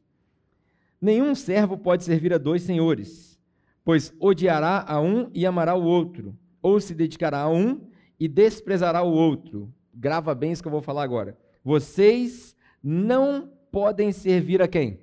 Nenhum 1.05 1.35
servo 1.35 1.77
pode 1.77 2.03
servir 2.03 2.33
a 2.33 2.39
dois 2.39 2.63
senhores, 2.63 3.39
pois 3.85 4.11
odiará 4.19 4.83
a 4.89 5.03
um 5.03 5.29
e 5.35 5.45
amará 5.45 5.75
o 5.75 5.85
outro, 5.85 6.35
ou 6.63 6.81
se 6.81 6.95
dedicará 6.95 7.43
a 7.43 7.51
um 7.51 7.91
e 8.19 8.27
desprezará 8.27 9.03
o 9.03 9.13
outro. 9.13 9.71
Grava 9.93 10.35
bem 10.35 10.51
isso 10.51 10.63
que 10.63 10.67
eu 10.67 10.73
vou 10.73 10.81
falar 10.81 11.03
agora. 11.03 11.37
Vocês 11.63 12.57
não 12.83 13.53
podem 13.71 14.13
servir 14.13 14.63
a 14.63 14.67
quem? 14.67 14.99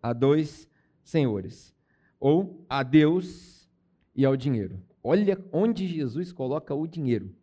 A 0.00 0.14
dois 0.14 0.66
senhores. 1.04 1.74
Ou 2.18 2.64
a 2.70 2.82
Deus 2.82 3.70
e 4.16 4.24
ao 4.24 4.34
dinheiro. 4.34 4.82
Olha 5.04 5.38
onde 5.52 5.86
Jesus 5.86 6.32
coloca 6.32 6.74
o 6.74 6.86
dinheiro. 6.86 7.36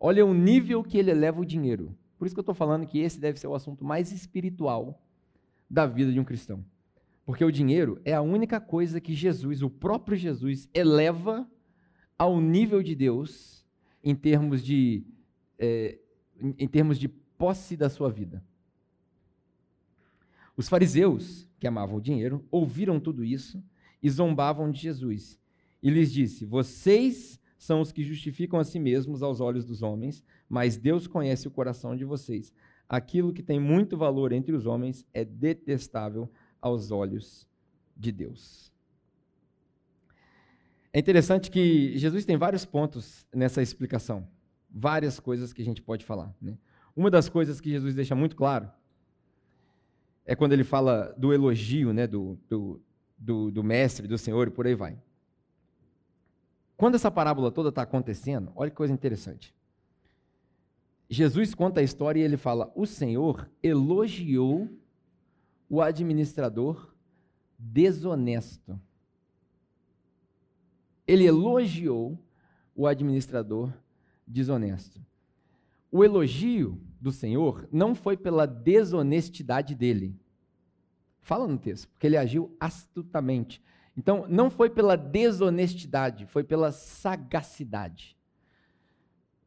Olha 0.00 0.26
o 0.26 0.34
nível 0.34 0.82
que 0.82 0.98
ele 0.98 1.12
eleva 1.12 1.40
o 1.40 1.46
dinheiro. 1.46 1.96
Por 2.18 2.26
isso 2.26 2.34
que 2.34 2.40
eu 2.40 2.42
estou 2.42 2.56
falando 2.56 2.88
que 2.88 2.98
esse 2.98 3.20
deve 3.20 3.38
ser 3.38 3.46
o 3.46 3.54
assunto 3.54 3.84
mais 3.84 4.10
espiritual 4.10 5.00
da 5.68 5.86
vida 5.86 6.12
de 6.12 6.20
um 6.20 6.24
cristão. 6.24 6.64
Porque 7.24 7.44
o 7.44 7.50
dinheiro 7.50 8.00
é 8.04 8.12
a 8.12 8.20
única 8.20 8.60
coisa 8.60 9.00
que 9.00 9.14
Jesus, 9.14 9.62
o 9.62 9.70
próprio 9.70 10.16
Jesus, 10.16 10.68
eleva 10.74 11.48
ao 12.18 12.40
nível 12.40 12.82
de 12.82 12.94
Deus 12.94 13.64
em 14.02 14.14
termos 14.14 14.62
de, 14.62 15.04
é, 15.58 15.98
em 16.58 16.68
termos 16.68 16.98
de 16.98 17.08
posse 17.08 17.76
da 17.76 17.88
sua 17.88 18.10
vida. 18.10 18.44
Os 20.56 20.68
fariseus, 20.68 21.48
que 21.58 21.66
amavam 21.66 21.96
o 21.96 22.00
dinheiro, 22.00 22.44
ouviram 22.50 23.00
tudo 23.00 23.24
isso 23.24 23.62
e 24.02 24.08
zombavam 24.10 24.70
de 24.70 24.80
Jesus. 24.80 25.40
E 25.82 25.90
lhes 25.90 26.12
disse: 26.12 26.44
Vocês 26.44 27.40
são 27.56 27.80
os 27.80 27.90
que 27.90 28.04
justificam 28.04 28.58
a 28.58 28.64
si 28.64 28.78
mesmos 28.78 29.22
aos 29.22 29.40
olhos 29.40 29.64
dos 29.64 29.82
homens, 29.82 30.22
mas 30.48 30.76
Deus 30.76 31.06
conhece 31.06 31.48
o 31.48 31.50
coração 31.50 31.96
de 31.96 32.04
vocês. 32.04 32.52
Aquilo 32.88 33.32
que 33.32 33.42
tem 33.42 33.58
muito 33.58 33.96
valor 33.96 34.32
entre 34.32 34.54
os 34.54 34.66
homens 34.66 35.06
é 35.12 35.24
detestável 35.24 36.30
aos 36.60 36.90
olhos 36.90 37.48
de 37.96 38.12
Deus. 38.12 38.72
É 40.92 40.98
interessante 40.98 41.50
que 41.50 41.96
Jesus 41.98 42.24
tem 42.24 42.36
vários 42.36 42.64
pontos 42.64 43.26
nessa 43.34 43.60
explicação, 43.60 44.28
várias 44.70 45.18
coisas 45.18 45.52
que 45.52 45.60
a 45.60 45.64
gente 45.64 45.82
pode 45.82 46.04
falar. 46.04 46.32
Né? 46.40 46.56
Uma 46.94 47.10
das 47.10 47.28
coisas 47.28 47.60
que 47.60 47.70
Jesus 47.70 47.94
deixa 47.94 48.14
muito 48.14 48.36
claro 48.36 48.70
é 50.24 50.36
quando 50.36 50.52
ele 50.52 50.64
fala 50.64 51.14
do 51.18 51.32
elogio 51.32 51.92
né, 51.92 52.06
do, 52.06 52.38
do, 52.48 52.80
do, 53.18 53.50
do 53.50 53.64
mestre, 53.64 54.06
do 54.06 54.16
Senhor 54.16 54.46
e 54.48 54.50
por 54.50 54.66
aí 54.66 54.74
vai. 54.74 54.96
Quando 56.76 56.94
essa 56.94 57.10
parábola 57.10 57.50
toda 57.50 57.68
está 57.68 57.82
acontecendo, 57.82 58.52
olha 58.54 58.70
que 58.70 58.76
coisa 58.76 58.92
interessante. 58.92 59.54
Jesus 61.08 61.54
conta 61.54 61.80
a 61.80 61.82
história 61.82 62.20
e 62.20 62.22
ele 62.22 62.36
fala: 62.36 62.72
O 62.74 62.86
Senhor 62.86 63.50
elogiou 63.62 64.68
o 65.68 65.80
administrador 65.80 66.94
desonesto. 67.58 68.80
Ele 71.06 71.24
elogiou 71.24 72.18
o 72.74 72.86
administrador 72.86 73.72
desonesto. 74.26 75.00
O 75.90 76.02
elogio 76.02 76.80
do 77.00 77.12
Senhor 77.12 77.68
não 77.70 77.94
foi 77.94 78.16
pela 78.16 78.46
desonestidade 78.46 79.74
dele. 79.74 80.18
Fala 81.20 81.46
no 81.46 81.58
texto, 81.58 81.88
porque 81.88 82.06
ele 82.06 82.16
agiu 82.16 82.54
astutamente. 82.58 83.62
Então, 83.96 84.26
não 84.28 84.50
foi 84.50 84.68
pela 84.68 84.96
desonestidade, 84.96 86.26
foi 86.26 86.42
pela 86.42 86.72
sagacidade. 86.72 88.16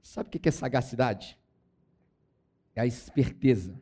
Sabe 0.01 0.29
o 0.29 0.31
que 0.31 0.47
é 0.47 0.51
sagacidade? 0.51 1.36
É 2.77 2.81
a 2.81 2.85
esperteza. 2.85 3.81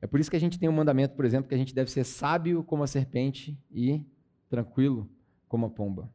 É 0.00 0.06
por 0.06 0.20
isso 0.20 0.30
que 0.30 0.36
a 0.36 0.40
gente 0.40 0.60
tem 0.60 0.68
um 0.68 0.72
mandamento, 0.72 1.16
por 1.16 1.24
exemplo, 1.24 1.48
que 1.48 1.54
a 1.56 1.58
gente 1.58 1.74
deve 1.74 1.90
ser 1.90 2.04
sábio 2.04 2.62
como 2.62 2.84
a 2.84 2.86
serpente 2.86 3.58
e 3.68 4.00
tranquilo 4.48 5.10
como 5.48 5.66
a 5.66 5.70
pomba. 5.70 6.08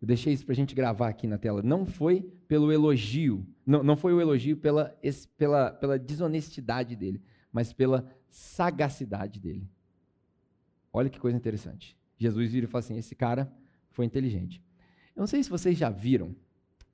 Eu 0.00 0.06
deixei 0.08 0.32
isso 0.32 0.46
para 0.46 0.54
a 0.54 0.56
gente 0.56 0.74
gravar 0.74 1.08
aqui 1.08 1.26
na 1.26 1.36
tela. 1.36 1.62
Não 1.62 1.84
foi 1.84 2.22
pelo 2.48 2.72
elogio, 2.72 3.46
não, 3.66 3.82
não 3.82 3.98
foi 3.98 4.14
o 4.14 4.20
elogio 4.20 4.56
pela, 4.56 4.98
pela, 5.36 5.72
pela 5.72 5.98
desonestidade 5.98 6.96
dele, 6.96 7.20
mas 7.52 7.74
pela 7.74 8.10
sagacidade 8.30 9.38
dele. 9.38 9.68
Olha 10.90 11.10
que 11.10 11.20
coisa 11.20 11.36
interessante. 11.36 11.94
Jesus 12.16 12.50
vira 12.50 12.64
e 12.64 12.68
fala 12.68 12.80
assim: 12.80 12.96
esse 12.96 13.14
cara 13.14 13.52
foi 13.90 14.06
inteligente. 14.06 14.64
Eu 15.14 15.20
não 15.20 15.26
sei 15.26 15.42
se 15.42 15.50
vocês 15.50 15.76
já 15.76 15.90
viram 15.90 16.34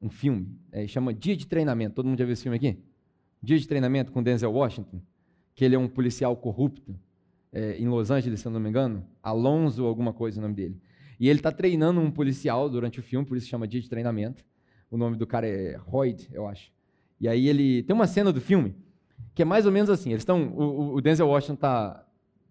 um 0.01 0.11
filme, 0.11 0.59
é, 0.73 0.85
chama 0.89 1.15
Dia 1.15 1.37
de 1.37 1.47
Treinamento. 1.47 1.95
Todo 1.95 2.09
mundo 2.09 2.19
já 2.19 2.25
viu 2.25 2.33
esse 2.33 2.43
filme 2.43 2.57
aqui? 2.57 2.91
Dia 3.43 3.59
de 3.59 3.67
Treinamento 3.67 4.13
com 4.13 4.23
Denzel 4.23 4.53
Washington, 4.53 5.01
que 5.55 5.65
ele 5.65 5.75
é 5.75 5.79
um 5.79 5.89
policial 5.89 6.37
corrupto 6.37 6.95
é, 7.53 7.77
em 7.77 7.89
Los 7.89 8.11
Angeles, 8.11 8.41
se 8.41 8.47
eu 8.47 8.53
não 8.53 8.61
me 8.61 8.69
engano. 8.69 9.05
Alonso, 9.23 9.85
alguma 9.85 10.13
coisa 10.13 10.39
o 10.39 10.43
nome 10.43 10.55
dele. 10.55 10.81
E 11.19 11.29
ele 11.29 11.39
está 11.39 11.51
treinando 11.51 12.01
um 12.01 12.11
policial 12.11 12.69
durante 12.69 13.01
o 13.01 13.03
filme, 13.03 13.27
por 13.27 13.37
isso 13.37 13.49
chama 13.49 13.67
Dia 13.67 13.81
de 13.81 13.89
Treinamento. 13.89 14.45
O 14.91 14.97
nome 14.97 15.17
do 15.17 15.27
cara 15.27 15.47
é 15.47 15.77
Royd, 15.77 16.29
eu 16.33 16.47
acho. 16.47 16.71
E 17.21 17.29
aí 17.29 17.49
ele 17.49 17.83
tem 17.83 17.95
uma 17.95 18.07
cena 18.07 18.33
do 18.33 18.41
filme 18.41 18.75
que 19.35 19.43
é 19.43 19.45
mais 19.45 19.67
ou 19.67 19.73
menos 19.73 19.89
assim. 19.91 20.11
Eles 20.11 20.23
estão, 20.23 20.49
o, 20.49 20.95
o 20.95 21.01
Denzel 21.01 21.29
Washington 21.29 21.57
tá, 21.57 22.07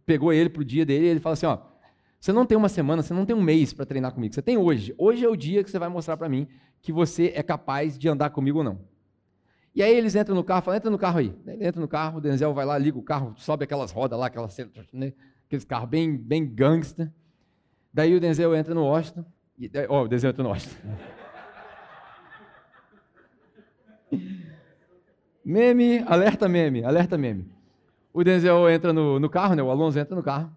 pegou 0.06 0.34
ele 0.34 0.50
para 0.50 0.62
o 0.62 0.66
dia 0.66 0.86
dele 0.86 1.06
e 1.06 1.10
ele 1.10 1.20
fala 1.20 1.34
assim, 1.34 1.46
ó, 1.46 1.60
você 2.20 2.32
não 2.32 2.46
tem 2.46 2.58
uma 2.58 2.70
semana, 2.70 3.02
você 3.02 3.14
não 3.14 3.26
tem 3.26 3.36
um 3.36 3.42
mês 3.42 3.74
para 3.74 3.86
treinar 3.86 4.14
comigo. 4.14 4.34
Você 4.34 4.42
tem 4.42 4.58
hoje. 4.58 4.94
Hoje 4.98 5.26
é 5.26 5.30
o 5.30 5.36
dia 5.36 5.64
que 5.64 5.72
você 5.72 5.80
vai 5.80 5.90
mostrar 5.90 6.18
para 6.18 6.30
mim 6.30 6.48
que 6.82 6.92
você 6.92 7.32
é 7.36 7.44
capaz 7.44 7.98
de 7.98 8.08
andar 8.08 8.30
comigo 8.30 8.60
ou 8.60 8.64
não. 8.64 8.80
E 9.74 9.82
aí 9.82 9.96
eles 9.96 10.16
entram 10.16 10.36
no 10.36 10.44
carro, 10.44 10.62
falam, 10.64 10.78
entra 10.78 10.92
no 10.92 10.98
carro 10.98 11.20
aí. 11.20 11.34
Ele 11.48 11.66
entra 11.66 11.80
no 11.80 11.88
carro, 11.88 12.18
o 12.18 12.22
Denzel 12.22 12.54
vai 12.54 12.66
lá, 12.66 12.78
liga 12.78 12.98
o 12.98 13.04
carro, 13.04 13.34
sobe 13.38 13.64
aquelas 13.64 13.92
rodas 13.92 14.20
lá, 14.20 14.26
aquelas, 14.28 14.58
né, 14.92 15.14
aqueles 15.46 15.64
carros 15.64 15.90
bem, 15.90 16.18
bem 16.18 16.46
gangster. 16.46 17.10
Daí 17.94 18.14
o 18.16 18.20
Denzel 18.20 18.54
entra 18.56 18.74
no 18.74 18.84
Washington. 18.84 19.26
Ó, 19.88 20.02
oh, 20.02 20.04
o 20.04 20.08
Denzel 20.08 20.32
entra 20.32 20.44
no 20.44 20.50
Washington. 20.50 20.76
meme, 25.44 26.00
alerta 26.00 26.50
meme, 26.50 26.84
alerta 26.84 27.18
meme. 27.18 27.50
O 28.14 28.24
Denzel 28.24 28.70
entra 28.70 28.92
no, 28.92 29.20
no 29.20 29.30
carro, 29.30 29.56
né? 29.56 29.64
O 29.64 29.72
Alonso 29.72 29.98
entra 29.98 30.16
no 30.16 30.24
carro. 30.24 30.52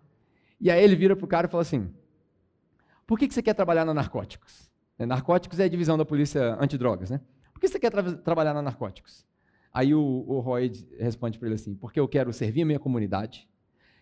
E 0.61 0.71
aí 0.71 0.83
ele 0.83 0.97
vira 0.97 1.15
pro 1.15 1.27
cara 1.27 1.47
e 1.47 1.51
fala 1.51 1.63
assim: 1.63 1.89
Por 3.07 3.19
que, 3.19 3.29
que 3.29 3.35
você 3.35 3.43
quer 3.43 3.55
trabalhar 3.55 3.85
na 3.85 3.95
narcóticos? 3.95 4.71
É, 4.99 5.07
narcóticos 5.07 5.61
é 5.61 5.65
a 5.65 5.69
divisão 5.69 5.97
da 5.97 6.05
polícia 6.05 6.57
antidrogas, 6.61 7.11
né? 7.11 7.21
Que 7.65 7.69
você 7.69 7.79
quer 7.79 7.91
tra 7.91 8.03
trabalhar 8.19 8.53
na 8.53 8.61
narcóticos? 8.61 9.25
Aí 9.73 9.95
o, 9.95 9.99
o 9.99 10.41
Roy 10.41 10.71
responde 10.99 11.39
para 11.39 11.49
ele 11.49 11.55
assim: 11.55 11.75
Porque 11.75 11.99
eu 11.99 12.07
quero 12.07 12.31
servir 12.31 12.61
a 12.61 12.67
minha 12.67 12.79
comunidade 12.79 13.49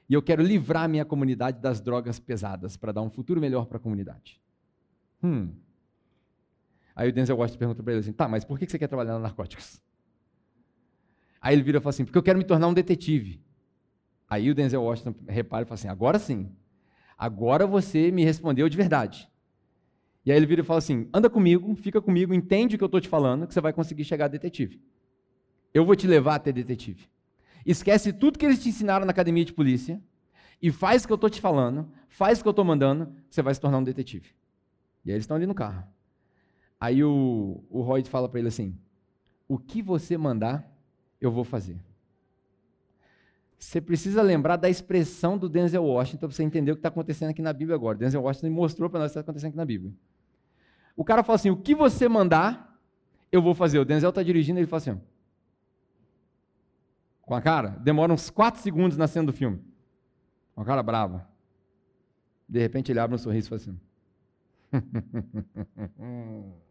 e 0.09 0.15
eu 0.15 0.21
quero 0.21 0.43
livrar 0.43 0.83
a 0.83 0.89
minha 0.89 1.05
comunidade 1.05 1.61
das 1.61 1.81
drogas 1.81 2.19
pesadas 2.19 2.77
para 2.77 2.91
dar 2.91 3.03
um 3.03 3.09
futuro 3.09 3.41
melhor 3.41 3.67
para 3.67 3.77
a 3.77 3.81
comunidade. 3.81 4.43
Hum. 5.23 5.55
Aí 6.93 7.09
o 7.09 7.13
Denzel 7.13 7.37
Washington 7.37 7.59
pergunta 7.61 7.83
para 7.85 7.93
ele 7.93 8.01
assim: 8.01 8.13
tá, 8.13 8.27
mas 8.27 8.45
por 8.45 8.59
que 8.59 8.67
você 8.69 8.81
quer 8.81 8.89
trabalhar 8.89 9.13
na 9.13 9.21
narcóticos? 9.21 9.81
Aí 11.41 11.55
ele 11.55 11.63
vira 11.63 11.79
e 11.79 11.81
fala 11.81 11.91
assim: 11.91 12.05
porque 12.05 12.19
eu 12.19 12.23
quero 12.23 12.37
me 12.37 12.45
tornar 12.45 12.67
um 12.67 12.75
detetive. 12.75 13.41
Aí 14.29 14.51
o 14.51 14.57
Denzel 14.57 14.83
Washington 14.83 15.15
repara 15.29 15.63
e 15.63 15.67
fala 15.67 15.77
assim: 15.77 15.89
agora 15.89 16.19
sim, 16.19 16.51
agora 17.17 17.65
você 17.65 18.11
me 18.11 18.25
respondeu 18.25 18.69
de 18.69 18.77
verdade. 18.77 19.31
E 20.25 20.31
aí 20.31 20.37
ele 20.37 20.47
vira 20.47 20.63
e 20.63 20.65
fala 20.65 20.79
assim: 20.79 21.09
anda 21.13 21.29
comigo, 21.29 21.75
fica 21.77 22.01
comigo, 22.01 22.33
entende 22.33 22.77
o 22.77 22.79
que 22.79 22.85
eu 22.85 22.87
estou 22.87 23.01
te 23.01 23.09
falando, 23.09 23.47
que 23.47 23.55
você 23.55 23.61
vai 23.61 23.73
conseguir 23.73 24.05
chegar 24.05 24.27
a 24.27 24.29
detetive. 24.29 24.81
Eu 25.75 25.85
vou 25.85 25.97
te 25.97 26.07
levar 26.07 26.37
até 26.37 26.53
detetive. 26.53 27.09
Esquece 27.65 28.13
tudo 28.13 28.39
que 28.39 28.45
eles 28.45 28.63
te 28.63 28.69
ensinaram 28.69 29.05
na 29.05 29.11
academia 29.11 29.45
de 29.45 29.53
polícia 29.53 30.01
e 30.61 30.71
faz 30.71 31.03
o 31.03 31.07
que 31.07 31.13
eu 31.13 31.17
estou 31.17 31.31
te 31.31 31.41
falando, 31.41 31.91
faz 32.09 32.39
o 32.39 32.43
que 32.43 32.49
eu 32.49 32.53
estou 32.53 32.65
mandando, 32.65 33.13
você 33.29 33.43
vai 33.43 33.55
se 33.55 33.61
tornar 33.61 33.79
um 33.79 33.85
detetive. 33.85 34.29
E 35.05 35.11
aí 35.11 35.15
eles 35.17 35.25
estão 35.25 35.37
ali 35.37 35.47
no 35.47 35.55
carro. 35.55 35.85
Aí 36.81 37.03
o, 37.03 37.63
o 37.71 37.81
Roy 37.83 38.05
fala 38.05 38.29
para 38.29 38.39
ele 38.39 38.49
assim: 38.49 38.77
o 39.49 39.59
que 39.59 39.83
você 39.83 40.17
mandar, 40.17 40.69
eu 41.21 41.31
vou 41.31 41.45
fazer. 41.45 41.77
Você 43.59 43.81
precisa 43.81 44.23
lembrar 44.23 44.57
da 44.57 44.69
expressão 44.69 45.39
do 45.39 45.49
Denzel 45.49 45.85
Washington 45.85 46.27
para 46.27 46.35
você 46.37 46.43
entender 46.43 46.73
o 46.73 46.75
que 46.75 46.81
está 46.81 46.89
acontecendo 46.89 47.31
aqui 47.31 47.41
na 47.41 47.53
Bíblia 47.53 47.77
agora. 47.77 47.97
Denzel 47.97 48.23
Washington 48.23 48.51
mostrou 48.51 48.91
para 48.91 48.99
nós 48.99 49.11
o 49.11 49.15
que 49.15 49.19
está 49.19 49.21
acontecendo 49.21 49.51
aqui 49.51 49.57
na 49.57 49.65
Bíblia. 49.65 49.95
O 50.97 51.05
cara 51.05 51.23
fala 51.23 51.37
assim: 51.37 51.51
o 51.51 51.57
que 51.57 51.75
você 51.75 52.09
mandar, 52.09 52.79
eu 53.31 53.41
vou 53.43 53.55
fazer. 53.55 53.79
O 53.79 53.85
Denzel 53.85 54.11
está 54.11 54.23
dirigindo 54.23 54.59
e 54.59 54.63
ele 54.63 54.67
fala 54.67 54.79
assim: 54.79 55.01
com 57.23 57.35
a 57.35 57.41
cara, 57.41 57.71
demora 57.81 58.13
uns 58.13 58.29
4 58.29 58.61
segundos 58.61 58.97
na 58.97 59.07
cena 59.07 59.27
do 59.27 59.33
filme. 59.33 59.59
Com 60.55 60.61
a 60.61 60.65
cara 60.65 60.83
brava. 60.83 61.27
De 62.49 62.59
repente 62.59 62.93
ele 62.93 62.99
abre 62.99 63.15
um 63.15 63.19
sorriso 63.19 63.47
e 63.47 63.49
fala 63.49 63.61
assim. 63.63 63.81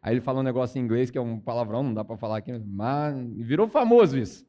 Aí 0.00 0.14
ele 0.14 0.20
fala 0.20 0.40
um 0.40 0.44
negócio 0.44 0.78
em 0.78 0.82
inglês 0.82 1.10
que 1.10 1.16
é 1.16 1.20
um 1.20 1.40
palavrão, 1.40 1.82
não 1.82 1.94
dá 1.94 2.04
para 2.04 2.16
falar 2.16 2.36
aqui, 2.36 2.52
mas 2.52 3.16
virou 3.38 3.66
famoso 3.66 4.18
isso. 4.18 4.46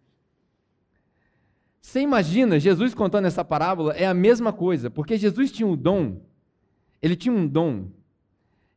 Você 1.81 2.01
imagina 2.01 2.59
Jesus 2.59 2.93
contando 2.93 3.25
essa 3.25 3.45
parábola? 3.45 3.93
É 3.93 4.05
a 4.05 4.13
mesma 4.13 4.51
coisa, 4.51 4.89
porque 4.89 5.17
Jesus 5.17 5.51
tinha 5.51 5.65
um 5.65 5.75
dom, 5.77 6.21
ele 7.01 7.15
tinha 7.15 7.33
um 7.33 7.47
dom, 7.47 7.89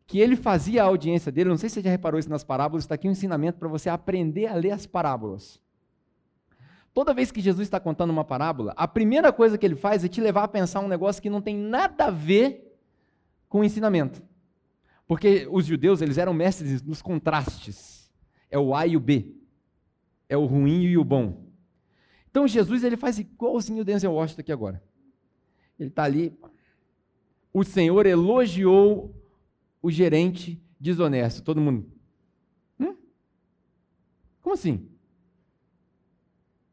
que 0.08 0.18
ele 0.18 0.36
fazia 0.36 0.82
a 0.82 0.86
audiência 0.86 1.30
dele, 1.30 1.50
não 1.50 1.58
sei 1.58 1.68
se 1.68 1.74
você 1.74 1.82
já 1.82 1.90
reparou 1.90 2.18
isso 2.18 2.30
nas 2.30 2.42
parábolas, 2.42 2.84
está 2.84 2.94
aqui 2.94 3.06
um 3.06 3.10
ensinamento 3.10 3.58
para 3.58 3.68
você 3.68 3.90
aprender 3.90 4.46
a 4.46 4.54
ler 4.54 4.70
as 4.70 4.86
parábolas. 4.86 5.60
Toda 6.94 7.12
vez 7.12 7.30
que 7.30 7.42
Jesus 7.42 7.66
está 7.66 7.78
contando 7.78 8.08
uma 8.08 8.24
parábola, 8.24 8.72
a 8.74 8.88
primeira 8.88 9.30
coisa 9.30 9.58
que 9.58 9.66
ele 9.66 9.76
faz 9.76 10.02
é 10.02 10.08
te 10.08 10.22
levar 10.22 10.44
a 10.44 10.48
pensar 10.48 10.80
um 10.80 10.88
negócio 10.88 11.20
que 11.20 11.28
não 11.28 11.42
tem 11.42 11.54
nada 11.54 12.06
a 12.06 12.10
ver 12.10 12.74
com 13.50 13.60
o 13.60 13.64
ensinamento. 13.64 14.22
Porque 15.06 15.46
os 15.50 15.66
judeus, 15.66 16.00
eles 16.00 16.16
eram 16.16 16.32
mestres 16.32 16.82
nos 16.82 17.02
contrastes. 17.02 18.10
É 18.50 18.58
o 18.58 18.74
A 18.74 18.86
e 18.86 18.96
o 18.96 19.00
B. 19.00 19.36
É 20.26 20.38
o 20.38 20.46
ruim 20.46 20.84
e 20.84 20.96
o 20.96 21.04
bom. 21.04 21.44
Então 22.30 22.48
Jesus, 22.48 22.82
ele 22.82 22.96
faz 22.96 23.18
igualzinho 23.18 23.82
o 23.82 23.84
Denzel 23.84 24.14
Washington 24.14 24.40
aqui 24.40 24.52
agora. 24.52 24.82
Ele 25.78 25.90
está 25.90 26.04
ali. 26.04 26.34
O 27.52 27.62
Senhor 27.62 28.06
elogiou 28.06 29.14
o 29.82 29.90
gerente 29.90 30.62
desonesto. 30.78 31.42
Todo 31.42 31.60
mundo. 31.60 31.90
Hum? 32.78 32.96
Como 34.40 34.54
assim? 34.54 34.88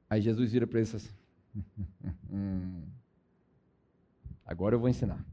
Aí 0.09 0.21
Jesus 0.21 0.51
vira 0.51 0.67
para 0.67 0.79
eles 0.79 0.93
assim: 0.93 1.13
Agora 4.45 4.75
eu 4.75 4.79
vou 4.79 4.89
ensinar. 4.89 5.25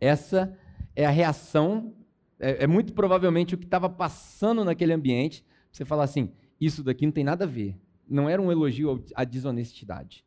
Essa 0.00 0.56
é 0.94 1.04
a 1.04 1.10
reação, 1.10 1.94
é, 2.38 2.64
é 2.64 2.66
muito 2.66 2.92
provavelmente 2.92 3.54
o 3.54 3.58
que 3.58 3.64
estava 3.64 3.88
passando 3.88 4.64
naquele 4.64 4.92
ambiente. 4.92 5.44
Você 5.70 5.84
fala 5.84 6.04
assim: 6.04 6.32
Isso 6.60 6.82
daqui 6.82 7.04
não 7.04 7.12
tem 7.12 7.24
nada 7.24 7.44
a 7.44 7.48
ver. 7.48 7.76
Não 8.08 8.28
era 8.28 8.40
um 8.40 8.50
elogio 8.50 9.04
à 9.14 9.22
desonestidade, 9.22 10.24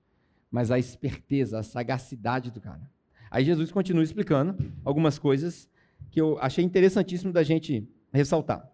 mas 0.52 0.70
à 0.70 0.78
esperteza, 0.78 1.58
à 1.58 1.64
sagacidade 1.64 2.52
do 2.52 2.62
cara. 2.62 2.88
Aí 3.32 3.44
Jesus 3.44 3.72
continua 3.72 4.04
explicando 4.04 4.56
algumas 4.84 5.18
coisas 5.18 5.70
que 6.12 6.22
eu 6.22 6.38
achei 6.40 6.64
interessantíssimo 6.64 7.34
da 7.34 7.42
gente 7.42 7.88
ressaltar. 8.14 8.70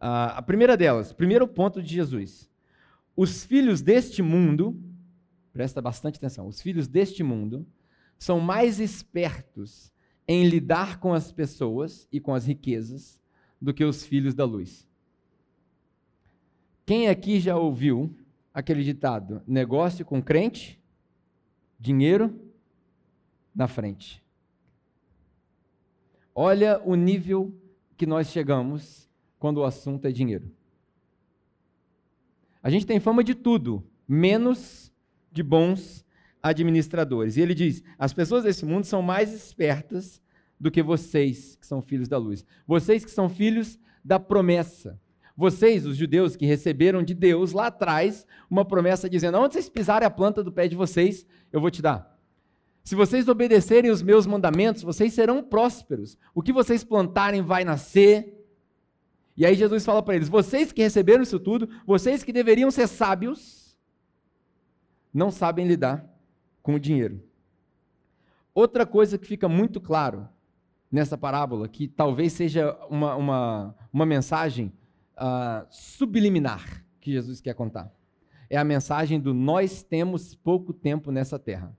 Uh, 0.00 0.34
a 0.34 0.42
primeira 0.42 0.76
delas, 0.76 1.12
primeiro 1.12 1.46
ponto 1.46 1.80
de 1.80 1.94
Jesus 1.94 2.50
os 3.16 3.44
filhos 3.44 3.80
deste 3.80 4.22
mundo, 4.22 4.76
presta 5.52 5.80
bastante 5.80 6.16
atenção, 6.16 6.48
os 6.48 6.60
filhos 6.60 6.88
deste 6.88 7.22
mundo 7.22 7.66
são 8.18 8.40
mais 8.40 8.80
espertos 8.80 9.92
em 10.26 10.48
lidar 10.48 10.98
com 10.98 11.12
as 11.12 11.30
pessoas 11.30 12.08
e 12.10 12.18
com 12.18 12.34
as 12.34 12.46
riquezas 12.46 13.20
do 13.60 13.72
que 13.72 13.84
os 13.84 14.04
filhos 14.04 14.34
da 14.34 14.44
luz. 14.44 14.86
Quem 16.84 17.08
aqui 17.08 17.38
já 17.38 17.56
ouviu 17.56 18.14
aquele 18.52 18.82
ditado: 18.82 19.42
negócio 19.46 20.04
com 20.04 20.20
crente, 20.20 20.80
dinheiro 21.78 22.34
na 23.54 23.68
frente? 23.68 24.23
Olha 26.34 26.80
o 26.84 26.94
nível 26.94 27.54
que 27.96 28.06
nós 28.06 28.28
chegamos 28.28 29.08
quando 29.38 29.58
o 29.58 29.64
assunto 29.64 30.06
é 30.06 30.10
dinheiro. 30.10 30.50
A 32.62 32.70
gente 32.70 32.86
tem 32.86 32.98
fama 32.98 33.22
de 33.22 33.34
tudo, 33.34 33.86
menos 34.08 34.92
de 35.30 35.42
bons 35.42 36.04
administradores. 36.42 37.36
E 37.36 37.40
ele 37.40 37.54
diz: 37.54 37.82
as 37.98 38.12
pessoas 38.12 38.44
desse 38.44 38.64
mundo 38.64 38.84
são 38.84 39.02
mais 39.02 39.32
espertas 39.32 40.20
do 40.58 40.70
que 40.70 40.82
vocês, 40.82 41.56
que 41.56 41.66
são 41.66 41.82
filhos 41.82 42.08
da 42.08 42.18
luz. 42.18 42.44
Vocês 42.66 43.04
que 43.04 43.10
são 43.10 43.28
filhos 43.28 43.78
da 44.04 44.18
promessa. 44.18 45.00
Vocês, 45.36 45.84
os 45.84 45.96
judeus 45.96 46.36
que 46.36 46.46
receberam 46.46 47.02
de 47.02 47.12
Deus 47.12 47.52
lá 47.52 47.66
atrás 47.66 48.26
uma 48.48 48.64
promessa 48.64 49.10
dizendo: 49.10 49.38
onde 49.38 49.54
vocês 49.54 49.68
pisarem 49.68 50.06
a 50.06 50.10
planta 50.10 50.42
do 50.42 50.52
pé 50.52 50.66
de 50.66 50.76
vocês, 50.76 51.26
eu 51.52 51.60
vou 51.60 51.70
te 51.70 51.82
dar. 51.82 52.13
Se 52.84 52.94
vocês 52.94 53.26
obedecerem 53.28 53.90
os 53.90 54.02
meus 54.02 54.26
mandamentos, 54.26 54.82
vocês 54.82 55.14
serão 55.14 55.42
prósperos. 55.42 56.18
O 56.34 56.42
que 56.42 56.52
vocês 56.52 56.84
plantarem 56.84 57.40
vai 57.40 57.64
nascer. 57.64 58.46
E 59.34 59.46
aí 59.46 59.54
Jesus 59.54 59.86
fala 59.86 60.02
para 60.02 60.14
eles: 60.14 60.28
vocês 60.28 60.70
que 60.70 60.82
receberam 60.82 61.22
isso 61.22 61.40
tudo, 61.40 61.66
vocês 61.86 62.22
que 62.22 62.30
deveriam 62.30 62.70
ser 62.70 62.86
sábios, 62.86 63.74
não 65.12 65.30
sabem 65.30 65.66
lidar 65.66 66.04
com 66.62 66.74
o 66.74 66.80
dinheiro. 66.80 67.24
Outra 68.54 68.84
coisa 68.84 69.16
que 69.16 69.26
fica 69.26 69.48
muito 69.48 69.80
claro 69.80 70.28
nessa 70.92 71.16
parábola, 71.16 71.66
que 71.66 71.88
talvez 71.88 72.34
seja 72.34 72.76
uma, 72.90 73.16
uma, 73.16 73.76
uma 73.90 74.06
mensagem 74.06 74.70
uh, 75.16 75.66
subliminar 75.70 76.84
que 77.00 77.10
Jesus 77.10 77.40
quer 77.40 77.54
contar, 77.54 77.90
é 78.50 78.58
a 78.58 78.62
mensagem 78.62 79.18
do 79.18 79.32
nós 79.32 79.82
temos 79.82 80.34
pouco 80.34 80.72
tempo 80.74 81.10
nessa 81.10 81.38
terra. 81.38 81.74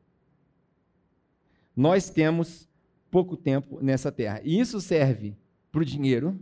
Nós 1.76 2.10
temos 2.10 2.70
pouco 3.12 3.36
tempo 3.36 3.80
nessa 3.82 4.12
terra. 4.12 4.42
E 4.44 4.60
isso 4.60 4.80
serve 4.80 5.36
para 5.72 5.82
o 5.82 5.86
dinheiro 5.86 6.40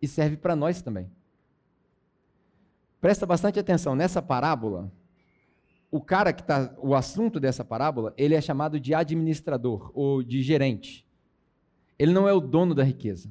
e 0.00 0.08
serve 0.08 0.36
para 0.36 0.56
nós 0.56 0.82
também. 0.82 1.10
Presta 3.00 3.26
bastante 3.26 3.58
atenção, 3.58 3.96
nessa 3.96 4.22
parábola, 4.22 4.92
o 5.90 6.00
cara 6.00 6.32
que 6.32 6.40
está, 6.40 6.74
o 6.78 6.94
assunto 6.94 7.38
dessa 7.38 7.64
parábola, 7.64 8.14
ele 8.16 8.34
é 8.34 8.40
chamado 8.40 8.78
de 8.80 8.94
administrador 8.94 9.90
ou 9.92 10.22
de 10.22 10.40
gerente. 10.40 11.06
Ele 11.98 12.12
não 12.12 12.28
é 12.28 12.32
o 12.32 12.40
dono 12.40 12.74
da 12.74 12.82
riqueza. 12.82 13.30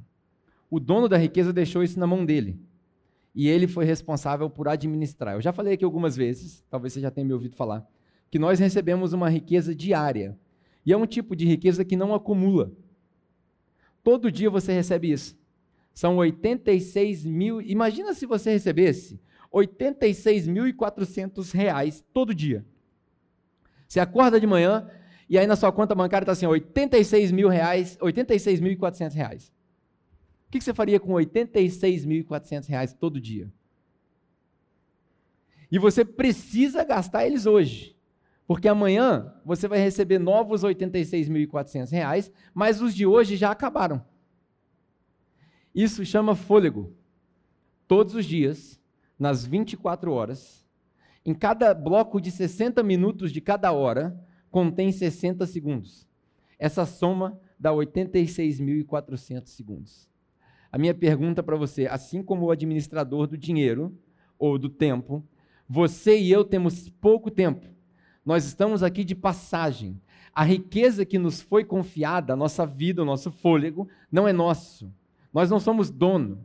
O 0.70 0.80
dono 0.80 1.10
da 1.10 1.18
riqueza 1.18 1.52
deixou 1.52 1.84
isso 1.84 2.00
na 2.00 2.06
mão 2.06 2.26
dele. 2.26 2.60
E 3.34 3.48
ele 3.48 3.68
foi 3.68 3.86
responsável 3.86 4.50
por 4.50 4.68
administrar. 4.68 5.36
Eu 5.36 5.42
já 5.42 5.52
falei 5.52 5.74
aqui 5.74 5.84
algumas 5.84 6.16
vezes, 6.16 6.64
talvez 6.70 6.94
você 6.94 7.00
já 7.00 7.10
tenha 7.10 7.26
me 7.26 7.34
ouvido 7.34 7.56
falar, 7.56 7.86
que 8.30 8.38
nós 8.38 8.60
recebemos 8.60 9.14
uma 9.14 9.30
riqueza 9.30 9.74
diária. 9.74 10.38
E 10.86 10.92
é 10.92 10.98
um 10.98 11.06
tipo 11.06 11.36
de 11.36 11.46
riqueza 11.46 11.86
que 11.86 11.96
não 11.96 12.14
acumula. 12.14 12.72
Todo 14.04 14.32
dia 14.32 14.50
você 14.50 14.74
recebe 14.74 15.12
isso. 15.12 15.38
São 15.94 16.18
86 16.18 17.26
mil. 17.26 17.62
Imagina 17.62 18.14
se 18.14 18.26
você 18.26 18.52
recebesse 18.52 19.20
86.400 19.54 21.54
reais 21.54 22.04
todo 22.14 22.34
dia. 22.34 22.66
Você 23.88 24.00
acorda 24.00 24.40
de 24.40 24.48
manhã 24.48 24.90
e 25.30 25.38
aí 25.38 25.46
na 25.46 25.56
sua 25.56 25.72
conta 25.72 25.94
bancária 25.94 26.24
está 26.24 26.32
assim, 26.32 26.46
86 26.46 27.32
mil 27.32 27.48
reais, 27.48 27.98
86.400 27.98 29.14
reais. 29.14 29.52
O 30.48 30.52
que 30.52 30.60
você 30.60 30.74
faria 30.74 31.00
com 31.00 31.14
86.400 31.14 32.68
reais 32.68 32.94
todo 32.94 33.22
dia? 33.22 33.52
E 35.72 35.80
você 35.80 36.04
precisa 36.04 36.84
gastar 36.84 37.26
eles 37.26 37.46
hoje. 37.46 37.96
Porque 38.52 38.68
amanhã 38.68 39.34
você 39.46 39.66
vai 39.66 39.80
receber 39.80 40.20
novos 40.20 40.62
86.400 40.62 41.90
reais, 41.90 42.30
mas 42.54 42.82
os 42.82 42.94
de 42.94 43.06
hoje 43.06 43.38
já 43.38 43.50
acabaram. 43.50 44.04
Isso 45.74 46.04
chama 46.04 46.36
fôlego. 46.36 46.94
Todos 47.88 48.14
os 48.14 48.26
dias, 48.26 48.78
nas 49.18 49.46
24 49.46 50.12
horas, 50.12 50.68
em 51.26 51.34
cada 51.34 51.74
bloco 51.74 52.20
de 52.20 52.30
60 52.30 52.84
minutos 52.84 53.32
de 53.32 53.40
cada 53.40 53.72
hora, 53.72 54.22
contém 54.50 54.92
60 54.92 55.46
segundos. 55.46 56.06
Essa 56.60 56.86
soma 56.86 57.40
dá 57.58 57.72
86.400 57.72 59.48
segundos. 59.48 60.10
A 60.70 60.78
minha 60.78 60.94
pergunta 60.94 61.42
para 61.42 61.56
você, 61.56 61.88
assim 61.88 62.22
como 62.22 62.48
o 62.48 62.52
administrador 62.52 63.28
do 63.28 63.38
dinheiro 63.38 63.98
ou 64.38 64.60
do 64.60 64.68
tempo, 64.68 65.26
você 65.70 66.20
e 66.20 66.30
eu 66.30 66.44
temos 66.44 66.90
pouco 66.90 67.32
tempo 67.32 67.80
nós 68.26 68.46
estamos 68.46 68.84
aqui 68.84 69.04
de 69.04 69.16
passagem. 69.16 70.00
A 70.34 70.44
riqueza 70.44 71.06
que 71.06 71.18
nos 71.18 71.42
foi 71.42 71.64
confiada, 71.64 72.34
a 72.34 72.36
nossa 72.36 72.66
vida, 72.66 73.02
o 73.02 73.06
nosso 73.06 73.32
fôlego, 73.32 73.88
não 74.12 74.28
é 74.28 74.34
nosso. 74.34 74.92
Nós 75.34 75.50
não 75.50 75.60
somos 75.60 75.90
dono. 75.90 76.44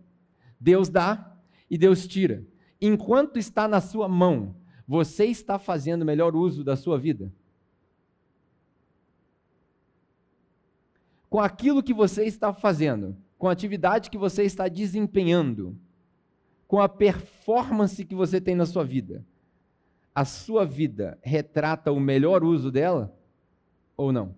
Deus 0.59 0.89
dá 0.89 1.37
e 1.71 1.77
Deus 1.77 2.07
tira. 2.07 2.45
Enquanto 2.81 3.39
está 3.39 3.69
na 3.69 3.81
sua 3.81 4.09
mão, 4.09 4.57
você 4.87 5.27
está 5.27 5.59
fazendo 5.59 6.03
o 6.03 6.07
melhor 6.07 6.35
uso 6.35 6.65
da 6.65 6.77
sua 6.77 6.99
vida? 6.99 7.33
Com 11.29 11.41
aquilo 11.41 11.83
que 11.83 11.93
você 11.93 12.25
está 12.25 12.53
fazendo, 12.53 13.17
com 13.39 13.49
a 13.49 13.53
atividade 13.53 14.11
que 14.11 14.19
você 14.19 14.45
está 14.45 14.69
desempenhando, 14.69 15.77
com 16.67 16.81
a 16.81 16.89
performance 16.89 18.05
que 18.05 18.15
você 18.15 18.41
tem 18.41 18.55
na 18.55 18.65
sua 18.65 18.85
vida, 18.85 19.25
a 20.17 20.25
sua 20.25 20.65
vida 20.65 21.19
retrata 21.23 21.93
o 21.93 22.01
melhor 22.01 22.43
uso 22.43 22.73
dela 22.73 23.15
ou 23.95 24.11
não? 24.11 24.35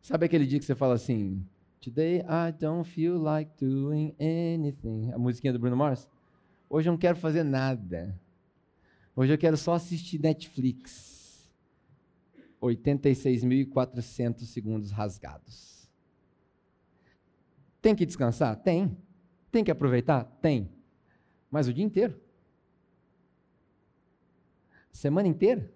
Sabe 0.00 0.24
aquele 0.24 0.46
dia 0.46 0.58
que 0.58 0.64
você 0.64 0.74
fala 0.74 0.94
assim, 0.94 1.46
Today 1.78 2.20
I 2.20 2.50
don't 2.58 2.88
feel 2.88 3.18
like 3.18 3.52
doing 3.62 4.16
anything. 4.18 5.12
A 5.12 5.18
musiquinha 5.18 5.52
do 5.52 5.58
Bruno 5.58 5.76
Mars? 5.76 6.08
Hoje 6.70 6.88
eu 6.88 6.92
não 6.92 6.98
quero 6.98 7.18
fazer 7.18 7.42
nada. 7.42 8.18
Hoje 9.14 9.34
eu 9.34 9.36
quero 9.36 9.58
só 9.58 9.74
assistir 9.74 10.18
Netflix. 10.18 11.52
86.400 12.62 14.40
segundos 14.46 14.90
rasgados. 14.90 15.86
Tem 17.82 17.94
que 17.94 18.06
descansar? 18.06 18.56
Tem. 18.56 18.96
Tem 19.52 19.62
que 19.62 19.70
aproveitar? 19.70 20.24
Tem. 20.40 20.70
Mas 21.50 21.68
o 21.68 21.74
dia 21.74 21.84
inteiro. 21.84 22.18
Semana 25.04 25.28
inteira? 25.28 25.70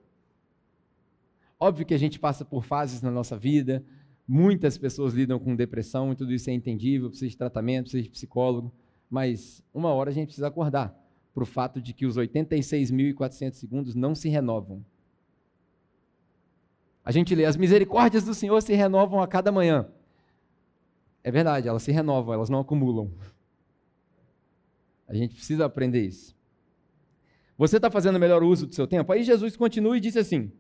Óbvio 1.61 1.85
que 1.85 1.93
a 1.93 1.99
gente 1.99 2.19
passa 2.19 2.47
por 2.47 2.65
fases 2.65 3.03
na 3.03 3.11
nossa 3.11 3.37
vida, 3.37 3.85
muitas 4.27 4.79
pessoas 4.79 5.13
lidam 5.13 5.39
com 5.39 5.55
depressão 5.55 6.11
e 6.11 6.17
tudo 6.17 6.33
isso 6.33 6.49
é 6.49 6.55
entendível, 6.55 7.11
precisa 7.11 7.29
de 7.29 7.37
tratamento, 7.37 7.83
precisa 7.83 8.05
de 8.05 8.09
psicólogo, 8.09 8.73
mas 9.11 9.63
uma 9.75 9.93
hora 9.93 10.09
a 10.09 10.15
gente 10.15 10.29
precisa 10.29 10.49
acordar 10.49 10.99
para 11.35 11.43
o 11.43 11.47
fato 11.47 11.79
de 11.79 11.93
que 11.93 12.07
os 12.07 12.17
86.400 12.17 13.53
segundos 13.53 13.95
não 13.95 14.15
se 14.15 14.31
renovam. 14.31 14.83
A 17.05 17.13
gente 17.13 17.35
lê, 17.35 17.45
as 17.45 17.59
misericórdias 17.59 18.25
do 18.25 18.33
Senhor 18.33 18.63
se 18.63 18.73
renovam 18.73 19.21
a 19.21 19.29
cada 19.29 19.53
manhã. 19.53 19.91
É 21.23 21.31
verdade, 21.31 21.69
elas 21.69 21.83
se 21.83 21.93
renovam, 21.93 22.33
elas 22.33 22.49
não 22.49 22.61
acumulam. 22.61 23.13
A 25.07 25.13
gente 25.13 25.35
precisa 25.35 25.67
aprender 25.67 26.03
isso. 26.03 26.38
Você 27.59 27.77
está 27.77 27.91
fazendo 27.91 28.17
o 28.17 28.21
melhor 28.21 28.45
uso 28.45 28.69
do 28.69 28.75
seu 28.75 28.87
tempo? 28.87 29.13
Aí 29.13 29.25
Jesus 29.25 29.57
continua 29.57 29.97
e 29.97 30.01
disse 30.01 30.21
assim: 30.21 30.53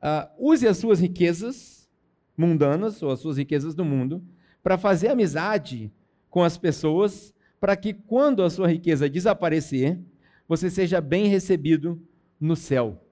uh, 0.00 0.30
use 0.38 0.66
as 0.66 0.78
suas 0.78 1.00
riquezas 1.00 1.90
mundanas, 2.36 3.02
ou 3.02 3.10
as 3.10 3.18
suas 3.18 3.36
riquezas 3.38 3.74
do 3.74 3.84
mundo, 3.84 4.22
para 4.62 4.78
fazer 4.78 5.08
amizade 5.08 5.92
com 6.30 6.44
as 6.44 6.56
pessoas, 6.56 7.34
para 7.58 7.74
que 7.74 7.92
quando 7.92 8.42
a 8.42 8.50
sua 8.50 8.68
riqueza 8.68 9.08
desaparecer, 9.08 9.98
você 10.46 10.70
seja 10.70 11.00
bem 11.00 11.26
recebido 11.26 12.00
no 12.38 12.54
céu. 12.54 13.02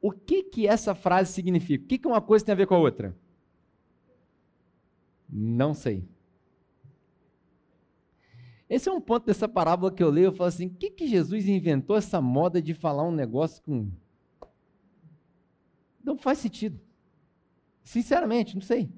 O 0.00 0.10
que, 0.10 0.42
que 0.42 0.66
essa 0.66 0.94
frase 0.94 1.32
significa? 1.32 1.84
O 1.84 1.86
que, 1.86 1.98
que 1.98 2.08
uma 2.08 2.20
coisa 2.20 2.44
tem 2.44 2.52
a 2.52 2.56
ver 2.56 2.66
com 2.66 2.74
a 2.74 2.78
outra? 2.78 3.16
Não 5.28 5.72
sei. 5.72 6.04
Esse 8.68 8.88
é 8.88 8.92
um 8.92 9.00
ponto 9.00 9.26
dessa 9.26 9.48
parábola 9.48 9.92
que 9.92 10.02
eu 10.02 10.10
leio, 10.10 10.26
eu 10.26 10.32
falo 10.32 10.48
assim, 10.48 10.66
o 10.66 10.70
que, 10.70 10.90
que 10.90 11.06
Jesus 11.06 11.46
inventou 11.46 11.96
essa 11.96 12.20
moda 12.20 12.60
de 12.60 12.74
falar 12.74 13.04
um 13.04 13.12
negócio 13.12 13.62
com... 13.62 13.88
Não 16.02 16.18
faz 16.18 16.38
sentido. 16.38 16.80
Sinceramente, 17.84 18.54
não 18.54 18.62
sei. 18.62 18.88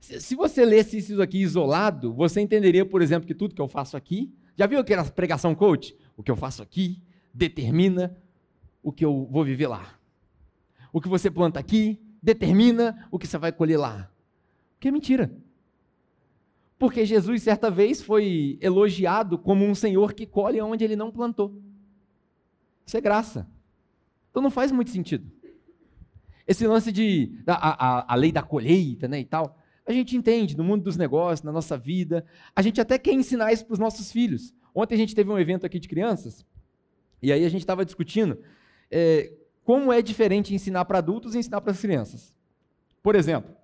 Se, 0.00 0.34
você 0.34 0.64
lesse 0.64 0.98
isso 0.98 1.20
aqui 1.20 1.38
isolado, 1.38 2.12
você 2.12 2.40
entenderia, 2.40 2.84
por 2.84 3.00
exemplo, 3.00 3.26
que 3.26 3.34
tudo 3.34 3.54
que 3.54 3.60
eu 3.60 3.68
faço 3.68 3.96
aqui, 3.96 4.32
já 4.56 4.66
viu 4.66 4.78
aquela 4.78 5.04
pregação 5.04 5.54
coach? 5.54 5.96
O 6.16 6.22
que 6.22 6.30
eu 6.30 6.36
faço 6.36 6.62
aqui 6.62 7.02
determina 7.32 8.16
o 8.82 8.92
que 8.92 9.04
eu 9.04 9.26
vou 9.30 9.44
viver 9.44 9.66
lá. 9.66 9.98
O 10.92 11.00
que 11.00 11.08
você 11.08 11.30
planta 11.30 11.58
aqui 11.58 12.00
determina 12.22 13.08
o 13.10 13.18
que 13.18 13.26
você 13.26 13.36
vai 13.36 13.50
colher 13.50 13.78
lá. 13.78 14.10
Que 14.78 14.88
é 14.88 14.90
mentira. 14.90 15.34
Porque 16.84 17.06
Jesus, 17.06 17.42
certa 17.42 17.70
vez, 17.70 18.02
foi 18.02 18.58
elogiado 18.60 19.38
como 19.38 19.64
um 19.64 19.74
senhor 19.74 20.12
que 20.12 20.26
colhe 20.26 20.60
onde 20.60 20.84
ele 20.84 20.94
não 20.94 21.10
plantou. 21.10 21.58
Isso 22.84 22.94
é 22.94 23.00
graça. 23.00 23.48
Então 24.30 24.42
não 24.42 24.50
faz 24.50 24.70
muito 24.70 24.90
sentido. 24.90 25.26
Esse 26.46 26.66
lance 26.66 26.92
de 26.92 27.42
a, 27.46 28.02
a, 28.02 28.12
a 28.12 28.14
lei 28.14 28.30
da 28.30 28.42
colheita 28.42 29.08
né, 29.08 29.18
e 29.18 29.24
tal, 29.24 29.58
a 29.86 29.92
gente 29.94 30.14
entende 30.14 30.54
no 30.54 30.62
mundo 30.62 30.82
dos 30.84 30.98
negócios, 30.98 31.42
na 31.42 31.50
nossa 31.50 31.78
vida. 31.78 32.22
A 32.54 32.60
gente 32.60 32.78
até 32.78 32.98
quer 32.98 33.14
ensinar 33.14 33.50
isso 33.50 33.64
para 33.64 33.72
os 33.72 33.78
nossos 33.78 34.12
filhos. 34.12 34.52
Ontem 34.74 34.94
a 34.94 34.98
gente 34.98 35.14
teve 35.14 35.30
um 35.30 35.38
evento 35.38 35.64
aqui 35.64 35.80
de 35.80 35.88
crianças, 35.88 36.44
e 37.22 37.32
aí 37.32 37.46
a 37.46 37.48
gente 37.48 37.62
estava 37.62 37.82
discutindo 37.82 38.38
é, 38.90 39.32
como 39.64 39.90
é 39.90 40.02
diferente 40.02 40.54
ensinar 40.54 40.84
para 40.84 40.98
adultos 40.98 41.34
e 41.34 41.38
ensinar 41.38 41.62
para 41.62 41.72
as 41.72 41.80
crianças. 41.80 42.34
Por 43.02 43.14
exemplo, 43.14 43.56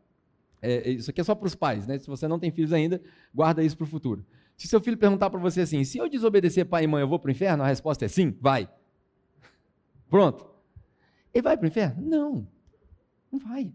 é, 0.62 0.90
isso 0.90 1.10
aqui 1.10 1.20
é 1.20 1.24
só 1.24 1.34
para 1.34 1.46
os 1.46 1.54
pais, 1.54 1.86
né? 1.86 1.98
Se 1.98 2.06
você 2.06 2.28
não 2.28 2.38
tem 2.38 2.50
filhos 2.50 2.72
ainda, 2.72 3.00
guarda 3.34 3.62
isso 3.62 3.76
para 3.76 3.84
o 3.84 3.86
futuro. 3.86 4.24
Se 4.56 4.68
seu 4.68 4.80
filho 4.80 4.96
perguntar 4.96 5.30
para 5.30 5.40
você 5.40 5.62
assim, 5.62 5.82
se 5.84 5.96
eu 5.96 6.08
desobedecer 6.08 6.66
pai 6.66 6.84
e 6.84 6.86
mãe, 6.86 7.00
eu 7.00 7.08
vou 7.08 7.18
para 7.18 7.28
o 7.28 7.32
inferno? 7.32 7.62
A 7.62 7.66
resposta 7.66 8.04
é 8.04 8.08
sim, 8.08 8.36
vai. 8.40 8.68
Pronto. 10.08 10.50
Ele 11.32 11.42
vai 11.42 11.56
para 11.56 11.64
o 11.64 11.68
inferno? 11.68 12.02
Não, 12.02 12.46
não 13.32 13.38
vai. 13.38 13.72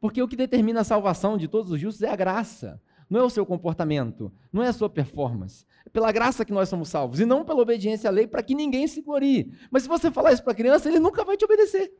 Porque 0.00 0.22
o 0.22 0.28
que 0.28 0.36
determina 0.36 0.80
a 0.80 0.84
salvação 0.84 1.36
de 1.36 1.48
todos 1.48 1.70
os 1.70 1.80
justos 1.80 2.02
é 2.02 2.08
a 2.08 2.16
graça, 2.16 2.80
não 3.10 3.20
é 3.20 3.22
o 3.24 3.30
seu 3.30 3.44
comportamento, 3.44 4.32
não 4.52 4.62
é 4.62 4.68
a 4.68 4.72
sua 4.72 4.88
performance. 4.88 5.66
É 5.84 5.90
pela 5.90 6.12
graça 6.12 6.44
que 6.44 6.52
nós 6.52 6.68
somos 6.68 6.88
salvos, 6.88 7.20
e 7.20 7.26
não 7.26 7.44
pela 7.44 7.60
obediência 7.60 8.08
à 8.08 8.12
lei 8.12 8.26
para 8.26 8.42
que 8.42 8.54
ninguém 8.54 8.86
se 8.86 9.02
glorie. 9.02 9.52
Mas 9.70 9.82
se 9.82 9.88
você 9.88 10.10
falar 10.10 10.32
isso 10.32 10.42
para 10.42 10.52
a 10.52 10.56
criança, 10.56 10.88
ele 10.88 11.00
nunca 11.00 11.24
vai 11.24 11.36
te 11.36 11.44
obedecer. 11.44 11.92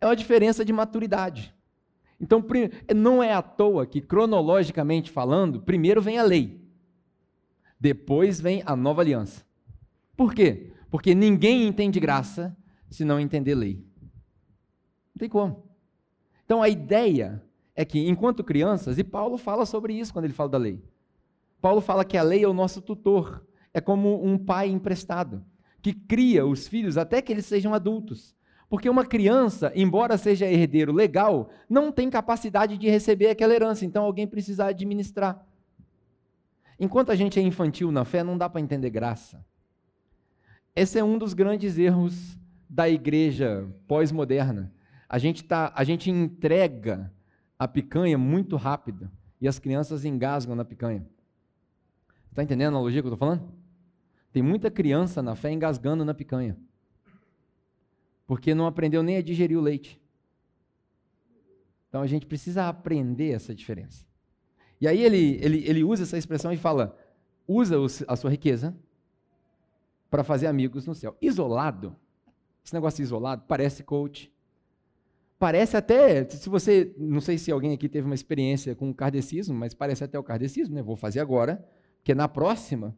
É 0.00 0.06
uma 0.06 0.14
diferença 0.14 0.64
de 0.64 0.72
maturidade. 0.72 1.55
Então, 2.20 2.44
não 2.94 3.22
é 3.22 3.32
à 3.32 3.42
toa 3.42 3.86
que, 3.86 4.00
cronologicamente 4.00 5.10
falando, 5.10 5.60
primeiro 5.60 6.00
vem 6.00 6.18
a 6.18 6.22
lei, 6.22 6.60
depois 7.78 8.40
vem 8.40 8.62
a 8.64 8.74
nova 8.74 9.02
aliança. 9.02 9.44
Por 10.16 10.34
quê? 10.34 10.72
Porque 10.90 11.14
ninguém 11.14 11.66
entende 11.66 12.00
graça 12.00 12.56
se 12.88 13.04
não 13.04 13.20
entender 13.20 13.54
lei. 13.54 13.84
Não 15.14 15.18
tem 15.18 15.28
como. 15.28 15.68
Então, 16.44 16.62
a 16.62 16.68
ideia 16.68 17.42
é 17.74 17.84
que, 17.84 18.08
enquanto 18.08 18.44
crianças, 18.44 18.98
e 18.98 19.04
Paulo 19.04 19.36
fala 19.36 19.66
sobre 19.66 19.92
isso 19.92 20.12
quando 20.12 20.24
ele 20.24 20.34
fala 20.34 20.48
da 20.48 20.58
lei. 20.58 20.82
Paulo 21.60 21.80
fala 21.80 22.04
que 22.04 22.16
a 22.16 22.22
lei 22.22 22.44
é 22.44 22.48
o 22.48 22.54
nosso 22.54 22.80
tutor, 22.80 23.44
é 23.74 23.80
como 23.80 24.24
um 24.24 24.38
pai 24.38 24.68
emprestado, 24.68 25.44
que 25.82 25.92
cria 25.92 26.46
os 26.46 26.68
filhos 26.68 26.96
até 26.96 27.20
que 27.20 27.32
eles 27.32 27.44
sejam 27.44 27.74
adultos. 27.74 28.35
Porque 28.68 28.88
uma 28.88 29.06
criança, 29.06 29.72
embora 29.76 30.18
seja 30.18 30.46
herdeiro 30.46 30.92
legal, 30.92 31.50
não 31.68 31.92
tem 31.92 32.10
capacidade 32.10 32.76
de 32.76 32.88
receber 32.88 33.28
aquela 33.28 33.54
herança, 33.54 33.84
então 33.84 34.04
alguém 34.04 34.26
precisa 34.26 34.66
administrar. 34.66 35.46
Enquanto 36.78 37.10
a 37.10 37.14
gente 37.14 37.38
é 37.38 37.42
infantil 37.42 37.92
na 37.92 38.04
fé, 38.04 38.24
não 38.24 38.36
dá 38.36 38.48
para 38.48 38.60
entender 38.60 38.90
graça. 38.90 39.44
Esse 40.74 40.98
é 40.98 41.04
um 41.04 41.16
dos 41.16 41.32
grandes 41.32 41.78
erros 41.78 42.36
da 42.68 42.88
igreja 42.88 43.66
pós-moderna. 43.86 44.72
A 45.08 45.18
gente 45.18 45.44
tá, 45.44 45.72
a 45.74 45.84
gente 45.84 46.10
entrega 46.10 47.10
a 47.58 47.68
picanha 47.68 48.18
muito 48.18 48.56
rápido 48.56 49.10
e 49.40 49.46
as 49.46 49.58
crianças 49.58 50.04
engasgam 50.04 50.56
na 50.56 50.64
picanha. 50.64 51.06
Está 52.30 52.42
entendendo 52.42 52.66
a 52.66 52.76
analogia 52.76 53.00
que 53.00 53.06
eu 53.06 53.14
estou 53.14 53.26
falando? 53.26 53.48
Tem 54.32 54.42
muita 54.42 54.70
criança 54.70 55.22
na 55.22 55.34
fé 55.34 55.50
engasgando 55.52 56.04
na 56.04 56.12
picanha 56.12 56.58
porque 58.26 58.54
não 58.54 58.66
aprendeu 58.66 59.02
nem 59.02 59.16
a 59.16 59.22
digerir 59.22 59.58
o 59.58 59.62
leite. 59.62 60.00
Então 61.88 62.02
a 62.02 62.06
gente 62.06 62.26
precisa 62.26 62.68
aprender 62.68 63.30
essa 63.30 63.54
diferença. 63.54 64.04
E 64.80 64.86
aí 64.86 65.02
ele, 65.02 65.38
ele, 65.40 65.64
ele 65.66 65.84
usa 65.84 66.02
essa 66.02 66.18
expressão 66.18 66.52
e 66.52 66.56
fala: 66.56 66.98
usa 67.46 67.76
a 68.06 68.16
sua 68.16 68.30
riqueza 68.30 68.76
para 70.10 70.24
fazer 70.24 70.46
amigos 70.46 70.86
no 70.86 70.94
céu. 70.94 71.16
Isolado, 71.20 71.96
esse 72.64 72.74
negócio 72.74 73.02
isolado 73.02 73.44
parece 73.46 73.82
coach. 73.82 74.32
Parece 75.38 75.76
até, 75.76 76.24
se 76.30 76.48
você, 76.48 76.94
não 76.96 77.20
sei 77.20 77.36
se 77.36 77.52
alguém 77.52 77.72
aqui 77.72 77.90
teve 77.90 78.06
uma 78.06 78.14
experiência 78.14 78.74
com 78.74 78.88
o 78.88 78.94
kardecismo, 78.94 79.54
mas 79.54 79.74
parece 79.74 80.02
até 80.02 80.18
o 80.18 80.22
kardecismo, 80.22 80.74
né? 80.74 80.82
Vou 80.82 80.96
fazer 80.96 81.20
agora, 81.20 81.62
porque 81.98 82.14
na 82.14 82.26
próxima 82.26 82.96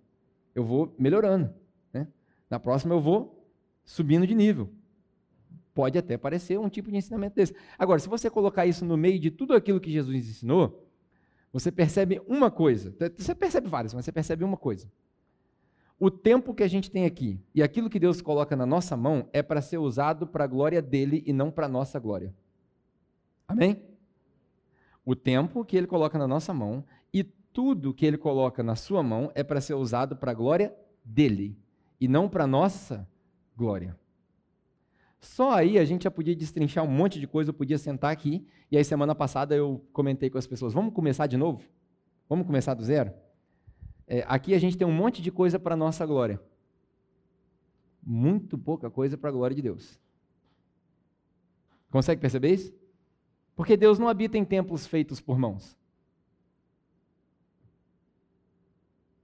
eu 0.55 0.65
vou 0.65 0.95
melhorando, 0.97 1.53
né? 1.93 2.07
Na 2.49 2.61
próxima 2.61 2.95
eu 2.95 3.01
vou 3.01 3.45
subindo 3.85 4.25
de 4.25 4.37
nível. 4.37 4.71
Pode 5.79 5.97
até 5.97 6.19
parecer 6.19 6.59
um 6.59 6.69
tipo 6.69 6.91
de 6.91 6.97
ensinamento 6.97 7.37
desse. 7.37 7.55
Agora, 7.79 8.01
se 8.01 8.09
você 8.09 8.29
colocar 8.29 8.67
isso 8.67 8.85
no 8.85 8.97
meio 8.97 9.17
de 9.21 9.31
tudo 9.31 9.55
aquilo 9.55 9.79
que 9.79 9.93
Jesus 9.93 10.29
ensinou, 10.29 10.85
você 11.53 11.71
percebe 11.71 12.21
uma 12.27 12.51
coisa. 12.51 12.93
Você 13.17 13.33
percebe 13.33 13.69
várias, 13.69 13.95
mas 13.95 14.05
você 14.05 14.11
percebe 14.11 14.43
uma 14.43 14.57
coisa. 14.57 14.91
O 15.97 16.11
tempo 16.11 16.53
que 16.53 16.65
a 16.65 16.69
gente 16.69 16.91
tem 16.91 17.05
aqui 17.05 17.41
e 17.55 17.63
aquilo 17.63 17.89
que 17.89 18.01
Deus 18.01 18.21
coloca 18.21 18.57
na 18.57 18.67
nossa 18.67 18.97
mão 18.97 19.29
é 19.33 19.41
para 19.41 19.63
ser 19.63 19.79
usado 19.79 20.27
para 20.27 20.43
a 20.43 20.47
glória 20.49 20.83
dele 20.83 21.23
e 21.25 21.33
não 21.33 21.49
para 21.49 21.67
a 21.67 21.69
nossa 21.69 22.01
glória. 22.01 22.35
Amém? 23.47 23.81
O 25.05 25.15
tempo 25.15 25.65
que 25.65 25.77
ele 25.77 25.87
coloca 25.87 26.19
na 26.19 26.27
nossa 26.27 26.53
mão 26.53 26.85
e 27.15 27.23
tudo 27.23 27.95
que 27.95 28.05
ele 28.05 28.19
coloca 28.19 28.65
na 28.65 28.75
sua 28.75 29.01
mão 29.01 29.31
é 29.33 29.45
para 29.45 29.61
ser 29.61 29.75
usado 29.75 30.17
para 30.17 30.33
a 30.33 30.35
glória 30.35 30.75
dele 31.05 31.57
e 32.01 32.09
não 32.09 32.29
para 32.29 32.43
a 32.43 32.49
nossa 32.49 33.09
glória. 33.57 33.97
Só 35.21 35.53
aí 35.53 35.79
a 35.79 35.85
gente 35.85 36.05
já 36.05 36.11
podia 36.11 36.35
destrinchar 36.35 36.85
um 36.85 36.89
monte 36.89 37.19
de 37.19 37.27
coisa, 37.27 37.51
eu 37.51 37.55
podia 37.55 37.79
sentar 37.79 38.13
aqui, 38.13 38.47
e 38.71 38.77
aí 38.77 38.85
semana 38.85 39.15
passada 39.15 39.55
eu 39.55 39.85
comentei 39.93 40.31
com 40.31 40.39
as 40.39 40.47
pessoas, 40.47 40.73
vamos 40.73 40.95
começar 40.95 41.27
de 41.27 41.37
novo? 41.37 41.63
Vamos 42.29 42.47
começar 42.47 42.75
do 42.75 42.85
zero? 42.85 43.13
É, 44.07 44.25
aqui 44.29 44.55
a 44.55 44.59
gente 44.59 44.77
tem 44.77 44.87
um 44.87 44.93
monte 44.93 45.21
de 45.21 45.31
coisa 45.31 45.59
para 45.59 45.75
a 45.75 45.77
nossa 45.77 46.07
glória. 46.07 46.41
Muito 48.03 48.57
pouca 48.57 48.91
coisa 48.91 49.19
para 49.19 49.29
a 49.29 49.33
glória 49.33 49.57
de 49.57 49.63
Deus. 49.63 50.01
Consegue 51.91 52.21
perceber 52.21 52.55
isso? 52.55 52.73
Porque 53.57 53.77
Deus 53.77 53.99
não 53.99 54.09
habita 54.09 54.39
em 54.39 54.45
templos 54.45 54.87
feitos 54.87 55.21
por 55.21 55.39
mãos. 55.39 55.77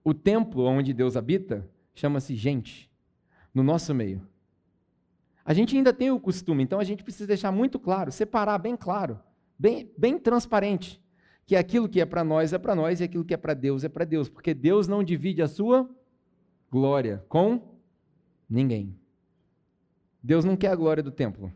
O 0.02 0.12
templo 0.12 0.64
onde 0.64 0.92
Deus 0.92 1.16
habita 1.16 1.66
chama-se 1.94 2.34
gente, 2.34 2.90
no 3.54 3.62
nosso 3.62 3.94
meio. 3.94 4.26
A 5.44 5.52
gente 5.52 5.76
ainda 5.76 5.92
tem 5.92 6.10
o 6.10 6.18
costume, 6.18 6.62
então 6.62 6.80
a 6.80 6.84
gente 6.84 7.04
precisa 7.04 7.26
deixar 7.26 7.52
muito 7.52 7.78
claro, 7.78 8.10
separar 8.10 8.56
bem 8.58 8.76
claro, 8.76 9.20
bem, 9.58 9.92
bem 9.96 10.18
transparente, 10.18 11.02
que 11.44 11.54
aquilo 11.54 11.88
que 11.88 12.00
é 12.00 12.06
para 12.06 12.24
nós 12.24 12.52
é 12.52 12.58
para 12.58 12.74
nós 12.74 13.00
e 13.00 13.04
aquilo 13.04 13.24
que 13.24 13.34
é 13.34 13.36
para 13.36 13.52
Deus 13.52 13.84
é 13.84 13.88
para 13.88 14.06
Deus, 14.06 14.28
porque 14.28 14.54
Deus 14.54 14.88
não 14.88 15.04
divide 15.04 15.42
a 15.42 15.48
sua 15.48 15.88
glória 16.70 17.22
com 17.28 17.78
ninguém. 18.48 18.98
Deus 20.22 20.44
não 20.46 20.56
quer 20.56 20.68
a 20.68 20.76
glória 20.76 21.02
do 21.02 21.10
templo, 21.10 21.52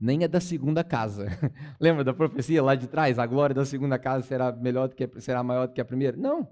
nem 0.00 0.24
a 0.24 0.26
da 0.26 0.40
segunda 0.40 0.82
casa. 0.82 1.26
Lembra 1.78 2.02
da 2.02 2.14
profecia 2.14 2.62
lá 2.62 2.74
de 2.74 2.88
trás? 2.88 3.18
A 3.18 3.26
glória 3.26 3.54
da 3.54 3.66
segunda 3.66 3.98
casa 3.98 4.26
será 4.26 4.50
melhor 4.50 4.88
do 4.88 4.96
que 4.96 5.08
será 5.20 5.42
maior 5.42 5.68
do 5.68 5.74
que 5.74 5.80
a 5.80 5.84
primeira? 5.84 6.16
Não. 6.16 6.48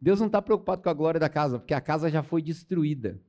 Deus 0.00 0.20
não 0.20 0.28
está 0.28 0.40
preocupado 0.40 0.82
com 0.82 0.88
a 0.88 0.94
glória 0.94 1.18
da 1.18 1.28
casa, 1.28 1.58
porque 1.58 1.74
a 1.74 1.80
casa 1.80 2.08
já 2.08 2.22
foi 2.22 2.40
destruída. 2.40 3.20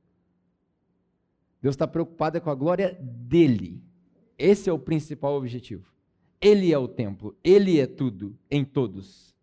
Deus 1.60 1.74
está 1.74 1.86
preocupado 1.86 2.40
com 2.40 2.50
a 2.50 2.54
glória 2.54 2.96
dele. 3.00 3.82
Esse 4.38 4.68
é 4.68 4.72
o 4.72 4.78
principal 4.78 5.34
objetivo. 5.34 5.90
Ele 6.40 6.72
é 6.72 6.78
o 6.78 6.86
templo, 6.86 7.36
ele 7.42 7.80
é 7.80 7.86
tudo 7.86 8.38
em 8.50 8.64
todos. 8.64 9.34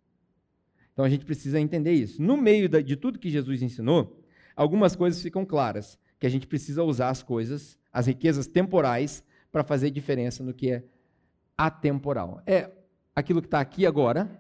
Então 0.93 1.03
a 1.03 1.09
gente 1.09 1.25
precisa 1.25 1.59
entender 1.59 1.93
isso. 1.93 2.21
No 2.21 2.37
meio 2.37 2.69
de 2.69 2.95
tudo 2.95 3.19
que 3.19 3.29
Jesus 3.29 3.61
ensinou, 3.61 4.23
algumas 4.55 4.95
coisas 4.95 5.21
ficam 5.21 5.43
claras, 5.43 5.97
que 6.19 6.27
a 6.27 6.29
gente 6.29 6.47
precisa 6.47 6.83
usar 6.83 7.09
as 7.09 7.23
coisas, 7.23 7.79
as 7.91 8.05
riquezas 8.05 8.47
temporais, 8.47 9.23
para 9.51 9.63
fazer 9.63 9.89
diferença 9.89 10.43
no 10.43 10.53
que 10.53 10.71
é 10.71 10.83
atemporal. 11.57 12.41
É 12.45 12.71
aquilo 13.15 13.41
que 13.41 13.47
está 13.47 13.59
aqui 13.59 13.85
agora, 13.85 14.39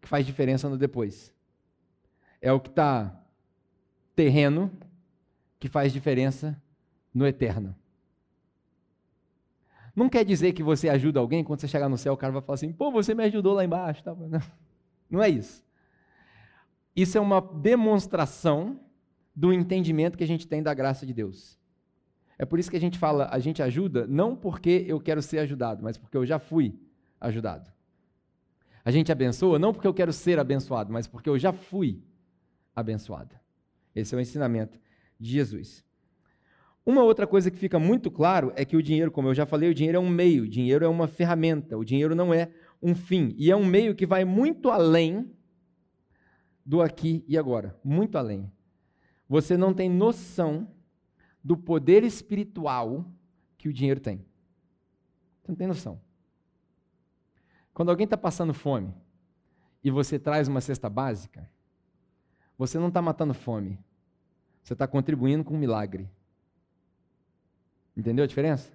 que 0.00 0.08
faz 0.08 0.24
diferença 0.24 0.68
no 0.68 0.76
depois. 0.76 1.32
É 2.40 2.52
o 2.52 2.60
que 2.60 2.68
está 2.68 3.24
terreno, 4.14 4.70
que 5.62 5.68
faz 5.68 5.92
diferença 5.92 6.60
no 7.14 7.24
eterno. 7.24 7.72
Não 9.94 10.08
quer 10.08 10.24
dizer 10.24 10.52
que 10.54 10.60
você 10.60 10.88
ajuda 10.88 11.20
alguém, 11.20 11.44
quando 11.44 11.60
você 11.60 11.68
chegar 11.68 11.88
no 11.88 11.96
céu, 11.96 12.14
o 12.14 12.16
cara 12.16 12.32
vai 12.32 12.42
falar 12.42 12.54
assim: 12.54 12.72
pô, 12.72 12.90
você 12.90 13.14
me 13.14 13.22
ajudou 13.22 13.54
lá 13.54 13.64
embaixo. 13.64 14.02
Não 15.08 15.22
é 15.22 15.28
isso. 15.28 15.64
Isso 16.96 17.16
é 17.16 17.20
uma 17.20 17.40
demonstração 17.40 18.80
do 19.36 19.52
entendimento 19.52 20.18
que 20.18 20.24
a 20.24 20.26
gente 20.26 20.48
tem 20.48 20.60
da 20.60 20.74
graça 20.74 21.06
de 21.06 21.14
Deus. 21.14 21.56
É 22.36 22.44
por 22.44 22.58
isso 22.58 22.68
que 22.68 22.76
a 22.76 22.80
gente 22.80 22.98
fala, 22.98 23.28
a 23.30 23.38
gente 23.38 23.62
ajuda 23.62 24.04
não 24.08 24.34
porque 24.34 24.84
eu 24.88 24.98
quero 24.98 25.22
ser 25.22 25.38
ajudado, 25.38 25.80
mas 25.80 25.96
porque 25.96 26.16
eu 26.16 26.26
já 26.26 26.40
fui 26.40 26.74
ajudado. 27.20 27.70
A 28.84 28.90
gente 28.90 29.12
abençoa 29.12 29.60
não 29.60 29.72
porque 29.72 29.86
eu 29.86 29.94
quero 29.94 30.12
ser 30.12 30.40
abençoado, 30.40 30.92
mas 30.92 31.06
porque 31.06 31.28
eu 31.28 31.38
já 31.38 31.52
fui 31.52 32.02
abençoado. 32.74 33.36
Esse 33.94 34.12
é 34.12 34.18
o 34.18 34.20
ensinamento 34.20 34.82
de 35.22 35.30
Jesus. 35.30 35.84
Uma 36.84 37.04
outra 37.04 37.28
coisa 37.28 37.48
que 37.48 37.56
fica 37.56 37.78
muito 37.78 38.10
claro 38.10 38.52
é 38.56 38.64
que 38.64 38.76
o 38.76 38.82
dinheiro, 38.82 39.12
como 39.12 39.28
eu 39.28 39.34
já 39.34 39.46
falei, 39.46 39.70
o 39.70 39.74
dinheiro 39.74 39.96
é 39.98 40.00
um 40.00 40.08
meio, 40.08 40.42
o 40.42 40.48
dinheiro 40.48 40.84
é 40.84 40.88
uma 40.88 41.06
ferramenta, 41.06 41.78
o 41.78 41.84
dinheiro 41.84 42.14
não 42.14 42.34
é 42.34 42.50
um 42.82 42.92
fim. 42.92 43.32
E 43.38 43.50
é 43.50 43.56
um 43.56 43.64
meio 43.64 43.94
que 43.94 44.04
vai 44.04 44.24
muito 44.24 44.68
além 44.68 45.32
do 46.66 46.82
aqui 46.82 47.24
e 47.28 47.38
agora 47.38 47.78
muito 47.84 48.18
além. 48.18 48.50
Você 49.28 49.56
não 49.56 49.72
tem 49.72 49.88
noção 49.88 50.68
do 51.42 51.56
poder 51.56 52.02
espiritual 52.02 53.06
que 53.56 53.68
o 53.68 53.72
dinheiro 53.72 54.00
tem. 54.00 54.18
Você 55.40 55.52
não 55.52 55.56
tem 55.56 55.68
noção. 55.68 56.00
Quando 57.72 57.90
alguém 57.90 58.04
está 58.04 58.16
passando 58.16 58.52
fome 58.52 58.92
e 59.84 59.90
você 59.90 60.18
traz 60.18 60.48
uma 60.48 60.60
cesta 60.60 60.90
básica, 60.90 61.48
você 62.58 62.78
não 62.78 62.88
está 62.88 63.00
matando 63.00 63.34
fome, 63.34 63.78
você 64.62 64.72
está 64.72 64.86
contribuindo 64.86 65.44
com 65.44 65.54
um 65.54 65.58
milagre. 65.58 66.08
Entendeu 67.96 68.24
a 68.24 68.28
diferença? 68.28 68.72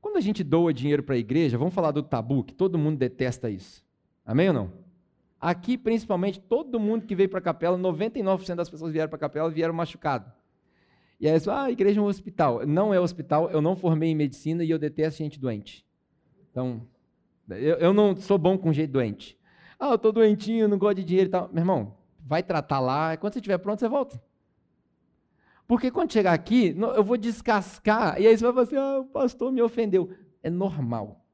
Quando 0.00 0.16
a 0.16 0.20
gente 0.20 0.42
doa 0.42 0.72
dinheiro 0.72 1.02
para 1.02 1.14
a 1.14 1.18
igreja, 1.18 1.58
vamos 1.58 1.74
falar 1.74 1.90
do 1.90 2.02
tabu, 2.02 2.44
que 2.44 2.54
todo 2.54 2.78
mundo 2.78 2.98
detesta 2.98 3.50
isso. 3.50 3.84
Amém 4.24 4.48
ou 4.48 4.54
não? 4.54 4.72
Aqui, 5.40 5.76
principalmente, 5.76 6.40
todo 6.40 6.80
mundo 6.80 7.06
que 7.06 7.14
veio 7.14 7.28
para 7.28 7.38
a 7.38 7.42
capela, 7.42 7.76
99% 7.76 8.54
das 8.54 8.70
pessoas 8.70 8.92
vieram 8.92 9.08
para 9.08 9.16
a 9.16 9.20
capela 9.20 9.50
vieram 9.50 9.74
machucados. 9.74 10.32
E 11.20 11.28
aí, 11.28 11.38
ah, 11.48 11.64
a 11.64 11.70
igreja 11.70 12.00
é 12.00 12.02
um 12.02 12.06
hospital. 12.06 12.66
Não 12.66 12.92
é 12.92 13.00
hospital, 13.00 13.50
eu 13.50 13.60
não 13.60 13.76
formei 13.76 14.10
em 14.10 14.14
medicina 14.14 14.64
e 14.64 14.70
eu 14.70 14.78
detesto 14.78 15.18
gente 15.22 15.38
doente. 15.38 15.84
Então, 16.50 16.82
eu, 17.50 17.76
eu 17.76 17.92
não 17.92 18.16
sou 18.16 18.38
bom 18.38 18.56
com 18.56 18.72
gente 18.72 18.90
doente. 18.90 19.38
Ah, 19.78 19.90
eu 19.90 19.96
estou 19.96 20.12
doentinho, 20.12 20.68
não 20.68 20.78
gosto 20.78 20.96
de 20.96 21.04
dinheiro 21.04 21.28
e 21.28 21.30
tal. 21.30 21.48
Meu 21.52 21.62
irmão, 21.62 21.94
vai 22.26 22.42
tratar 22.42 22.80
lá, 22.80 23.16
quando 23.16 23.32
você 23.32 23.38
estiver 23.38 23.58
pronto, 23.58 23.78
você 23.78 23.88
volta. 23.88 24.20
Porque 25.66 25.90
quando 25.90 26.12
chegar 26.12 26.32
aqui, 26.32 26.76
eu 26.94 27.04
vou 27.04 27.16
descascar, 27.16 28.20
e 28.20 28.26
aí 28.26 28.36
você 28.36 28.44
vai 28.44 28.52
falar 28.52 28.62
assim, 28.64 28.76
ah, 28.76 29.00
o 29.00 29.04
pastor 29.04 29.52
me 29.52 29.62
ofendeu. 29.62 30.10
É 30.42 30.50
normal. 30.50 31.24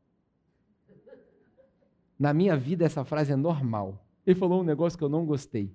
Na 2.18 2.32
minha 2.32 2.57
vida, 2.57 2.84
essa 2.84 3.05
frase 3.05 3.32
é 3.32 3.36
normal. 3.36 4.05
Ele 4.26 4.38
falou 4.38 4.61
um 4.61 4.64
negócio 4.64 4.99
que 4.99 5.05
eu 5.05 5.09
não 5.09 5.26
gostei. 5.26 5.74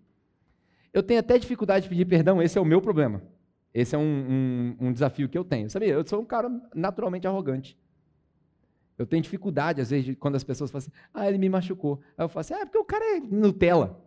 Eu 0.93 1.03
tenho 1.03 1.20
até 1.20 1.38
dificuldade 1.38 1.84
de 1.84 1.89
pedir 1.89 2.05
perdão, 2.05 2.41
esse 2.41 2.57
é 2.57 2.61
o 2.61 2.65
meu 2.65 2.82
problema. 2.82 3.22
Esse 3.74 3.95
é 3.95 3.97
um, 3.97 4.01
um, 4.01 4.88
um 4.88 4.93
desafio 4.93 5.28
que 5.28 5.38
eu 5.38 5.43
tenho. 5.43 5.70
Sabia? 5.70 5.93
Eu 5.93 6.07
sou 6.07 6.22
um 6.22 6.26
cara 6.26 6.49
naturalmente 6.74 7.28
arrogante. 7.28 7.78
Eu 8.97 9.05
tenho 9.05 9.22
dificuldade, 9.22 9.82
às 9.82 9.91
vezes, 9.91 10.15
quando 10.20 10.36
as 10.36 10.43
pessoas 10.43 10.72
falam 10.72 10.80
assim, 10.80 10.91
ah, 11.13 11.28
ele 11.28 11.38
me 11.38 11.49
machucou. 11.49 12.01
Aí 12.18 12.26
eu 12.26 12.30
falo 12.30 12.41
assim, 12.41 12.55
ah, 12.55 12.65
porque 12.65 12.80
o 12.80 12.86
cara 12.86 13.18
é 13.18 13.20
Nutella. 13.20 14.07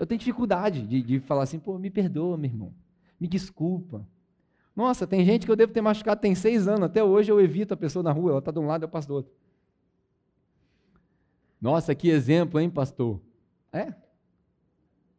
Eu 0.00 0.06
tenho 0.06 0.18
dificuldade 0.18 0.80
de, 0.86 1.02
de 1.02 1.20
falar 1.20 1.42
assim, 1.42 1.58
pô, 1.58 1.78
me 1.78 1.90
perdoa, 1.90 2.38
meu 2.38 2.50
irmão. 2.50 2.74
Me 3.20 3.28
desculpa. 3.28 4.08
Nossa, 4.74 5.06
tem 5.06 5.26
gente 5.26 5.44
que 5.44 5.52
eu 5.52 5.56
devo 5.56 5.74
ter 5.74 5.82
machucado 5.82 6.22
tem 6.22 6.34
seis 6.34 6.66
anos. 6.66 6.84
Até 6.84 7.04
hoje 7.04 7.30
eu 7.30 7.38
evito 7.38 7.74
a 7.74 7.76
pessoa 7.76 8.02
na 8.02 8.10
rua, 8.10 8.30
ela 8.30 8.38
está 8.38 8.50
de 8.50 8.58
um 8.58 8.66
lado, 8.66 8.82
eu 8.82 8.88
passo 8.88 9.06
do 9.06 9.14
outro. 9.16 9.30
Nossa, 11.60 11.94
que 11.94 12.08
exemplo, 12.08 12.58
hein, 12.58 12.70
pastor? 12.70 13.20
É. 13.70 13.92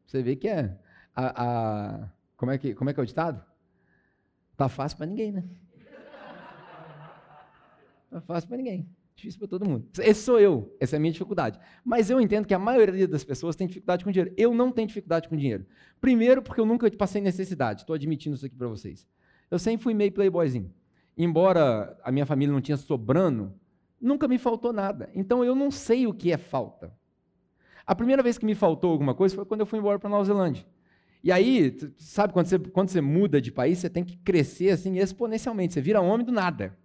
Você 0.07 0.23
vê 0.23 0.35
que 0.35 0.47
é. 0.47 0.75
A, 1.15 1.43
a, 1.43 2.09
como, 2.35 2.51
é 2.51 2.57
que, 2.57 2.73
como 2.73 2.89
é 2.89 2.93
que 2.95 2.99
é 2.99 3.03
o 3.03 3.05
ditado? 3.05 3.45
Tá 4.57 4.67
fácil 4.67 4.97
para 4.97 5.05
ninguém, 5.05 5.31
né? 5.31 5.43
Tá 8.09 8.19
fácil 8.21 8.49
para 8.49 8.57
ninguém. 8.57 8.89
Difícil 9.21 9.37
para 9.37 9.47
todo 9.47 9.69
mundo. 9.69 9.87
Esse 9.99 10.23
sou 10.23 10.39
eu, 10.39 10.75
essa 10.79 10.95
é 10.95 10.97
a 10.97 10.99
minha 10.99 11.11
dificuldade. 11.11 11.59
Mas 11.85 12.09
eu 12.09 12.19
entendo 12.19 12.47
que 12.47 12.55
a 12.55 12.59
maioria 12.59 13.07
das 13.07 13.23
pessoas 13.23 13.55
tem 13.55 13.67
dificuldade 13.67 14.03
com 14.03 14.09
dinheiro. 14.09 14.33
Eu 14.35 14.51
não 14.51 14.71
tenho 14.71 14.87
dificuldade 14.87 15.29
com 15.29 15.37
dinheiro. 15.37 15.63
Primeiro, 15.99 16.41
porque 16.41 16.59
eu 16.59 16.65
nunca 16.65 16.89
passei 16.97 17.21
necessidade. 17.21 17.81
Estou 17.81 17.93
admitindo 17.93 18.35
isso 18.35 18.47
aqui 18.47 18.55
para 18.55 18.67
vocês. 18.67 19.07
Eu 19.51 19.59
sempre 19.59 19.83
fui 19.83 19.93
meio 19.93 20.11
playboyzinho. 20.11 20.73
Embora 21.15 21.95
a 22.03 22.11
minha 22.11 22.25
família 22.25 22.51
não 22.51 22.61
tinha 22.61 22.77
sobrando, 22.77 23.53
nunca 24.01 24.27
me 24.27 24.39
faltou 24.39 24.73
nada. 24.73 25.11
Então 25.13 25.45
eu 25.45 25.53
não 25.53 25.69
sei 25.69 26.07
o 26.07 26.13
que 26.15 26.31
é 26.31 26.37
falta. 26.37 26.91
A 27.85 27.93
primeira 27.93 28.23
vez 28.23 28.39
que 28.39 28.45
me 28.45 28.55
faltou 28.55 28.91
alguma 28.91 29.13
coisa 29.13 29.35
foi 29.35 29.45
quando 29.45 29.59
eu 29.59 29.67
fui 29.67 29.77
embora 29.77 29.99
para 29.99 30.09
Nova 30.09 30.25
Zelândia. 30.25 30.65
E 31.23 31.31
aí, 31.31 31.77
sabe, 31.97 32.33
quando 32.33 32.47
você, 32.47 32.57
quando 32.57 32.89
você 32.89 33.01
muda 33.01 33.39
de 33.39 33.51
país, 33.51 33.77
você 33.77 33.89
tem 33.89 34.03
que 34.03 34.17
crescer 34.17 34.71
assim 34.71 34.97
exponencialmente. 34.97 35.75
Você 35.75 35.81
vira 35.81 36.01
homem 36.01 36.25
do 36.25 36.31
nada. 36.31 36.75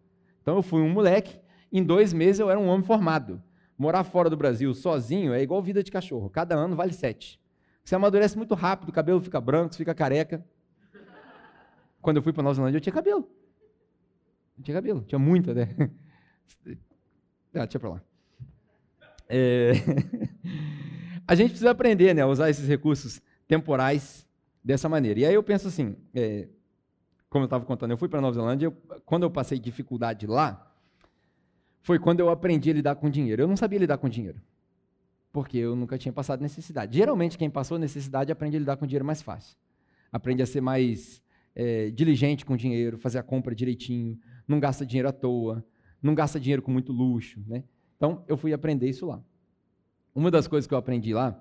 Então 0.43 0.57
eu 0.57 0.63
fui 0.63 0.83
um 0.83 0.91
moleque, 0.91 1.41
em 1.73 1.83
dois 1.83 2.13
meses 2.13 2.41
eu 2.41 2.51
era 2.51 2.59
um 2.59 2.69
homem 2.69 2.85
formado. 2.85 3.43
Morar 3.79 4.05
fora 4.05 4.31
do 4.31 4.37
Brasil 4.37 4.73
sozinho 4.75 5.35
é 5.35 5.43
igual 5.43 5.63
vida 5.63 5.83
de 5.83 5.91
cachorro. 5.91 6.31
Cada 6.31 6.55
ano 6.55 6.75
vale 6.75 6.93
sete. 6.93 7.41
Você 7.85 7.95
amadurece 7.95 8.37
muito 8.37 8.55
rápido, 8.55 8.89
o 8.89 8.93
cabelo 8.93 9.21
fica 9.21 9.41
branco, 9.41 9.75
fica 9.75 9.95
careca. 9.95 10.45
Quando 12.01 12.17
eu 12.17 12.23
fui 12.23 12.33
para 12.33 12.43
Nova 12.43 12.55
Zelândia, 12.55 12.79
eu 12.79 12.81
tinha 12.81 12.93
cabelo. 12.93 13.29
Eu 14.59 14.65
tinha 14.65 14.75
cabelo, 14.75 15.03
tinha 15.03 15.19
muito 15.19 15.51
até. 15.51 15.69
Ah, 17.55 17.65
deixa 17.65 17.79
para 17.79 17.89
lá. 17.89 18.03
É... 19.31 19.73
a 21.27 21.35
gente 21.35 21.49
precisa 21.49 21.71
aprender 21.71 22.15
né, 22.15 22.21
a 22.21 22.27
usar 22.27 22.51
esses 22.51 22.69
recursos 22.69 23.23
temporais 23.49 24.29
dessa 24.63 24.91
maneira. 24.91 25.21
E 25.21 25.25
aí 25.25 25.35
eu 25.35 25.43
penso 25.43 25.69
assim, 25.69 25.97
é, 26.15 26.49
como 27.31 27.45
eu 27.45 27.47
estava 27.47 27.65
contando, 27.65 27.93
eu 27.93 27.97
fui 27.97 28.09
para 28.09 28.21
Nova 28.21 28.35
Zelândia, 28.35 28.67
eu, 28.67 28.73
quando 29.05 29.23
eu 29.23 29.31
passei 29.31 29.59
dificuldade 29.59 30.27
lá, 30.27 30.76
foi 31.87 32.01
quando 32.01 32.19
eu 32.19 32.29
aprendi 32.29 32.69
a 32.69 32.75
lidar 32.75 32.97
com 32.97 33.09
dinheiro. 33.09 33.43
Eu 33.43 33.47
não 33.47 33.57
sabia 33.57 33.79
lidar 33.79 33.97
com 33.97 34.09
dinheiro, 34.09 34.43
porque 35.33 35.57
eu 35.57 35.77
nunca 35.77 35.97
tinha 35.97 36.13
passado 36.13 36.41
necessidade. 36.41 36.99
Geralmente, 36.99 37.39
quem 37.39 37.49
passou 37.49 37.79
necessidade 37.79 38.33
aprende 38.33 38.57
a 38.57 38.59
lidar 38.59 38.77
com 38.77 38.85
dinheiro 38.89 39.05
mais 39.05 39.23
fácil. 39.23 39.57
Aprende 40.11 40.43
a 40.43 40.47
ser 40.47 40.61
mais 40.61 41.23
é, 41.55 41.89
diligente 41.93 42.45
com 42.45 42.57
dinheiro, 42.57 42.99
fazer 42.99 43.19
a 43.19 43.23
compra 43.23 43.55
direitinho, 43.55 44.19
não 44.49 44.59
gasta 44.59 44.85
dinheiro 44.85 45.09
à 45.09 45.13
toa, 45.13 45.65
não 46.03 46.13
gasta 46.13 46.41
dinheiro 46.41 46.61
com 46.61 46.73
muito 46.73 46.93
luxo. 46.93 47.41
Né? 47.47 47.63
Então, 47.97 48.25
eu 48.27 48.37
fui 48.37 48.53
aprender 48.53 48.89
isso 48.89 49.07
lá. 49.07 49.23
Uma 50.13 50.29
das 50.29 50.49
coisas 50.49 50.67
que 50.67 50.75
eu 50.75 50.79
aprendi 50.79 51.15
lá 51.15 51.41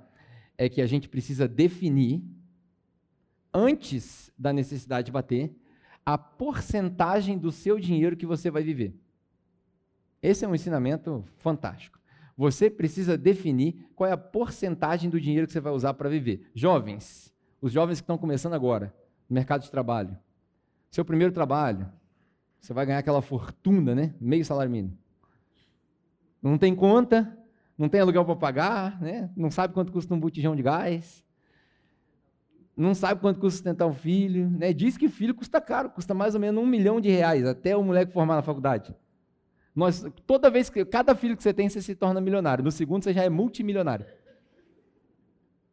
é 0.60 0.70
que 0.70 0.80
a 0.80 0.86
gente 0.86 1.10
precisa 1.10 1.48
definir, 1.48 2.24
antes 3.52 4.32
da 4.38 4.54
necessidade 4.54 5.12
bater, 5.12 5.56
a 6.06 6.20
porcentagem 6.20 7.36
do 7.36 7.52
seu 7.52 7.80
dinheiro 7.80 8.16
que 8.16 8.28
você 8.28 8.52
vai 8.52 8.62
viver. 8.62 8.94
Esse 10.26 10.44
é 10.44 10.48
um 10.48 10.56
ensinamento 10.56 11.24
fantástico. 11.38 12.00
Você 12.36 12.68
precisa 12.68 13.16
definir 13.16 13.88
qual 13.96 14.10
é 14.10 14.14
a 14.14 14.18
porcentagem 14.18 15.08
do 15.08 15.22
dinheiro 15.22 15.46
que 15.46 15.54
você 15.54 15.60
vai 15.60 15.72
usar 15.72 15.94
para 15.94 16.10
viver. 16.10 16.50
Jovens, 16.56 17.32
os 17.62 17.72
jovens 17.72 18.00
que 18.00 18.04
estão 18.04 18.18
começando 18.18 18.54
agora 18.54 18.92
no 19.30 19.36
mercado 19.36 19.62
de 19.62 19.70
trabalho. 19.70 20.18
Seu 20.90 21.06
primeiro 21.06 21.32
trabalho, 21.32 21.88
você 22.60 22.74
vai 22.74 22.88
ganhar 22.88 22.98
aquela 22.98 23.22
fortuna, 23.22 23.94
né? 23.94 24.16
Meio 24.20 24.44
salário 24.44 24.72
mínimo. 24.72 24.98
Não 26.42 26.58
tem 26.58 26.76
conta, 26.76 27.38
não 27.78 27.88
tem 27.88 28.02
aluguel 28.02 28.26
para 28.26 28.36
pagar, 28.36 29.00
né? 29.00 29.30
não 29.38 29.52
sabe 29.52 29.76
quanto 29.76 29.92
custa 29.92 30.14
um 30.14 30.20
botijão 30.20 30.56
de 30.56 30.64
gás, 30.64 31.24
não 32.76 32.96
sabe 32.96 33.22
quanto 33.22 33.40
custa 33.40 33.58
sustentar 33.58 33.86
um 33.86 33.94
filho. 33.94 34.50
Né? 34.50 34.74
Diz 34.74 34.98
que 34.98 35.08
filho 35.08 35.36
custa 35.36 35.62
caro, 35.62 35.92
custa 35.92 36.16
mais 36.16 36.34
ou 36.34 36.42
menos 36.42 36.64
um 36.64 36.66
milhão 36.66 37.00
de 37.00 37.10
reais, 37.10 37.46
até 37.46 37.78
o 37.78 37.84
moleque 37.84 38.12
formar 38.12 38.36
na 38.36 38.42
faculdade. 38.42 38.96
Nós, 39.76 40.06
toda 40.26 40.50
vez 40.50 40.70
que, 40.70 40.86
cada 40.86 41.14
filho 41.14 41.36
que 41.36 41.44
você 41.44 41.54
tem, 41.54 41.68
você 41.68 41.82
se 41.82 41.96
torna 41.96 42.22
milionário. 42.22 42.64
No 42.64 42.72
segundo, 42.72 43.04
você 43.04 43.14
já 43.14 43.24
é 43.24 43.30
multimilionário. 43.30 44.06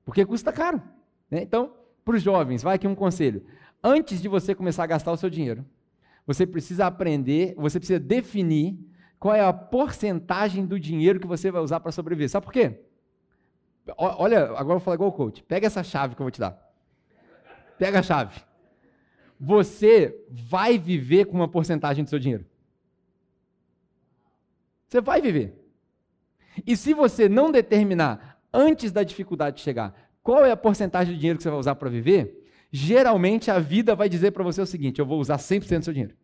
Porque 0.04 0.24
custa 0.26 0.52
caro. 0.52 0.82
Né? 1.30 1.42
Então, 1.42 1.72
para 2.04 2.16
os 2.16 2.22
jovens, 2.22 2.62
vai 2.62 2.74
aqui 2.74 2.88
um 2.88 2.94
conselho. 2.96 3.44
Antes 3.82 4.20
de 4.20 4.28
você 4.28 4.54
começar 4.54 4.82
a 4.82 4.86
gastar 4.86 5.12
o 5.12 5.16
seu 5.16 5.30
dinheiro, 5.30 5.64
você 6.26 6.44
precisa 6.44 6.86
aprender, 6.86 7.54
você 7.56 7.78
precisa 7.78 8.00
definir 8.00 8.76
qual 9.20 9.34
é 9.34 9.40
a 9.40 9.52
porcentagem 9.52 10.66
do 10.66 10.80
dinheiro 10.80 11.20
que 11.20 11.26
você 11.26 11.50
vai 11.50 11.62
usar 11.62 11.78
para 11.78 11.92
sobreviver. 11.92 12.28
Sabe 12.28 12.44
por 12.44 12.52
quê? 12.52 12.80
Olha, 13.96 14.44
agora 14.46 14.60
eu 14.60 14.66
vou 14.66 14.80
falar 14.80 14.96
igual 14.96 15.10
o 15.10 15.12
coach. 15.12 15.44
Pega 15.44 15.66
essa 15.66 15.82
chave 15.84 16.16
que 16.16 16.22
eu 16.22 16.24
vou 16.24 16.30
te 16.30 16.40
dar. 16.40 16.58
Pega 17.78 18.00
a 18.00 18.02
chave. 18.02 18.40
Você 19.38 20.24
vai 20.28 20.78
viver 20.78 21.26
com 21.26 21.34
uma 21.34 21.48
porcentagem 21.48 22.02
do 22.02 22.10
seu 22.10 22.18
dinheiro. 22.18 22.46
Você 24.92 25.00
vai 25.00 25.22
viver. 25.22 25.58
E 26.66 26.76
se 26.76 26.92
você 26.92 27.26
não 27.26 27.50
determinar 27.50 28.38
antes 28.52 28.92
da 28.92 29.02
dificuldade 29.02 29.62
chegar 29.62 30.12
qual 30.22 30.44
é 30.44 30.50
a 30.50 30.56
porcentagem 30.56 31.14
de 31.14 31.18
dinheiro 31.18 31.38
que 31.38 31.42
você 31.42 31.48
vai 31.48 31.58
usar 31.58 31.74
para 31.76 31.88
viver, 31.88 32.46
geralmente 32.70 33.50
a 33.50 33.58
vida 33.58 33.96
vai 33.96 34.06
dizer 34.06 34.32
para 34.32 34.44
você 34.44 34.60
o 34.60 34.66
seguinte: 34.66 34.98
eu 34.98 35.06
vou 35.06 35.18
usar 35.18 35.38
100% 35.38 35.78
do 35.78 35.84
seu 35.84 35.94
dinheiro 35.94 36.14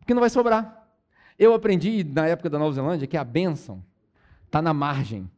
porque 0.00 0.12
não 0.12 0.20
vai 0.20 0.30
sobrar. 0.30 0.88
Eu 1.36 1.54
aprendi 1.54 2.02
na 2.02 2.26
época 2.26 2.50
da 2.50 2.58
Nova 2.58 2.72
Zelândia 2.72 3.06
que 3.06 3.16
a 3.16 3.24
bênção 3.24 3.84
está 4.44 4.60
na 4.60 4.72
margem. 4.72 5.30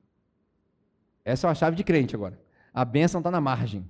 Essa 1.24 1.46
é 1.46 1.48
uma 1.48 1.54
chave 1.54 1.76
de 1.76 1.84
crente 1.84 2.14
agora. 2.14 2.40
A 2.72 2.84
bênção 2.84 3.20
está 3.20 3.30
na 3.30 3.40
margem. 3.40 3.86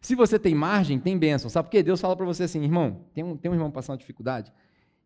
Se 0.00 0.14
você 0.14 0.38
tem 0.38 0.54
margem, 0.54 0.98
tem 0.98 1.16
bênção. 1.16 1.50
Sabe 1.50 1.66
por 1.66 1.72
quê? 1.72 1.82
Deus 1.82 2.00
fala 2.00 2.16
para 2.16 2.24
você 2.24 2.44
assim, 2.44 2.62
irmão, 2.62 3.04
tem 3.12 3.24
um, 3.24 3.36
tem 3.36 3.50
um 3.50 3.54
irmão 3.54 3.68
passando 3.68 3.98
dificuldade, 3.98 4.52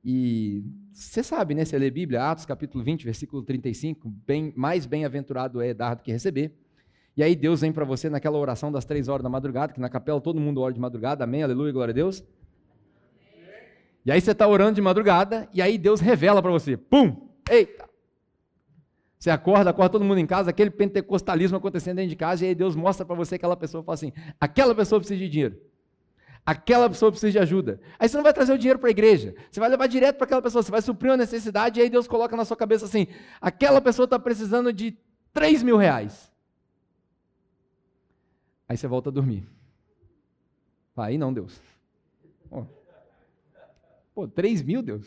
e 0.05 0.65
você 0.93 1.23
sabe, 1.23 1.55
né? 1.55 1.65
Você 1.65 1.79
lê 1.79 1.91
Bíblia, 1.91 2.31
Atos 2.31 2.45
capítulo 2.45 2.83
20, 2.83 3.05
versículo 3.05 3.43
35, 3.43 4.09
bem, 4.27 4.53
mais 4.57 4.85
bem-aventurado 4.85 5.61
é 5.61 5.73
dar 5.73 5.95
do 5.95 6.03
que 6.03 6.11
receber. 6.11 6.53
E 7.17 7.23
aí 7.23 7.37
Deus 7.37 7.61
vem 7.61 7.73
para 7.73 7.85
você 7.85 8.11
naquela 8.11 8.39
oração 8.39 8.73
das 8.73 8.85
três 8.85 9.09
horas 9.09 9.23
da 9.23 9.29
madrugada, 9.29 9.73
que 9.73 9.81
na 9.81 9.89
capela 9.89 10.21
todo 10.21 10.41
mundo 10.41 10.61
ora 10.61 10.73
de 10.73 10.81
madrugada, 10.81 11.25
amém, 11.25 11.43
aleluia, 11.43 11.73
glória 11.73 11.93
a 11.93 11.95
Deus. 11.95 12.25
E 14.05 14.11
aí 14.11 14.21
você 14.21 14.33
está 14.33 14.49
orando 14.49 14.75
de 14.75 14.83
madrugada, 14.83 15.49
e 15.55 15.63
aí 15.63 15.79
Deus 15.79 16.01
revela 16.01 16.43
para 16.43 16.51
você. 16.51 16.77
Pum! 16.77 17.29
Eita! 17.49 17.89
Você 19.19 19.31
acorda, 19.31 19.71
acorda 19.71 19.91
todo 19.91 20.05
mundo 20.05 20.19
em 20.19 20.27
casa, 20.27 20.51
aquele 20.51 20.71
pentecostalismo 20.71 21.57
acontecendo 21.57 21.97
dentro 21.97 22.11
de 22.11 22.17
casa, 22.17 22.45
e 22.45 22.49
aí 22.49 22.55
Deus 22.57 22.75
mostra 22.75 23.07
para 23.07 23.15
você 23.15 23.37
aquela 23.37 23.57
pessoa 23.57 23.85
fala 23.85 23.95
assim: 23.95 24.13
aquela 24.41 24.75
pessoa 24.75 24.99
precisa 24.99 25.21
de 25.21 25.29
dinheiro. 25.29 25.57
Aquela 26.45 26.89
pessoa 26.89 27.11
precisa 27.13 27.31
de 27.31 27.39
ajuda. 27.39 27.81
Aí 27.99 28.09
você 28.09 28.17
não 28.17 28.25
vai 28.25 28.33
trazer 28.33 28.53
o 28.53 28.59
dinheiro 28.59 28.79
para 28.79 28.89
a 28.89 28.91
igreja. 28.91 29.35
Você 29.51 29.61
vai 29.61 29.69
levar 29.69 29.87
direto 29.87 30.17
para 30.17 30.25
aquela 30.25 30.43
pessoa. 30.43 30.63
Você 30.63 30.71
vai 30.71 30.83
suprir 30.83 31.11
uma 31.11 31.17
necessidade 31.17 31.79
e 31.79 31.83
aí 31.83 31.89
Deus 31.89 32.09
coloca 32.09 32.37
na 32.37 32.45
sua 32.45 32.57
cabeça 32.57 32.85
assim: 32.85 33.07
aquela 33.41 33.81
pessoa 33.81 34.05
está 34.05 34.19
precisando 34.19 34.73
de 34.73 34.97
3 35.33 35.63
mil 35.63 35.77
reais. 35.77 36.33
Aí 38.69 38.77
você 38.77 38.89
volta 38.89 39.11
a 39.11 39.13
dormir. 39.13 39.47
Aí 40.97 41.17
não, 41.17 41.33
Deus. 41.33 41.61
Pô, 44.15 44.29
3 44.29 44.63
mil, 44.63 44.83
Deus. 44.83 45.07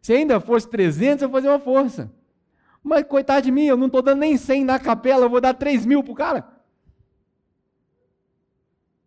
Se 0.00 0.12
ainda 0.12 0.40
fosse 0.40 0.68
300, 0.68 1.22
eu 1.22 1.28
vou 1.28 1.40
fazer 1.40 1.48
uma 1.48 1.60
força. 1.60 2.10
Mas 2.82 3.04
coitado 3.04 3.42
de 3.42 3.52
mim, 3.52 3.66
eu 3.66 3.76
não 3.76 3.86
estou 3.86 4.02
dando 4.02 4.20
nem 4.20 4.36
100 4.36 4.64
na 4.64 4.78
capela, 4.78 5.26
eu 5.26 5.30
vou 5.30 5.40
dar 5.40 5.54
3 5.54 5.86
mil 5.86 6.02
para 6.02 6.12
o 6.12 6.16
cara. 6.16 6.51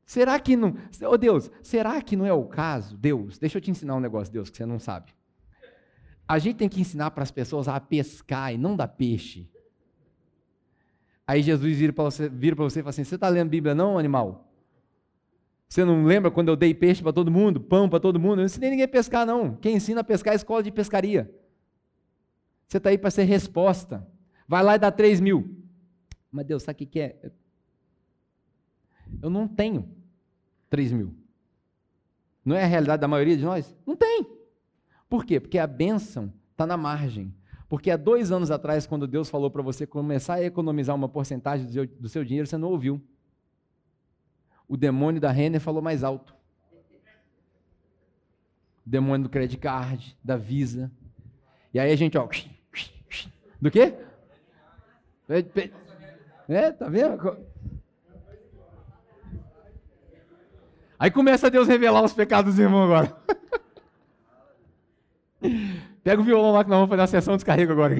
Será 0.05 0.39
que 0.39 0.55
não. 0.55 0.75
Oh 1.09 1.17
Deus, 1.17 1.49
será 1.63 2.01
que 2.01 2.15
não 2.15 2.25
é 2.25 2.33
o 2.33 2.45
caso? 2.45 2.95
Deus, 2.95 3.39
deixa 3.39 3.57
eu 3.57 3.61
te 3.61 3.71
ensinar 3.71 3.95
um 3.95 3.99
negócio, 3.99 4.31
Deus, 4.31 4.49
que 4.49 4.57
você 4.57 4.65
não 4.65 4.77
sabe. 4.77 5.13
A 6.27 6.37
gente 6.37 6.57
tem 6.57 6.69
que 6.69 6.79
ensinar 6.79 7.11
para 7.11 7.23
as 7.23 7.31
pessoas 7.31 7.67
a 7.67 7.79
pescar 7.79 8.53
e 8.53 8.57
não 8.57 8.75
dar 8.75 8.87
peixe. 8.87 9.49
Aí 11.27 11.41
Jesus 11.41 11.77
vira 11.77 11.91
para 11.91 12.03
você, 12.03 12.29
você 12.29 12.79
e 12.79 12.83
fala 12.83 12.89
assim: 12.89 13.03
Você 13.03 13.15
está 13.15 13.27
lendo 13.29 13.49
Bíblia, 13.49 13.73
não, 13.73 13.97
animal? 13.97 14.51
Você 15.67 15.83
não 15.83 16.05
lembra 16.05 16.29
quando 16.29 16.49
eu 16.49 16.55
dei 16.55 16.73
peixe 16.73 17.01
para 17.01 17.11
todo 17.11 17.31
mundo, 17.31 17.59
pão 17.59 17.89
para 17.89 17.99
todo 17.99 18.19
mundo? 18.19 18.33
Eu 18.33 18.37
não 18.37 18.45
ensinei 18.45 18.69
ninguém 18.69 18.85
a 18.85 18.87
pescar, 18.87 19.25
não. 19.25 19.55
Quem 19.55 19.75
ensina 19.75 20.01
a 20.01 20.03
pescar 20.03 20.33
é 20.33 20.35
a 20.35 20.37
escola 20.37 20.61
de 20.61 20.71
pescaria. 20.71 21.33
Você 22.67 22.77
está 22.77 22.89
aí 22.89 22.97
para 22.97 23.09
ser 23.09 23.23
resposta. 23.23 24.07
Vai 24.47 24.63
lá 24.63 24.75
e 24.75 24.79
dá 24.79 24.91
3 24.91 25.19
mil. 25.19 25.57
Mas 26.31 26.45
Deus, 26.45 26.63
sabe 26.63 26.83
o 26.83 26.87
que 26.87 26.99
é? 26.99 27.31
Eu 29.21 29.29
não 29.29 29.47
tenho 29.47 29.89
3 30.69 30.91
mil. 30.91 31.13
Não 32.43 32.55
é 32.55 32.63
a 32.63 32.67
realidade 32.67 33.01
da 33.01 33.07
maioria 33.07 33.35
de 33.35 33.43
nós? 33.43 33.75
Não 33.85 33.95
tem. 33.95 34.25
Por 35.09 35.25
quê? 35.25 35.39
Porque 35.39 35.57
a 35.57 35.65
bênção 35.65 36.31
está 36.51 36.65
na 36.65 36.77
margem. 36.77 37.33
Porque 37.67 37.89
há 37.89 37.97
dois 37.97 38.31
anos 38.31 38.51
atrás, 38.51 38.85
quando 38.85 39.07
Deus 39.07 39.29
falou 39.29 39.49
para 39.49 39.61
você 39.61 39.87
começar 39.87 40.35
a 40.35 40.43
economizar 40.43 40.95
uma 40.95 41.09
porcentagem 41.09 41.67
do 41.99 42.07
seu, 42.07 42.23
dinheiro, 42.23 42.47
você 42.47 42.57
não 42.57 42.69
ouviu. 42.69 43.01
O 44.67 44.77
demônio 44.77 45.19
da 45.19 45.31
Renner 45.31 45.59
falou 45.59 45.81
mais 45.81 46.03
alto. 46.03 46.35
O 48.85 48.89
demônio 48.89 49.23
do 49.23 49.29
credit 49.29 49.57
card, 49.57 50.15
da 50.23 50.37
Visa. 50.37 50.91
E 51.73 51.79
aí 51.79 51.91
a 51.91 51.95
gente, 51.95 52.17
ó. 52.17 52.29
Do 53.59 53.71
quê? 53.71 53.95
É, 56.47 56.71
tá 56.71 56.87
vendo? 56.87 57.17
Aí 61.05 61.11
começa 61.11 61.51
Deus 61.51 61.67
revelar 61.67 62.03
os 62.03 62.13
pecados 62.13 62.55
dos 62.55 62.59
irmãos 62.59 62.85
agora. 62.85 63.15
Pega 66.03 66.19
o 66.19 66.25
violão 66.25 66.51
lá 66.51 66.63
que 66.63 66.69
nós 66.71 66.77
vamos 66.77 66.89
fazer 66.89 67.03
a 67.03 67.07
sessão 67.07 67.35
descarrego 67.35 67.73
agora. 67.73 67.95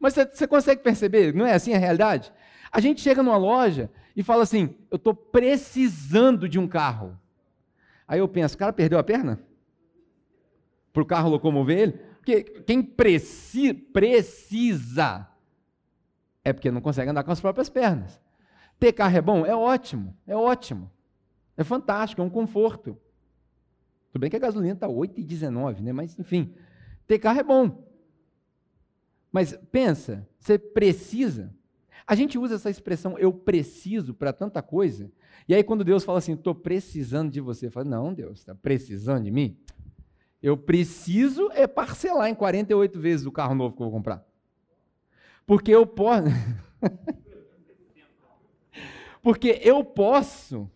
Mas 0.00 0.14
você 0.14 0.46
consegue 0.46 0.82
perceber? 0.82 1.34
Não 1.34 1.44
é 1.44 1.52
assim 1.52 1.74
a 1.74 1.78
realidade? 1.78 2.32
A 2.72 2.80
gente 2.80 3.02
chega 3.02 3.22
numa 3.22 3.36
loja 3.36 3.90
e 4.16 4.22
fala 4.22 4.44
assim: 4.44 4.74
eu 4.90 4.96
estou 4.96 5.14
precisando 5.14 6.48
de 6.48 6.58
um 6.58 6.66
carro. 6.66 7.20
Aí 8.08 8.20
eu 8.20 8.28
penso: 8.28 8.54
o 8.54 8.58
cara 8.58 8.72
perdeu 8.72 8.98
a 8.98 9.04
perna? 9.04 9.38
Para 10.90 11.02
o 11.02 11.06
carro 11.06 11.28
locomover 11.28 11.78
ele? 11.78 11.92
Porque 12.16 12.44
quem 12.66 12.82
preci, 12.82 13.74
precisa 13.74 15.28
é 16.42 16.50
porque 16.54 16.70
não 16.70 16.80
consegue 16.80 17.10
andar 17.10 17.24
com 17.24 17.30
as 17.30 17.42
próprias 17.42 17.68
pernas. 17.68 18.18
Ter 18.80 18.94
carro 18.94 19.18
é 19.18 19.20
bom? 19.20 19.44
É 19.44 19.54
ótimo, 19.54 20.16
é 20.26 20.34
ótimo. 20.34 20.90
É 21.56 21.64
fantástico, 21.64 22.22
é 22.22 22.24
um 22.24 22.30
conforto. 22.30 22.96
Tudo 24.10 24.20
bem 24.20 24.30
que 24.30 24.36
a 24.36 24.40
gasolina 24.40 24.74
está 24.74 24.88
8,19, 24.88 25.80
né? 25.80 25.92
Mas, 25.92 26.18
enfim, 26.18 26.54
ter 27.06 27.18
carro 27.18 27.40
é 27.40 27.42
bom. 27.42 27.88
Mas 29.30 29.58
pensa, 29.70 30.26
você 30.38 30.58
precisa. 30.58 31.54
A 32.06 32.14
gente 32.14 32.38
usa 32.38 32.56
essa 32.56 32.68
expressão 32.68 33.18
eu 33.18 33.32
preciso 33.32 34.12
para 34.12 34.32
tanta 34.32 34.60
coisa. 34.60 35.10
E 35.48 35.54
aí, 35.54 35.64
quando 35.64 35.84
Deus 35.84 36.04
fala 36.04 36.18
assim, 36.18 36.34
estou 36.34 36.54
precisando 36.54 37.30
de 37.30 37.40
você, 37.40 37.66
eu 37.66 37.70
falo, 37.70 37.88
não, 37.88 38.12
Deus, 38.12 38.40
está 38.40 38.54
precisando 38.54 39.24
de 39.24 39.30
mim? 39.30 39.56
Eu 40.42 40.56
preciso 40.56 41.50
é 41.52 41.66
parcelar 41.66 42.28
em 42.28 42.34
48 42.34 43.00
vezes 43.00 43.26
o 43.26 43.32
carro 43.32 43.54
novo 43.54 43.76
que 43.76 43.82
eu 43.82 43.86
vou 43.86 43.92
comprar. 43.92 44.26
Porque 45.46 45.70
eu 45.70 45.86
posso. 45.86 46.26
Porque 49.22 49.60
eu 49.62 49.84
posso. 49.84 50.68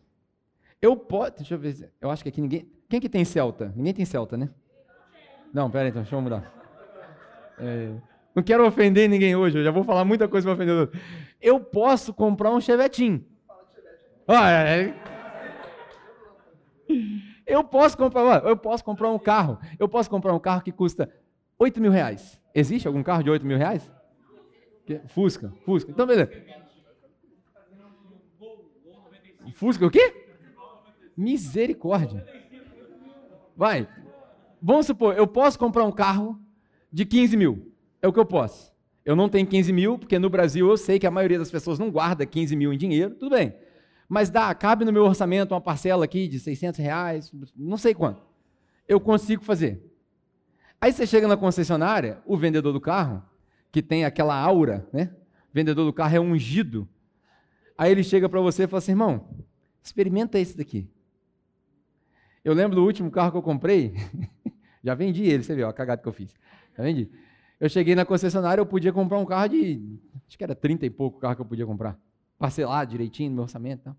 Eu 0.80 0.96
posso. 0.96 1.36
Deixa 1.36 1.54
eu 1.54 1.58
ver. 1.58 1.92
Eu 2.00 2.10
acho 2.10 2.22
que 2.22 2.28
aqui 2.28 2.40
ninguém. 2.40 2.70
Quem 2.88 3.00
que 3.00 3.08
tem 3.08 3.24
Celta? 3.24 3.72
Ninguém 3.74 3.94
tem 3.94 4.04
Celta, 4.04 4.36
né? 4.36 4.50
Não, 5.52 5.70
pera 5.70 5.84
aí, 5.84 5.90
então, 5.90 6.02
deixa 6.02 6.14
eu 6.14 6.20
mudar. 6.20 6.52
É, 7.58 7.94
não 8.34 8.42
quero 8.42 8.66
ofender 8.66 9.08
ninguém 9.08 9.34
hoje, 9.34 9.58
eu 9.58 9.64
já 9.64 9.70
vou 9.70 9.82
falar 9.82 10.04
muita 10.04 10.28
coisa 10.28 10.46
para 10.46 10.54
ofender 10.54 10.74
o 10.74 10.80
outro. 10.80 11.00
Eu 11.40 11.58
posso 11.58 12.12
comprar 12.12 12.50
um 12.50 12.60
Chevetinho. 12.60 13.24
Ah, 14.28 14.50
é. 14.50 14.94
Eu 17.46 17.64
posso 17.64 17.96
comprar, 17.96 18.44
eu 18.44 18.56
posso 18.56 18.84
comprar 18.84 19.10
um 19.10 19.18
carro. 19.18 19.58
Eu 19.78 19.88
posso 19.88 20.10
comprar 20.10 20.34
um 20.34 20.38
carro 20.38 20.62
que 20.62 20.72
custa 20.72 21.10
8 21.58 21.80
mil 21.80 21.90
reais. 21.90 22.38
Existe 22.54 22.86
algum 22.86 23.02
carro 23.02 23.22
de 23.22 23.30
8 23.30 23.46
mil 23.46 23.56
reais? 23.56 23.90
Fusca, 25.08 25.52
Fusca. 25.64 25.90
Então, 25.90 26.06
beleza. 26.06 26.30
Fusca 29.54 29.86
o 29.86 29.90
quê? 29.90 30.25
Misericórdia. 31.16 32.26
Vai. 33.56 33.88
Vamos 34.60 34.86
supor, 34.86 35.16
eu 35.16 35.26
posso 35.26 35.58
comprar 35.58 35.84
um 35.84 35.92
carro 35.92 36.38
de 36.92 37.04
15 37.04 37.36
mil. 37.36 37.72
É 38.02 38.08
o 38.08 38.12
que 38.12 38.18
eu 38.18 38.26
posso. 38.26 38.74
Eu 39.04 39.14
não 39.14 39.28
tenho 39.28 39.46
15 39.46 39.72
mil, 39.72 39.98
porque 39.98 40.18
no 40.18 40.28
Brasil 40.28 40.68
eu 40.68 40.76
sei 40.76 40.98
que 40.98 41.06
a 41.06 41.10
maioria 41.10 41.38
das 41.38 41.50
pessoas 41.50 41.78
não 41.78 41.90
guarda 41.90 42.26
15 42.26 42.56
mil 42.56 42.72
em 42.72 42.76
dinheiro, 42.76 43.14
tudo 43.14 43.36
bem. 43.36 43.54
Mas 44.08 44.30
dá, 44.30 44.52
cabe 44.54 44.84
no 44.84 44.92
meu 44.92 45.04
orçamento 45.04 45.54
uma 45.54 45.60
parcela 45.60 46.04
aqui 46.04 46.28
de 46.28 46.38
600 46.38 46.78
reais, 46.80 47.32
não 47.56 47.76
sei 47.76 47.94
quanto. 47.94 48.22
Eu 48.88 49.00
consigo 49.00 49.42
fazer. 49.44 49.82
Aí 50.80 50.92
você 50.92 51.06
chega 51.06 51.26
na 51.26 51.36
concessionária, 51.36 52.20
o 52.26 52.36
vendedor 52.36 52.72
do 52.72 52.80
carro, 52.80 53.22
que 53.72 53.82
tem 53.82 54.04
aquela 54.04 54.38
aura, 54.38 54.88
né? 54.92 55.10
O 55.50 55.54
vendedor 55.54 55.84
do 55.84 55.92
carro 55.92 56.16
é 56.16 56.20
ungido. 56.20 56.88
Aí 57.78 57.90
ele 57.90 58.02
chega 58.02 58.28
para 58.28 58.40
você 58.40 58.64
e 58.64 58.66
fala 58.66 58.78
assim, 58.78 58.92
irmão, 58.92 59.28
experimenta 59.82 60.38
esse 60.38 60.56
daqui. 60.56 60.88
Eu 62.46 62.54
lembro 62.54 62.76
do 62.76 62.84
último 62.84 63.10
carro 63.10 63.32
que 63.32 63.38
eu 63.38 63.42
comprei, 63.42 63.92
já 64.80 64.94
vendi 64.94 65.24
ele, 65.24 65.42
você 65.42 65.52
viu 65.52 65.66
a 65.66 65.72
cagada 65.72 66.00
que 66.00 66.06
eu 66.06 66.12
fiz. 66.12 66.32
Já 66.76 66.84
vendi. 66.84 67.10
Eu 67.58 67.68
cheguei 67.68 67.96
na 67.96 68.04
concessionária, 68.04 68.60
eu 68.60 68.66
podia 68.66 68.92
comprar 68.92 69.18
um 69.18 69.26
carro 69.26 69.48
de, 69.48 69.98
acho 70.28 70.38
que 70.38 70.44
era 70.44 70.54
30 70.54 70.86
e 70.86 70.90
pouco 70.90 71.18
carro 71.18 71.34
que 71.34 71.42
eu 71.42 71.44
podia 71.44 71.66
comprar. 71.66 71.98
Parcelar 72.38 72.86
direitinho 72.86 73.30
no 73.30 73.34
meu 73.34 73.42
orçamento. 73.42 73.80
Então. 73.80 73.96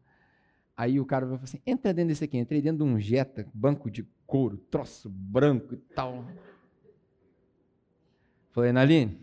Aí 0.78 0.98
o 0.98 1.06
cara 1.06 1.26
falou 1.26 1.42
assim, 1.44 1.60
entra 1.66 1.94
dentro 1.94 2.08
desse 2.08 2.24
aqui. 2.24 2.38
Entrei 2.38 2.62
dentro 2.62 2.86
de 2.86 2.90
um 2.90 2.98
Jetta, 2.98 3.46
banco 3.54 3.92
de 3.92 4.08
couro, 4.26 4.56
troço 4.72 5.10
branco 5.10 5.74
e 5.74 5.78
tal. 5.94 6.26
Falei, 8.52 8.72
Naline, 8.72 9.20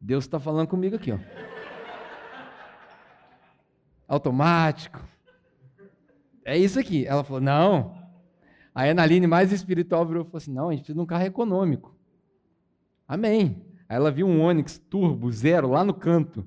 Deus 0.00 0.24
está 0.24 0.40
falando 0.40 0.66
comigo 0.66 0.96
aqui, 0.96 1.12
ó. 1.12 1.18
Automático 4.08 5.13
é 6.44 6.58
isso 6.58 6.78
aqui. 6.78 7.06
Ela 7.06 7.24
falou, 7.24 7.40
não. 7.40 8.04
A 8.74 8.82
Analine, 8.84 9.26
mais 9.26 9.52
espiritual, 9.52 10.04
virou 10.04 10.22
e 10.22 10.26
falou 10.26 10.38
assim: 10.38 10.52
não, 10.52 10.68
a 10.68 10.72
gente 10.72 10.80
precisa 10.80 10.96
de 10.96 11.00
um 11.00 11.06
carro 11.06 11.24
econômico. 11.24 11.96
Amém. 13.06 13.64
Aí 13.88 13.96
ela 13.96 14.10
viu 14.10 14.26
um 14.26 14.42
Onix 14.42 14.78
Turbo 14.78 15.30
zero 15.30 15.68
lá 15.70 15.84
no 15.84 15.94
canto. 15.94 16.44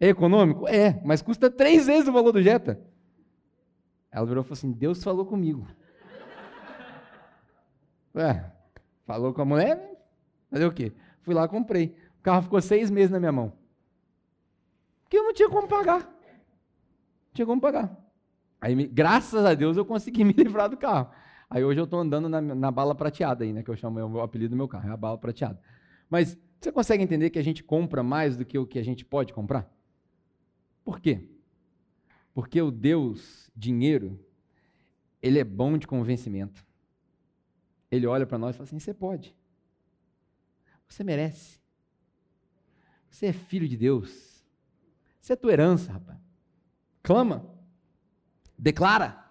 É 0.00 0.08
econômico? 0.08 0.66
É, 0.66 1.00
mas 1.04 1.20
custa 1.20 1.50
três 1.50 1.86
vezes 1.86 2.08
o 2.08 2.12
valor 2.12 2.32
do 2.32 2.42
Jetta. 2.42 2.80
Ela 4.10 4.24
virou 4.24 4.42
e 4.42 4.44
falou 4.44 4.54
assim: 4.54 4.72
Deus 4.72 5.04
falou 5.04 5.26
comigo. 5.26 5.66
Ué, 8.14 8.50
falou 9.04 9.34
com 9.34 9.42
a 9.42 9.44
mulher? 9.44 9.92
Fazer 10.50 10.64
o 10.64 10.72
quê? 10.72 10.94
Fui 11.20 11.34
lá 11.34 11.46
comprei. 11.46 11.94
O 12.18 12.22
carro 12.22 12.42
ficou 12.42 12.60
seis 12.62 12.90
meses 12.90 13.10
na 13.10 13.20
minha 13.20 13.32
mão. 13.32 13.52
Porque 15.02 15.18
eu 15.18 15.24
não 15.24 15.34
tinha 15.34 15.50
como 15.50 15.68
pagar. 15.68 16.00
Não 16.00 17.34
tinha 17.34 17.46
como 17.46 17.60
pagar. 17.60 18.05
Aí, 18.60 18.74
graças 18.86 19.44
a 19.44 19.54
Deus, 19.54 19.76
eu 19.76 19.84
consegui 19.84 20.22
me 20.24 20.32
livrar 20.32 20.68
do 20.68 20.76
carro. 20.76 21.10
Aí 21.48 21.64
hoje 21.64 21.80
eu 21.80 21.84
estou 21.84 22.00
andando 22.00 22.28
na, 22.28 22.40
na, 22.40 22.70
bala 22.70 22.94
prateada 22.94 23.44
aí, 23.44 23.52
né? 23.52 23.62
Que 23.62 23.70
eu 23.70 23.76
chamo, 23.76 23.98
é 24.00 24.04
o 24.04 24.20
apelido 24.20 24.50
do 24.50 24.56
meu 24.56 24.66
carro, 24.66 24.88
é 24.88 24.92
a 24.92 24.96
bala 24.96 25.16
prateada. 25.16 25.60
Mas 26.10 26.36
você 26.60 26.72
consegue 26.72 27.02
entender 27.02 27.30
que 27.30 27.38
a 27.38 27.44
gente 27.44 27.62
compra 27.62 28.02
mais 28.02 28.36
do 28.36 28.44
que 28.44 28.58
o 28.58 28.66
que 28.66 28.78
a 28.78 28.84
gente 28.84 29.04
pode 29.04 29.32
comprar? 29.32 29.70
Por 30.84 31.00
quê? 31.00 31.28
Porque 32.34 32.60
o 32.60 32.70
Deus, 32.70 33.50
dinheiro, 33.54 34.18
ele 35.22 35.38
é 35.38 35.44
bom 35.44 35.78
de 35.78 35.86
convencimento. 35.86 36.64
Ele 37.90 38.06
olha 38.06 38.26
para 38.26 38.38
nós 38.38 38.54
e 38.54 38.58
fala 38.58 38.66
assim: 38.66 38.78
você 38.78 38.92
pode. 38.92 39.34
Você 40.88 41.02
merece. 41.02 41.60
Você 43.08 43.26
é 43.26 43.32
filho 43.32 43.68
de 43.68 43.76
Deus. 43.76 44.44
Você 45.20 45.32
é 45.32 45.36
tua 45.36 45.52
herança, 45.52 45.92
rapaz. 45.92 46.20
Clama. 47.02 47.55
Declara. 48.58 49.24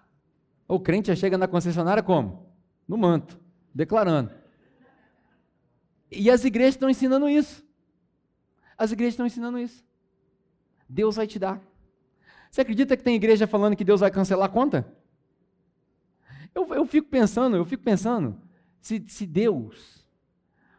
O 0.68 0.80
crente 0.80 1.08
já 1.08 1.16
chega 1.16 1.38
na 1.38 1.46
concessionária 1.46 2.02
como? 2.02 2.52
No 2.86 2.96
manto, 2.96 3.40
declarando. 3.74 4.30
E 6.10 6.30
as 6.30 6.44
igrejas 6.44 6.74
estão 6.74 6.90
ensinando 6.90 7.28
isso. 7.28 7.64
As 8.76 8.92
igrejas 8.92 9.14
estão 9.14 9.26
ensinando 9.26 9.58
isso. 9.58 9.84
Deus 10.88 11.16
vai 11.16 11.26
te 11.26 11.38
dar. 11.38 11.60
Você 12.50 12.60
acredita 12.60 12.96
que 12.96 13.02
tem 13.02 13.14
igreja 13.16 13.46
falando 13.46 13.76
que 13.76 13.84
Deus 13.84 14.00
vai 14.00 14.10
cancelar 14.10 14.46
a 14.46 14.52
conta? 14.52 14.86
Eu, 16.54 16.66
eu 16.74 16.86
fico 16.86 17.08
pensando, 17.08 17.56
eu 17.56 17.64
fico 17.64 17.82
pensando, 17.82 18.40
se, 18.80 19.04
se 19.08 19.26
Deus 19.26 20.06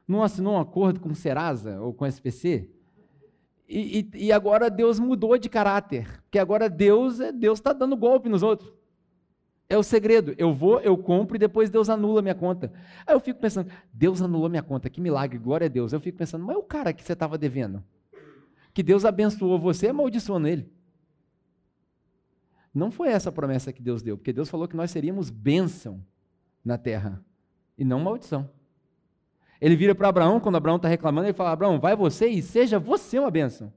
não 0.08 0.24
assinou 0.24 0.56
um 0.56 0.60
acordo 0.60 1.00
com 1.00 1.10
o 1.10 1.16
Serasa 1.16 1.80
ou 1.82 1.94
com 1.94 2.06
o 2.06 2.08
SPC, 2.08 2.70
E, 3.68 4.10
e, 4.14 4.26
e 4.28 4.32
agora 4.32 4.70
Deus 4.70 4.98
mudou 5.00 5.38
de 5.38 5.50
caráter, 5.50 6.22
porque 6.22 6.40
agora 6.40 6.70
Deus 6.70 7.20
é, 7.20 7.32
Deus 7.32 7.60
está 7.60 7.74
dando 7.74 7.98
golpe 7.98 8.30
nos 8.30 8.42
outros. 8.42 8.72
É 9.70 9.78
o 9.78 9.84
segredo. 9.84 10.34
Eu 10.38 10.54
vou, 10.54 10.80
eu 10.80 10.98
compro 10.98 11.36
e 11.36 11.40
depois 11.40 11.70
Deus 11.70 11.90
anula 11.90 12.22
minha 12.22 12.36
conta. 12.36 12.72
Aí 13.06 13.14
eu 13.14 13.20
fico 13.20 13.40
pensando, 13.40 13.70
Deus 13.92 14.22
anulou 14.22 14.50
minha 14.50 14.64
conta, 14.64 14.90
que 14.90 15.02
milagre, 15.02 15.38
glória 15.38 15.66
a 15.66 15.70
Deus. 15.70 15.92
Eu 15.92 16.00
fico 16.00 16.18
pensando, 16.18 16.46
mas 16.46 16.56
é 16.56 16.60
o 16.60 16.64
cara 16.64 16.94
que 16.94 17.04
você 17.04 17.12
estava 17.12 17.38
devendo, 17.38 17.84
que 18.74 18.82
Deus 18.82 19.04
abençoou 19.04 19.60
você, 19.60 19.90
amaldiçoando 19.90 20.48
ele. 20.48 20.72
Não 22.74 22.92
foi 22.92 23.10
essa 23.10 23.30
a 23.30 23.32
promessa 23.32 23.74
que 23.74 23.82
Deus 23.82 24.02
deu, 24.02 24.18
porque 24.18 24.32
Deus 24.32 24.50
falou 24.50 24.68
que 24.68 24.76
nós 24.78 24.92
seríamos 24.92 25.30
bênção 25.30 26.02
na 26.64 26.78
terra 26.78 27.22
e 27.78 27.84
não 27.84 28.00
maldição. 28.00 28.50
Ele 29.60 29.76
vira 29.76 29.96
para 29.96 30.08
Abraão, 30.08 30.40
quando 30.40 30.56
Abraão 30.56 30.78
está 30.78 30.88
reclamando, 30.88 31.28
ele 31.28 31.34
fala: 31.34 31.52
Abraão, 31.52 31.80
vai 31.80 31.96
você 31.96 32.28
e 32.28 32.42
seja 32.42 32.80
você 32.80 33.18
uma 33.20 33.32
bênção. 33.32 33.74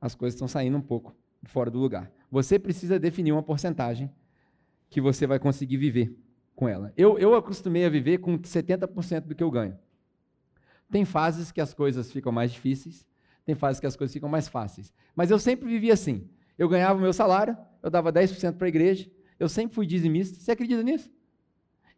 As 0.00 0.14
coisas 0.14 0.34
estão 0.34 0.46
saindo 0.46 0.76
um 0.76 0.82
pouco 0.82 1.14
fora 1.44 1.70
do 1.70 1.78
lugar. 1.78 2.10
Você 2.30 2.58
precisa 2.58 2.98
definir 2.98 3.32
uma 3.32 3.42
porcentagem 3.42 4.10
que 4.90 5.00
você 5.00 5.26
vai 5.26 5.38
conseguir 5.38 5.76
viver 5.76 6.16
com 6.54 6.68
ela. 6.68 6.92
Eu, 6.96 7.18
eu 7.18 7.34
acostumei 7.34 7.84
a 7.84 7.88
viver 7.88 8.18
com 8.18 8.38
70% 8.38 9.20
do 9.22 9.34
que 9.34 9.42
eu 9.42 9.50
ganho. 9.50 9.78
Tem 10.90 11.04
fases 11.04 11.52
que 11.52 11.60
as 11.60 11.74
coisas 11.74 12.10
ficam 12.10 12.32
mais 12.32 12.52
difíceis, 12.52 13.06
tem 13.44 13.54
fases 13.54 13.80
que 13.80 13.86
as 13.86 13.96
coisas 13.96 14.12
ficam 14.12 14.28
mais 14.28 14.48
fáceis. 14.48 14.92
Mas 15.14 15.30
eu 15.30 15.38
sempre 15.38 15.68
vivi 15.68 15.90
assim. 15.90 16.28
Eu 16.56 16.68
ganhava 16.68 16.98
o 16.98 17.02
meu 17.02 17.12
salário, 17.12 17.56
eu 17.82 17.90
dava 17.90 18.12
10% 18.12 18.56
para 18.56 18.66
a 18.66 18.68
igreja, 18.68 19.10
eu 19.38 19.48
sempre 19.48 19.74
fui 19.74 19.86
dizimista. 19.86 20.38
Você 20.38 20.50
acredita 20.52 20.82
nisso? 20.82 21.10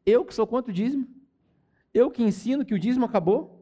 Eu 0.05 0.24
que 0.24 0.34
sou 0.34 0.46
contra 0.46 0.70
o 0.70 0.74
dízimo, 0.74 1.09
eu 1.93 2.11
que 2.11 2.22
ensino 2.22 2.64
que 2.64 2.74
o 2.74 2.78
dízimo 2.78 3.05
acabou, 3.05 3.61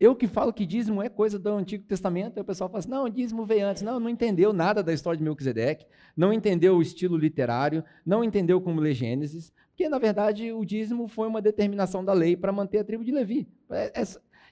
eu 0.00 0.16
que 0.16 0.26
falo 0.26 0.50
que 0.50 0.64
dízimo 0.64 1.02
é 1.02 1.10
coisa 1.10 1.38
do 1.38 1.50
Antigo 1.50 1.84
Testamento, 1.84 2.38
aí 2.38 2.42
o 2.42 2.44
pessoal 2.44 2.70
fala 2.70 2.78
assim, 2.78 2.88
não, 2.88 3.04
o 3.04 3.10
dízimo 3.10 3.44
veio 3.44 3.66
antes. 3.66 3.82
Não, 3.82 4.00
não 4.00 4.08
entendeu 4.08 4.50
nada 4.50 4.82
da 4.82 4.94
história 4.94 5.18
de 5.18 5.22
Melquisedeque, 5.22 5.86
não 6.16 6.32
entendeu 6.32 6.74
o 6.76 6.80
estilo 6.80 7.18
literário, 7.18 7.84
não 8.04 8.24
entendeu 8.24 8.62
como 8.62 8.80
ler 8.80 8.94
Gênesis, 8.94 9.52
porque, 9.68 9.90
na 9.90 9.98
verdade, 9.98 10.52
o 10.52 10.64
dízimo 10.64 11.06
foi 11.06 11.28
uma 11.28 11.42
determinação 11.42 12.02
da 12.02 12.14
lei 12.14 12.34
para 12.34 12.50
manter 12.50 12.78
a 12.78 12.84
tribo 12.84 13.04
de 13.04 13.12
Levi. 13.12 13.46
É, 13.70 14.00
é, 14.00 14.02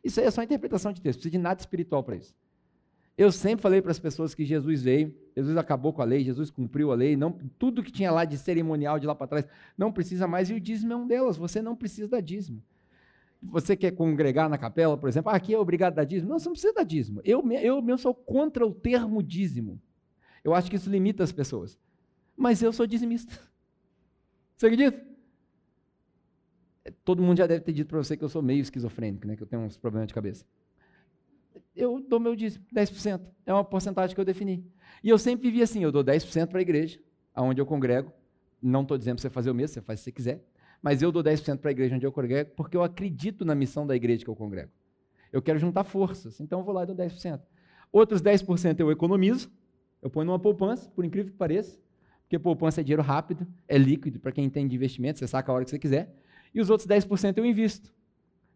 isso 0.05 0.21
aí 0.21 0.27
é 0.27 0.31
só 0.31 0.43
interpretação 0.43 0.93
de 0.93 1.01
texto, 1.01 1.17
não 1.17 1.23
precisa 1.23 1.33
de 1.33 1.39
nada 1.39 1.61
espiritual 1.61 2.03
para 2.05 2.17
isso. 2.17 2.37
Eu 3.17 3.33
sempre 3.33 3.63
falei 3.63 3.83
para 3.83 3.91
as 3.91 3.99
pessoas 3.99 4.35
que 4.35 4.45
Jesus 4.45 4.83
veio, 4.83 5.15
Jesus 5.35 5.57
acabou 5.57 5.95
com 5.95 6.03
a 6.03 6.05
lei, 6.05 6.23
Jesus 6.23 6.51
cumpriu 6.51 6.93
a 6.93 6.95
lei, 6.95 7.17
não, 7.17 7.33
tudo 7.59 7.83
que 7.83 7.91
tinha 7.91 8.13
lá 8.13 8.25
de 8.25 8.37
cerimonial 8.37 8.99
de 8.99 9.07
lá 9.07 9.15
para 9.15 9.27
trás 9.27 9.49
não 9.77 9.91
precisa 9.91 10.29
mais, 10.29 10.51
e 10.51 10.55
o 10.55 10.61
dízimo 10.61 10.93
é 10.93 10.97
um 10.97 11.07
delas, 11.07 11.37
você 11.37 11.61
não 11.61 11.75
precisa 11.75 12.07
da 12.07 12.21
dízimo. 12.21 12.63
Você 13.41 13.77
quer 13.77 13.93
congregar 13.93 14.49
na 14.49 14.59
capela, 14.59 14.97
por 14.97 15.09
exemplo, 15.09 15.31
ah, 15.31 15.37
aqui 15.37 15.55
é 15.55 15.59
obrigado 15.59 15.93
a 15.93 15.97
dar 15.97 16.05
dízimo? 16.05 16.31
Não, 16.31 16.39
você 16.39 16.47
não 16.47 16.53
precisa 16.53 16.73
dar 16.73 16.83
dízimo. 16.83 17.21
Eu, 17.25 17.41
eu 17.53 17.81
mesmo 17.81 17.99
sou 17.99 18.15
contra 18.15 18.67
o 18.67 18.75
termo 18.75 19.23
dízimo. 19.23 19.81
Eu 20.43 20.55
acho 20.55 20.69
que 20.69 20.77
isso 20.77 20.91
limita 20.91 21.23
as 21.23 21.31
pessoas. 21.31 21.79
Mas 22.37 22.63
eu 22.63 22.73
sou 22.73 22.87
dizimista. 22.87 23.39
Você 24.57 24.67
acredita? 24.67 25.07
Todo 27.05 27.23
mundo 27.23 27.39
já 27.39 27.47
deve 27.47 27.61
ter 27.61 27.73
dito 27.73 27.89
para 27.89 27.99
você 27.99 28.17
que 28.17 28.25
eu 28.25 28.29
sou 28.29 28.43
meio 28.43 28.61
esquizofrênico, 28.61 29.27
né? 29.27 29.37
que 29.37 29.43
eu 29.43 29.47
tenho 29.47 29.63
uns 29.63 29.77
problemas 29.77 30.09
de 30.09 30.15
cabeça. 30.15 30.45
Eu 31.77 32.01
dou 32.01 32.19
meu 32.19 32.35
dízimo, 32.35 32.65
10%. 32.75 33.21
É 33.47 33.53
uma 33.53 33.65
porcentagem 33.65 34.15
que 34.15 34.21
eu 34.21 34.25
defini. 34.25 34.67
E 35.03 35.09
eu 35.09 35.19
sempre 35.19 35.49
vivi 35.49 35.63
assim, 35.63 35.83
eu 35.83 35.93
dou 35.93 36.03
10% 36.03 36.49
para 36.49 36.59
a 36.59 36.63
igreja, 36.63 36.99
aonde 37.33 37.61
eu 37.61 37.67
congrego. 37.67 38.13
Não 38.61 38.83
estou 38.83 38.99
dizendo 38.99 39.17
para 39.17 39.23
você 39.23 39.31
fazer 39.31 39.51
o 39.51 39.55
mesmo, 39.55 39.75
você 39.75 39.81
faz 39.81 40.01
se 40.01 40.05
você 40.05 40.13
quiser 40.13 40.45
mas 40.83 41.03
eu 41.03 41.11
dou 41.11 41.23
10% 41.23 41.59
para 41.59 41.71
a 41.71 41.73
igreja 41.73 41.97
onde 41.97 42.07
eu 42.07 42.13
congrego 42.13 42.51
porque 42.57 42.77
eu 42.77 42.83
acredito 42.83 43.45
na 43.45 43.55
missão 43.55 43.87
da 43.87 43.97
igreja 43.97 44.25
que 44.25 44.31
eu 44.31 44.37
congrego. 44.37 44.71
Eu 45.33 45.43
quero 45.43 45.59
juntar 45.59 45.85
forças, 45.85 46.41
então 46.41 46.61
eu 46.61 46.65
vou 46.65 46.75
lá 46.75 46.85
e 46.85 46.87
dou 46.87 46.97
10%. 46.97 47.41
Outros 47.93 48.23
10% 48.23 48.81
eu 48.81 48.91
economizo, 48.91 49.51
eu 50.01 50.09
ponho 50.09 50.27
numa 50.27 50.39
poupança, 50.39 50.89
por 50.91 51.05
incrível 51.05 51.33
que 51.33 51.39
pareça, 51.39 51.79
porque 52.23 52.39
poupança 52.39 52.81
é 52.81 52.85
dinheiro 52.85 53.03
rápido, 53.03 53.47
é 53.67 53.79
líquido 53.79 54.21
para 54.21 54.33
quem 54.33 54.45
entende 54.45 54.71
de 54.71 54.77
investimento, 54.77 55.19
você 55.19 55.27
saca 55.27 55.51
a 55.51 55.55
hora 55.55 55.65
que 55.65 55.71
você 55.71 55.79
quiser, 55.79 56.15
e 56.55 56.61
os 56.61 56.71
outros 56.71 56.87
10% 56.87 57.39
eu 57.39 57.47
invisto. 57.47 57.93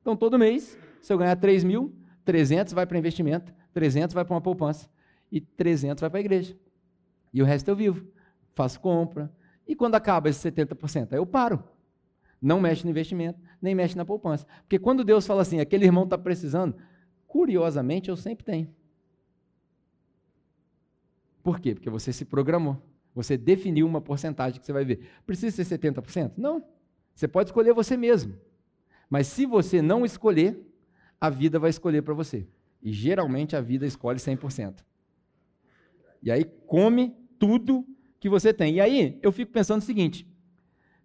Então, 0.00 0.16
todo 0.16 0.38
mês, 0.38 0.76
se 1.00 1.12
eu 1.12 1.18
ganhar 1.18 1.36
3 1.36 1.64
mil, 1.64 1.94
300 2.24 2.72
vai 2.72 2.86
para 2.86 2.98
investimento, 2.98 3.52
300 3.72 4.14
vai 4.14 4.24
para 4.24 4.34
uma 4.34 4.40
poupança, 4.40 4.88
e 5.30 5.40
300 5.40 6.00
vai 6.00 6.10
para 6.10 6.18
a 6.18 6.20
igreja. 6.20 6.56
E 7.32 7.40
o 7.40 7.44
resto 7.44 7.68
eu 7.68 7.76
vivo, 7.76 8.06
faço 8.54 8.78
compra, 8.78 9.32
e 9.66 9.74
quando 9.74 9.94
acaba 9.94 10.28
esse 10.28 10.50
70%, 10.50 11.12
aí 11.12 11.18
eu 11.18 11.26
paro 11.26 11.62
não 12.42 12.60
mexe 12.60 12.84
no 12.84 12.90
investimento, 12.90 13.40
nem 13.60 13.74
mexe 13.74 13.96
na 13.96 14.04
poupança. 14.04 14.44
Porque 14.62 14.78
quando 14.78 15.04
Deus 15.04 15.24
fala 15.24 15.42
assim, 15.42 15.60
aquele 15.60 15.84
irmão 15.84 16.02
está 16.04 16.18
precisando, 16.18 16.76
curiosamente 17.26 18.10
eu 18.10 18.16
sempre 18.16 18.44
tenho. 18.44 18.68
Por 21.42 21.60
quê? 21.60 21.74
Porque 21.74 21.88
você 21.88 22.12
se 22.12 22.24
programou. 22.24 22.82
Você 23.14 23.36
definiu 23.36 23.86
uma 23.86 24.00
porcentagem 24.00 24.58
que 24.58 24.66
você 24.66 24.72
vai 24.72 24.84
ver. 24.84 25.08
Precisa 25.24 25.62
ser 25.62 25.78
70%? 25.78 26.32
Não. 26.36 26.64
Você 27.14 27.28
pode 27.28 27.50
escolher 27.50 27.72
você 27.72 27.96
mesmo. 27.96 28.34
Mas 29.08 29.26
se 29.26 29.46
você 29.46 29.82
não 29.82 30.04
escolher, 30.04 30.58
a 31.20 31.28
vida 31.28 31.58
vai 31.58 31.70
escolher 31.70 32.02
para 32.02 32.14
você. 32.14 32.46
E 32.82 32.92
geralmente 32.92 33.54
a 33.54 33.60
vida 33.60 33.86
escolhe 33.86 34.18
100%. 34.18 34.82
E 36.22 36.30
aí 36.30 36.44
come 36.66 37.14
tudo 37.38 37.86
que 38.18 38.28
você 38.28 38.54
tem. 38.54 38.76
E 38.76 38.80
aí 38.80 39.18
eu 39.22 39.30
fico 39.30 39.52
pensando 39.52 39.82
o 39.82 39.84
seguinte: 39.84 40.26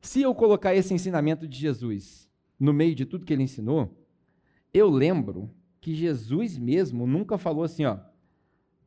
se 0.02 0.22
eu 0.22 0.34
colocar 0.34 0.76
esse 0.76 0.94
ensinamento 0.94 1.48
de 1.48 1.58
Jesus 1.58 2.30
no 2.60 2.74
meio 2.74 2.96
de 2.96 3.06
tudo 3.06 3.26
que 3.26 3.34
ele 3.34 3.44
ensinou, 3.44 3.98
eu 4.74 4.90
lembro 4.90 5.50
que 5.80 5.94
Jesus 5.96 6.58
mesmo 6.58 7.08
nunca 7.08 7.38
falou 7.38 7.64
assim, 7.64 7.86
ó, 7.86 8.00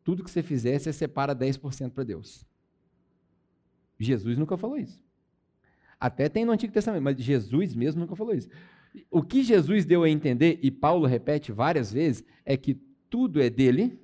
tudo 0.04 0.24
que 0.24 0.30
você 0.30 0.42
fizer, 0.42 0.78
você 0.78 0.92
separa 0.92 1.34
10% 1.34 1.90
para 1.90 2.04
Deus. 2.04 2.46
Jesus 3.98 4.38
nunca 4.38 4.56
falou 4.56 4.78
isso. 4.78 5.02
Até 5.98 6.28
tem 6.28 6.44
no 6.44 6.52
Antigo 6.52 6.72
Testamento, 6.72 7.02
mas 7.02 7.18
Jesus 7.18 7.74
mesmo 7.74 8.00
nunca 8.00 8.16
falou 8.16 8.34
isso. 8.34 8.48
O 9.10 9.22
que 9.22 9.42
Jesus 9.42 9.84
deu 9.84 10.02
a 10.02 10.10
entender, 10.10 10.58
e 10.62 10.70
Paulo 10.70 11.06
repete 11.06 11.52
várias 11.52 11.92
vezes, 11.92 12.24
é 12.44 12.56
que 12.56 12.74
tudo 13.08 13.40
é 13.40 13.50
dele, 13.50 14.00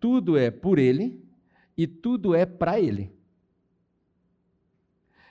tudo 0.00 0.36
é 0.36 0.50
por 0.50 0.78
ele 0.78 1.22
e 1.76 1.86
tudo 1.86 2.34
é 2.34 2.46
para 2.46 2.80
ele. 2.80 3.15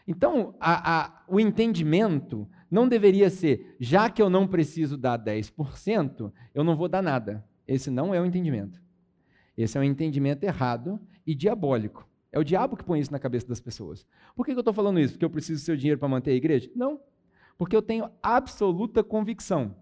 Então, 0.08 0.56
a, 0.60 1.02
a, 1.02 1.24
o 1.28 1.40
entendimento 1.40 2.48
não 2.70 2.88
deveria 2.88 3.30
ser, 3.30 3.76
já 3.80 4.10
que 4.10 4.22
eu 4.22 4.30
não 4.30 4.48
preciso 4.48 4.98
dar 4.98 5.18
10%, 5.18 6.32
eu 6.54 6.64
não 6.64 6.76
vou 6.76 6.88
dar 6.88 7.02
nada. 7.02 7.44
Esse 7.68 7.90
não 7.90 8.14
é 8.14 8.22
o 8.22 8.26
entendimento. 8.26 8.82
Esse 9.58 9.78
é 9.78 9.82
um 9.82 9.84
entendimento 9.84 10.44
errado 10.44 11.00
e 11.26 11.34
diabólico. 11.34 12.08
É 12.32 12.38
o 12.38 12.44
diabo 12.44 12.76
que 12.76 12.84
põe 12.84 13.00
isso 13.00 13.12
na 13.12 13.20
cabeça 13.20 13.48
das 13.48 13.62
pessoas. 13.62 14.06
Por 14.36 14.46
que 14.46 14.52
eu 14.52 14.60
estou 14.60 14.74
falando 14.74 15.00
isso? 15.00 15.14
Porque 15.14 15.26
eu 15.26 15.30
preciso 15.30 15.62
do 15.62 15.66
seu 15.66 15.78
dinheiro 15.78 16.00
para 16.00 16.10
manter 16.10 16.32
a 16.32 16.36
igreja? 16.36 16.70
Não. 16.76 17.00
Porque 17.58 17.76
eu 17.76 17.82
tenho 17.82 18.10
absoluta 18.22 19.04
convicção 19.04 19.76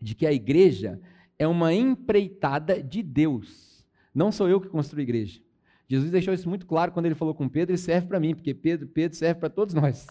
de 0.00 0.14
que 0.14 0.26
a 0.26 0.32
igreja 0.32 1.00
é 1.38 1.46
uma 1.46 1.74
empreitada 1.74 2.80
de 2.80 3.02
Deus. 3.02 3.84
Não 4.14 4.30
sou 4.30 4.48
eu 4.48 4.60
que 4.60 4.68
construo 4.68 5.00
a 5.00 5.02
igreja. 5.02 5.40
Jesus 5.88 6.10
deixou 6.10 6.34
isso 6.34 6.48
muito 6.48 6.66
claro 6.66 6.92
quando 6.92 7.06
ele 7.06 7.14
falou 7.14 7.34
com 7.34 7.48
Pedro, 7.48 7.74
e 7.74 7.78
serve 7.78 8.06
para 8.06 8.20
mim, 8.20 8.34
porque 8.34 8.52
Pedro, 8.52 8.86
Pedro 8.86 9.16
serve 9.16 9.40
para 9.40 9.48
todos 9.48 9.74
nós. 9.74 10.06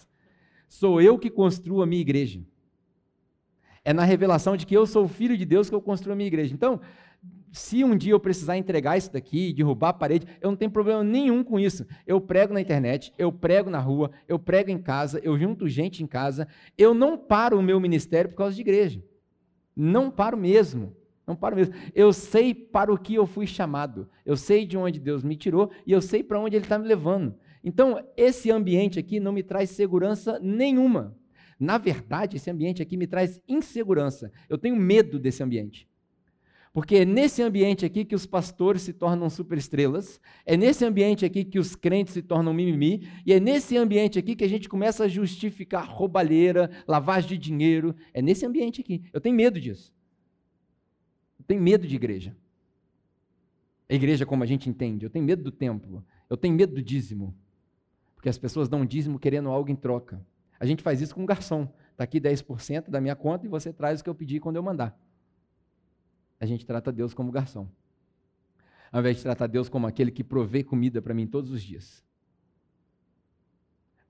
Sou 0.68 1.00
eu 1.00 1.18
que 1.18 1.30
construo 1.30 1.80
a 1.80 1.86
minha 1.86 2.02
igreja. 2.02 2.42
É 3.84 3.92
na 3.92 4.04
revelação 4.04 4.56
de 4.56 4.66
que 4.66 4.76
eu 4.76 4.86
sou 4.86 5.08
filho 5.08 5.36
de 5.36 5.46
Deus 5.46 5.68
que 5.70 5.74
eu 5.74 5.80
construo 5.80 6.12
a 6.12 6.16
minha 6.16 6.26
igreja. 6.26 6.52
Então, 6.52 6.80
se 7.52 7.82
um 7.82 7.96
dia 7.96 8.12
eu 8.12 8.20
precisar 8.20 8.58
entregar 8.58 8.98
isso 8.98 9.12
daqui, 9.12 9.52
derrubar 9.52 9.90
a 9.90 9.92
parede, 9.94 10.26
eu 10.40 10.50
não 10.50 10.56
tenho 10.56 10.70
problema 10.70 11.02
nenhum 11.02 11.42
com 11.42 11.58
isso. 11.58 11.86
Eu 12.06 12.20
prego 12.20 12.52
na 12.52 12.60
internet, 12.60 13.12
eu 13.16 13.32
prego 13.32 13.70
na 13.70 13.78
rua, 13.78 14.10
eu 14.26 14.38
prego 14.38 14.70
em 14.70 14.78
casa, 14.78 15.20
eu 15.22 15.38
junto 15.38 15.68
gente 15.68 16.02
em 16.02 16.06
casa. 16.06 16.46
Eu 16.76 16.92
não 16.92 17.16
paro 17.16 17.58
o 17.58 17.62
meu 17.62 17.80
ministério 17.80 18.30
por 18.30 18.36
causa 18.36 18.54
de 18.54 18.60
igreja. 18.60 19.02
Não 19.74 20.10
paro 20.10 20.36
mesmo. 20.36 20.94
Não 21.28 21.36
paro 21.36 21.56
mesmo. 21.56 21.74
Eu 21.94 22.10
sei 22.10 22.54
para 22.54 22.90
o 22.90 22.96
que 22.96 23.14
eu 23.14 23.26
fui 23.26 23.46
chamado. 23.46 24.08
Eu 24.24 24.34
sei 24.34 24.64
de 24.64 24.78
onde 24.78 24.98
Deus 24.98 25.22
me 25.22 25.36
tirou 25.36 25.70
e 25.86 25.92
eu 25.92 26.00
sei 26.00 26.22
para 26.22 26.40
onde 26.40 26.56
Ele 26.56 26.64
está 26.64 26.78
me 26.78 26.88
levando. 26.88 27.34
Então, 27.62 28.02
esse 28.16 28.50
ambiente 28.50 28.98
aqui 28.98 29.20
não 29.20 29.30
me 29.30 29.42
traz 29.42 29.68
segurança 29.68 30.40
nenhuma. 30.40 31.14
Na 31.60 31.76
verdade, 31.76 32.36
esse 32.36 32.50
ambiente 32.50 32.80
aqui 32.80 32.96
me 32.96 33.06
traz 33.06 33.42
insegurança. 33.46 34.32
Eu 34.48 34.56
tenho 34.56 34.74
medo 34.74 35.18
desse 35.18 35.42
ambiente. 35.42 35.86
Porque 36.72 36.96
é 36.96 37.04
nesse 37.04 37.42
ambiente 37.42 37.84
aqui 37.84 38.06
que 38.06 38.14
os 38.14 38.24
pastores 38.24 38.80
se 38.82 38.94
tornam 38.94 39.28
superestrelas, 39.28 40.18
é 40.46 40.56
nesse 40.56 40.84
ambiente 40.84 41.26
aqui 41.26 41.44
que 41.44 41.58
os 41.58 41.74
crentes 41.74 42.14
se 42.14 42.22
tornam 42.22 42.54
mimimi, 42.54 43.06
e 43.26 43.32
é 43.34 43.40
nesse 43.40 43.76
ambiente 43.76 44.18
aqui 44.18 44.36
que 44.36 44.44
a 44.44 44.48
gente 44.48 44.68
começa 44.68 45.04
a 45.04 45.08
justificar 45.08 45.86
roubalheira, 45.86 46.70
lavagem 46.86 47.30
de 47.30 47.38
dinheiro. 47.38 47.94
É 48.14 48.22
nesse 48.22 48.46
ambiente 48.46 48.80
aqui. 48.80 49.02
Eu 49.12 49.20
tenho 49.20 49.34
medo 49.34 49.60
disso 49.60 49.97
tenho 51.48 51.62
medo 51.62 51.86
de 51.86 51.96
igreja. 51.96 52.36
A 53.88 53.94
igreja 53.94 54.26
como 54.26 54.44
a 54.44 54.46
gente 54.46 54.68
entende. 54.68 55.06
Eu 55.06 55.10
tenho 55.10 55.24
medo 55.24 55.42
do 55.42 55.50
templo. 55.50 56.04
Eu 56.28 56.36
tenho 56.36 56.54
medo 56.54 56.74
do 56.74 56.82
dízimo. 56.82 57.34
Porque 58.14 58.28
as 58.28 58.36
pessoas 58.36 58.68
dão 58.68 58.84
dízimo 58.84 59.18
querendo 59.18 59.48
algo 59.48 59.70
em 59.70 59.74
troca. 59.74 60.24
A 60.60 60.66
gente 60.66 60.82
faz 60.82 61.00
isso 61.00 61.14
com 61.14 61.22
um 61.22 61.26
garçom. 61.26 61.66
Está 61.92 62.04
aqui 62.04 62.20
10% 62.20 62.90
da 62.90 63.00
minha 63.00 63.16
conta 63.16 63.46
e 63.46 63.48
você 63.48 63.72
traz 63.72 64.00
o 64.00 64.04
que 64.04 64.10
eu 64.10 64.14
pedi 64.14 64.38
quando 64.38 64.56
eu 64.56 64.62
mandar. 64.62 64.96
a 66.38 66.46
gente 66.46 66.66
trata 66.66 66.92
Deus 66.92 67.14
como 67.14 67.32
garçom. 67.32 67.66
Ao 68.92 69.00
invés 69.00 69.16
de 69.16 69.22
tratar 69.22 69.46
Deus 69.46 69.68
como 69.68 69.86
aquele 69.86 70.10
que 70.10 70.22
provê 70.22 70.62
comida 70.62 71.00
para 71.00 71.14
mim 71.14 71.26
todos 71.26 71.50
os 71.50 71.62
dias. 71.62 72.04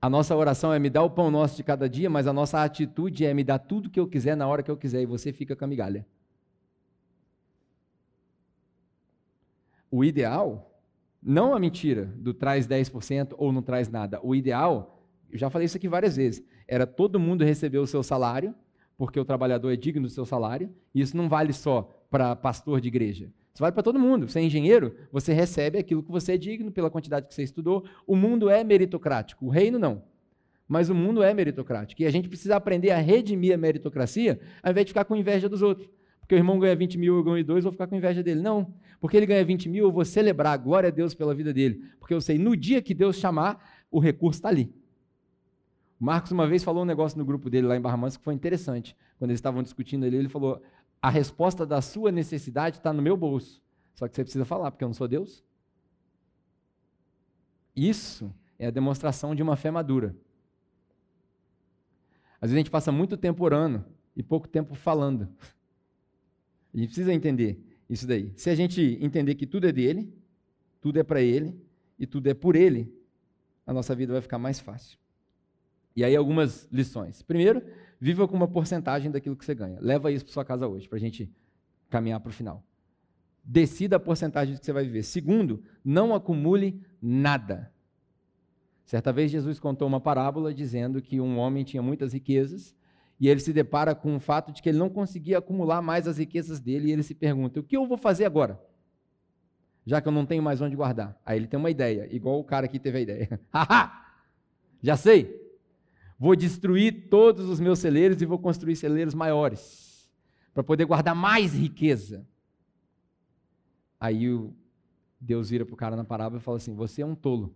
A 0.01 0.09
nossa 0.09 0.35
oração 0.35 0.73
é 0.73 0.79
me 0.79 0.89
dar 0.89 1.03
o 1.03 1.09
pão 1.09 1.31
nosso 1.31 1.57
de 1.57 1.63
cada 1.63 1.89
dia, 1.89 2.09
mas 2.09 2.27
a 2.27 2.33
nossa 2.33 2.63
atitude 2.63 3.25
é 3.25 3.33
me 3.33 3.43
dar 3.43 3.59
tudo 3.59 3.89
que 3.89 3.99
eu 3.99 4.07
quiser 4.07 4.35
na 4.35 4.47
hora 4.47 4.61
que 4.61 4.71
eu 4.71 4.77
quiser 4.77 5.01
e 5.01 5.05
você 5.05 5.33
fica 5.33 5.55
com 5.55 5.65
a 5.65 5.67
migalha. 5.67 6.05
O 9.91 10.03
ideal, 10.03 10.81
não 11.21 11.53
a 11.53 11.59
mentira 11.59 12.05
do 12.15 12.33
traz 12.33 12.67
10% 12.67 13.33
ou 13.37 13.51
não 13.51 13.61
traz 13.61 13.89
nada. 13.89 14.19
O 14.23 14.35
ideal, 14.35 15.03
eu 15.31 15.37
já 15.37 15.49
falei 15.49 15.65
isso 15.65 15.77
aqui 15.77 15.87
várias 15.87 16.15
vezes, 16.15 16.43
era 16.67 16.85
todo 16.85 17.19
mundo 17.19 17.43
receber 17.43 17.79
o 17.79 17.87
seu 17.87 18.03
salário, 18.03 18.53
porque 18.97 19.19
o 19.19 19.25
trabalhador 19.25 19.71
é 19.71 19.75
digno 19.75 20.07
do 20.07 20.13
seu 20.13 20.25
salário, 20.25 20.69
e 20.93 21.01
isso 21.01 21.15
não 21.15 21.29
vale 21.29 21.53
só 21.53 21.89
para 22.09 22.35
pastor 22.35 22.81
de 22.81 22.87
igreja. 22.87 23.31
Isso 23.53 23.61
vale 23.61 23.73
para 23.73 23.83
todo 23.83 23.99
mundo. 23.99 24.27
Você 24.27 24.39
é 24.39 24.43
engenheiro, 24.43 24.95
você 25.11 25.33
recebe 25.33 25.77
aquilo 25.77 26.03
que 26.03 26.11
você 26.11 26.33
é 26.33 26.37
digno 26.37 26.71
pela 26.71 26.89
quantidade 26.89 27.27
que 27.27 27.33
você 27.33 27.43
estudou. 27.43 27.83
O 28.05 28.15
mundo 28.15 28.49
é 28.49 28.63
meritocrático, 28.63 29.45
o 29.45 29.49
reino 29.49 29.77
não. 29.77 30.03
Mas 30.67 30.89
o 30.89 30.95
mundo 30.95 31.23
é 31.23 31.33
meritocrático. 31.33 32.01
E 32.01 32.05
a 32.05 32.11
gente 32.11 32.29
precisa 32.29 32.55
aprender 32.55 32.91
a 32.91 32.97
redimir 32.97 33.53
a 33.53 33.57
meritocracia 33.57 34.39
ao 34.61 34.71
invés 34.71 34.85
de 34.85 34.91
ficar 34.91 35.03
com 35.03 35.15
inveja 35.15 35.49
dos 35.49 35.61
outros. 35.61 35.89
Porque 36.29 36.35
o 36.35 36.37
irmão 36.37 36.59
ganha 36.59 36.75
20 36.75 36.95
mil, 36.99 37.15
eu 37.15 37.23
ganho 37.23 37.43
2, 37.43 37.63
vou 37.63 37.71
ficar 37.71 37.87
com 37.87 37.95
inveja 37.95 38.21
dele. 38.21 38.39
Não. 38.39 38.71
Porque 39.01 39.17
ele 39.17 39.25
ganha 39.25 39.43
20 39.43 39.67
mil, 39.67 39.85
eu 39.85 39.91
vou 39.91 40.05
celebrar, 40.05 40.59
glória 40.59 40.89
a 40.89 40.91
Deus 40.91 41.15
pela 41.15 41.33
vida 41.33 41.51
dele. 41.51 41.83
Porque 41.99 42.13
eu 42.13 42.21
sei, 42.21 42.37
no 42.37 42.55
dia 42.55 42.83
que 42.83 42.93
Deus 42.93 43.15
chamar, 43.15 43.83
o 43.89 43.99
recurso 43.99 44.37
está 44.37 44.47
ali. 44.47 44.71
O 45.99 46.05
Marcos 46.05 46.31
uma 46.31 46.45
vez 46.47 46.63
falou 46.63 46.83
um 46.83 46.85
negócio 46.85 47.17
no 47.17 47.25
grupo 47.25 47.49
dele 47.49 47.65
lá 47.65 47.75
em 47.75 47.81
Barra 47.81 47.97
Mansa 47.97 48.19
que 48.19 48.23
foi 48.23 48.35
interessante. 48.35 48.95
Quando 49.17 49.31
eles 49.31 49.39
estavam 49.39 49.63
discutindo 49.63 50.05
ali, 50.05 50.17
ele 50.17 50.29
falou: 50.29 50.61
a 51.01 51.09
resposta 51.09 51.65
da 51.65 51.81
sua 51.81 52.11
necessidade 52.11 52.77
está 52.77 52.93
no 52.93 53.01
meu 53.01 53.17
bolso. 53.17 53.59
Só 53.95 54.07
que 54.07 54.15
você 54.15 54.21
precisa 54.21 54.45
falar, 54.45 54.69
porque 54.69 54.83
eu 54.83 54.89
não 54.89 54.93
sou 54.93 55.07
Deus. 55.07 55.43
Isso 57.75 58.31
é 58.59 58.67
a 58.67 58.71
demonstração 58.71 59.33
de 59.33 59.41
uma 59.41 59.55
fé 59.55 59.71
madura. 59.71 60.15
Às 62.39 62.51
vezes 62.51 62.53
a 62.53 62.57
gente 62.59 62.69
passa 62.69 62.91
muito 62.91 63.17
tempo 63.17 63.43
orando 63.43 63.83
e 64.15 64.21
pouco 64.21 64.47
tempo 64.47 64.75
falando. 64.75 65.27
A 66.73 66.77
gente 66.77 66.87
precisa 66.87 67.13
entender 67.13 67.59
isso 67.89 68.07
daí. 68.07 68.31
Se 68.35 68.49
a 68.49 68.55
gente 68.55 68.97
entender 69.01 69.35
que 69.35 69.45
tudo 69.45 69.67
é 69.67 69.71
dele, 69.71 70.13
tudo 70.79 70.99
é 70.99 71.03
para 71.03 71.21
ele 71.21 71.59
e 71.97 72.05
tudo 72.05 72.27
é 72.27 72.33
por 72.33 72.55
ele, 72.55 72.93
a 73.65 73.73
nossa 73.73 73.95
vida 73.95 74.13
vai 74.13 74.21
ficar 74.21 74.37
mais 74.37 74.59
fácil. 74.59 74.97
E 75.95 76.03
aí 76.03 76.15
algumas 76.15 76.67
lições. 76.71 77.21
Primeiro, 77.21 77.61
viva 77.99 78.27
com 78.27 78.35
uma 78.35 78.47
porcentagem 78.47 79.11
daquilo 79.11 79.35
que 79.35 79.43
você 79.43 79.55
ganha. 79.55 79.77
Leva 79.81 80.11
isso 80.11 80.23
para 80.23 80.33
sua 80.33 80.45
casa 80.45 80.67
hoje, 80.67 80.87
para 80.87 80.97
a 80.97 81.01
gente 81.01 81.31
caminhar 81.89 82.19
para 82.19 82.29
o 82.29 82.33
final. 82.33 82.63
Decida 83.43 83.95
a 83.95 83.99
porcentagem 83.99 84.55
que 84.55 84.65
você 84.65 84.71
vai 84.71 84.85
viver. 84.85 85.03
Segundo, 85.03 85.63
não 85.83 86.13
acumule 86.13 86.81
nada. 87.01 87.73
Certa 88.85 89.11
vez 89.11 89.29
Jesus 89.29 89.59
contou 89.59 89.87
uma 89.87 89.99
parábola 89.99 90.53
dizendo 90.53 91.01
que 91.01 91.19
um 91.19 91.37
homem 91.37 91.63
tinha 91.63 91.81
muitas 91.81 92.13
riquezas 92.13 92.75
e 93.19 93.27
ele 93.27 93.39
se 93.39 93.51
depara 93.51 93.93
com 93.93 94.15
o 94.15 94.19
fato 94.19 94.51
de 94.51 94.61
que 94.61 94.69
ele 94.69 94.77
não 94.77 94.89
conseguia 94.89 95.39
acumular 95.39 95.81
mais 95.81 96.07
as 96.07 96.17
riquezas 96.17 96.59
dele 96.59 96.87
e 96.87 96.91
ele 96.91 97.03
se 97.03 97.13
pergunta: 97.13 97.59
o 97.59 97.63
que 97.63 97.75
eu 97.75 97.85
vou 97.85 97.97
fazer 97.97 98.25
agora? 98.25 98.59
Já 99.85 99.99
que 99.99 100.07
eu 100.07 100.11
não 100.11 100.25
tenho 100.25 100.41
mais 100.41 100.61
onde 100.61 100.75
guardar. 100.75 101.19
Aí 101.25 101.37
ele 101.37 101.47
tem 101.47 101.59
uma 101.59 101.69
ideia, 101.69 102.07
igual 102.13 102.39
o 102.39 102.43
cara 102.43 102.67
que 102.67 102.79
teve 102.79 102.99
a 102.99 103.01
ideia. 103.01 103.41
Haha! 103.51 104.05
Já 104.81 104.95
sei! 104.95 105.37
Vou 106.17 106.35
destruir 106.35 107.07
todos 107.09 107.49
os 107.49 107.59
meus 107.59 107.79
celeiros 107.79 108.21
e 108.21 108.25
vou 108.25 108.37
construir 108.37 108.75
celeiros 108.75 109.13
maiores, 109.13 110.11
para 110.53 110.63
poder 110.63 110.85
guardar 110.85 111.15
mais 111.15 111.53
riqueza. 111.53 112.27
Aí 113.99 114.27
Deus 115.19 115.49
vira 115.49 115.65
para 115.65 115.73
o 115.73 115.77
cara 115.77 115.95
na 115.95 116.03
parábola 116.03 116.41
e 116.41 116.43
fala 116.43 116.57
assim: 116.57 116.73
Você 116.75 117.01
é 117.01 117.05
um 117.05 117.15
tolo, 117.15 117.55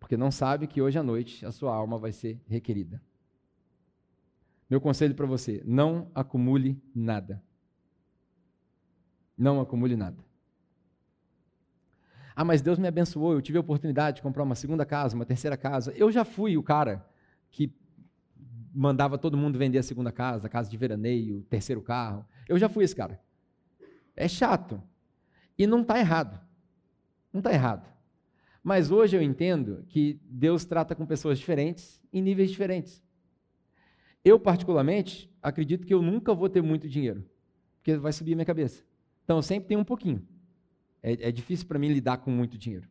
porque 0.00 0.16
não 0.16 0.30
sabe 0.30 0.66
que 0.66 0.82
hoje 0.82 0.98
à 0.98 1.02
noite 1.02 1.44
a 1.46 1.52
sua 1.52 1.74
alma 1.74 1.98
vai 1.98 2.12
ser 2.12 2.40
requerida. 2.46 3.00
Meu 4.72 4.80
conselho 4.80 5.14
para 5.14 5.26
você: 5.26 5.62
não 5.66 6.10
acumule 6.14 6.82
nada. 6.94 7.42
Não 9.36 9.60
acumule 9.60 9.94
nada. 9.96 10.16
Ah, 12.34 12.42
mas 12.42 12.62
Deus 12.62 12.78
me 12.78 12.88
abençoou, 12.88 13.34
eu 13.34 13.42
tive 13.42 13.58
a 13.58 13.60
oportunidade 13.60 14.16
de 14.16 14.22
comprar 14.22 14.42
uma 14.42 14.54
segunda 14.54 14.86
casa, 14.86 15.14
uma 15.14 15.26
terceira 15.26 15.58
casa. 15.58 15.92
Eu 15.92 16.10
já 16.10 16.24
fui 16.24 16.56
o 16.56 16.62
cara 16.62 17.06
que 17.50 17.70
mandava 18.72 19.18
todo 19.18 19.36
mundo 19.36 19.58
vender 19.58 19.76
a 19.76 19.82
segunda 19.82 20.10
casa, 20.10 20.46
a 20.46 20.50
casa 20.50 20.70
de 20.70 20.76
veraneio, 20.78 21.42
terceiro 21.50 21.82
carro. 21.82 22.24
Eu 22.48 22.58
já 22.58 22.66
fui 22.66 22.82
esse 22.82 22.96
cara. 22.96 23.20
É 24.16 24.26
chato. 24.26 24.82
E 25.58 25.66
não 25.66 25.82
está 25.82 25.98
errado. 25.98 26.40
Não 27.30 27.40
está 27.40 27.52
errado. 27.52 27.86
Mas 28.64 28.90
hoje 28.90 29.18
eu 29.18 29.20
entendo 29.20 29.84
que 29.90 30.18
Deus 30.24 30.64
trata 30.64 30.94
com 30.94 31.04
pessoas 31.04 31.38
diferentes 31.38 32.00
em 32.10 32.22
níveis 32.22 32.50
diferentes. 32.50 33.01
Eu, 34.24 34.38
particularmente, 34.38 35.30
acredito 35.42 35.86
que 35.86 35.92
eu 35.92 36.00
nunca 36.00 36.34
vou 36.34 36.48
ter 36.48 36.62
muito 36.62 36.88
dinheiro, 36.88 37.24
porque 37.78 37.96
vai 37.96 38.12
subir 38.12 38.34
minha 38.34 38.44
cabeça. 38.44 38.84
Então 39.24 39.36
eu 39.36 39.42
sempre 39.42 39.68
tenho 39.68 39.80
um 39.80 39.84
pouquinho. 39.84 40.26
É, 41.02 41.28
é 41.28 41.32
difícil 41.32 41.66
para 41.66 41.78
mim 41.78 41.88
lidar 41.88 42.18
com 42.18 42.30
muito 42.30 42.56
dinheiro. 42.56 42.88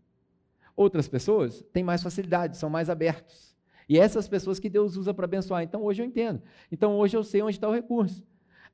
Outras 0.76 1.08
pessoas 1.08 1.64
têm 1.72 1.84
mais 1.84 2.04
facilidade, 2.04 2.58
são 2.58 2.70
mais 2.70 2.90
abertos. 2.90 3.56
E 3.88 3.98
essas 3.98 4.28
pessoas 4.28 4.60
que 4.60 4.70
Deus 4.70 4.96
usa 4.96 5.14
para 5.14 5.26
abençoar. 5.26 5.64
Então 5.64 5.84
hoje 5.84 6.02
eu 6.02 6.06
entendo. 6.06 6.42
Então 6.72 6.98
hoje 6.98 7.16
eu 7.16 7.24
sei 7.24 7.42
onde 7.42 7.58
está 7.58 7.68
o 7.68 7.74
recurso. 7.74 8.24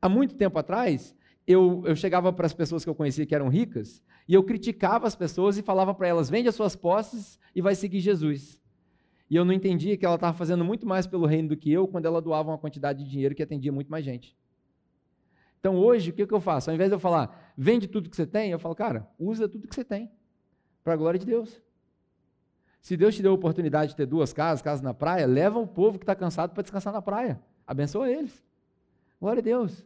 Há 0.01 0.08
muito 0.08 0.36
tempo 0.36 0.58
atrás, 0.60 1.16
eu, 1.45 1.84
eu 1.86 1.95
chegava 1.95 2.32
para 2.32 2.45
as 2.45 2.53
pessoas 2.53 2.84
que 2.84 2.89
eu 2.89 2.95
conhecia 2.95 3.26
que 3.26 3.34
eram 3.34 3.47
ricas, 3.47 4.01
e 4.28 4.34
eu 4.34 4.43
criticava 4.43 5.08
as 5.08 5.16
pessoas 5.16 5.58
e 5.58 5.64
falava 5.64 5.93
para 5.93 6.08
elas: 6.08 6.30
vende 6.30 6.49
as 6.49 6.55
suas 6.55 6.76
posses 6.76 7.39
e 7.55 7.62
vai 7.62 7.74
seguir 7.74 7.99
Jesus. 7.99 8.60
E 9.30 9.36
eu 9.36 9.43
não 9.43 9.53
entendia 9.53 9.97
que 9.97 10.05
ela 10.05 10.15
estava 10.15 10.36
fazendo 10.38 10.63
muito 10.63 10.88
mais 10.88 11.05
pelo 11.05 11.25
reino 11.25 11.49
do 11.49 11.57
que 11.57 11.71
eu 11.71 11.88
quando 11.88 12.05
ela 12.05 12.21
doava 12.21 12.51
uma 12.51 12.57
quantidade 12.57 13.03
de 13.03 13.09
dinheiro 13.09 13.36
que 13.36 13.43
atendia 13.43 13.71
muito 13.71 13.89
mais 13.91 14.05
gente. 14.05 14.36
Então 15.59 15.75
hoje, 15.75 16.11
o 16.11 16.13
que, 16.13 16.25
que 16.25 16.34
eu 16.34 16.39
faço? 16.39 16.69
Ao 16.69 16.73
invés 16.73 16.89
de 16.89 16.95
eu 16.95 16.99
falar, 16.99 17.53
vende 17.57 17.88
tudo 17.88 18.09
que 18.09 18.15
você 18.15 18.25
tem, 18.25 18.51
eu 18.51 18.59
falo, 18.59 18.75
cara, 18.75 19.07
usa 19.19 19.49
tudo 19.49 19.67
que 19.67 19.75
você 19.75 19.84
tem, 19.84 20.09
para 20.84 20.93
a 20.93 20.95
glória 20.97 21.19
de 21.19 21.25
Deus. 21.25 21.61
Se 22.82 22.95
Deus 22.95 23.15
te 23.15 23.21
deu 23.21 23.32
a 23.32 23.36
oportunidade 23.36 23.91
de 23.91 23.97
ter 23.97 24.05
duas 24.05 24.32
casas, 24.32 24.61
casa 24.61 24.82
na 24.82 24.93
praia, 24.93 25.25
leva 25.25 25.59
o 25.59 25.67
povo 25.67 25.99
que 25.99 26.03
está 26.03 26.15
cansado 26.15 26.53
para 26.53 26.63
descansar 26.63 26.93
na 26.93 27.01
praia. 27.01 27.41
Abençoa 27.65 28.09
eles. 28.09 28.41
Glória 29.19 29.41
a 29.41 29.43
Deus. 29.43 29.86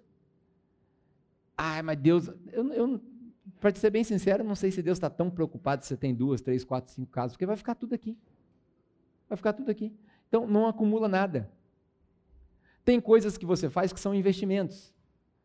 Ai, 1.58 1.82
mas 1.82 1.98
Deus, 1.98 2.30
eu, 2.52 2.72
eu 2.74 3.02
para 3.60 3.74
ser 3.76 3.90
bem 3.90 4.04
sincero, 4.04 4.44
não 4.44 4.56
sei 4.56 4.72
se 4.72 4.82
Deus 4.82 4.98
está 4.98 5.10
tão 5.10 5.30
preocupado 5.30 5.84
se 5.84 5.90
você 5.90 5.98
tem 5.98 6.14
duas, 6.14 6.42
três, 6.42 6.64
quatro, 6.64 6.92
cinco 6.92 7.12
casas, 7.12 7.32
porque 7.34 7.46
vai 7.46 7.56
ficar 7.56 7.76
tudo 7.76 7.96
aqui. 7.96 8.18
Vai 9.32 9.38
ficar 9.38 9.54
tudo 9.54 9.72
aqui. 9.72 9.94
Então, 10.28 10.46
não 10.46 10.68
acumula 10.68 11.08
nada. 11.08 11.50
Tem 12.84 13.00
coisas 13.00 13.38
que 13.38 13.46
você 13.46 13.70
faz 13.70 13.94
que 13.94 14.00
são 14.00 14.14
investimentos. 14.14 14.94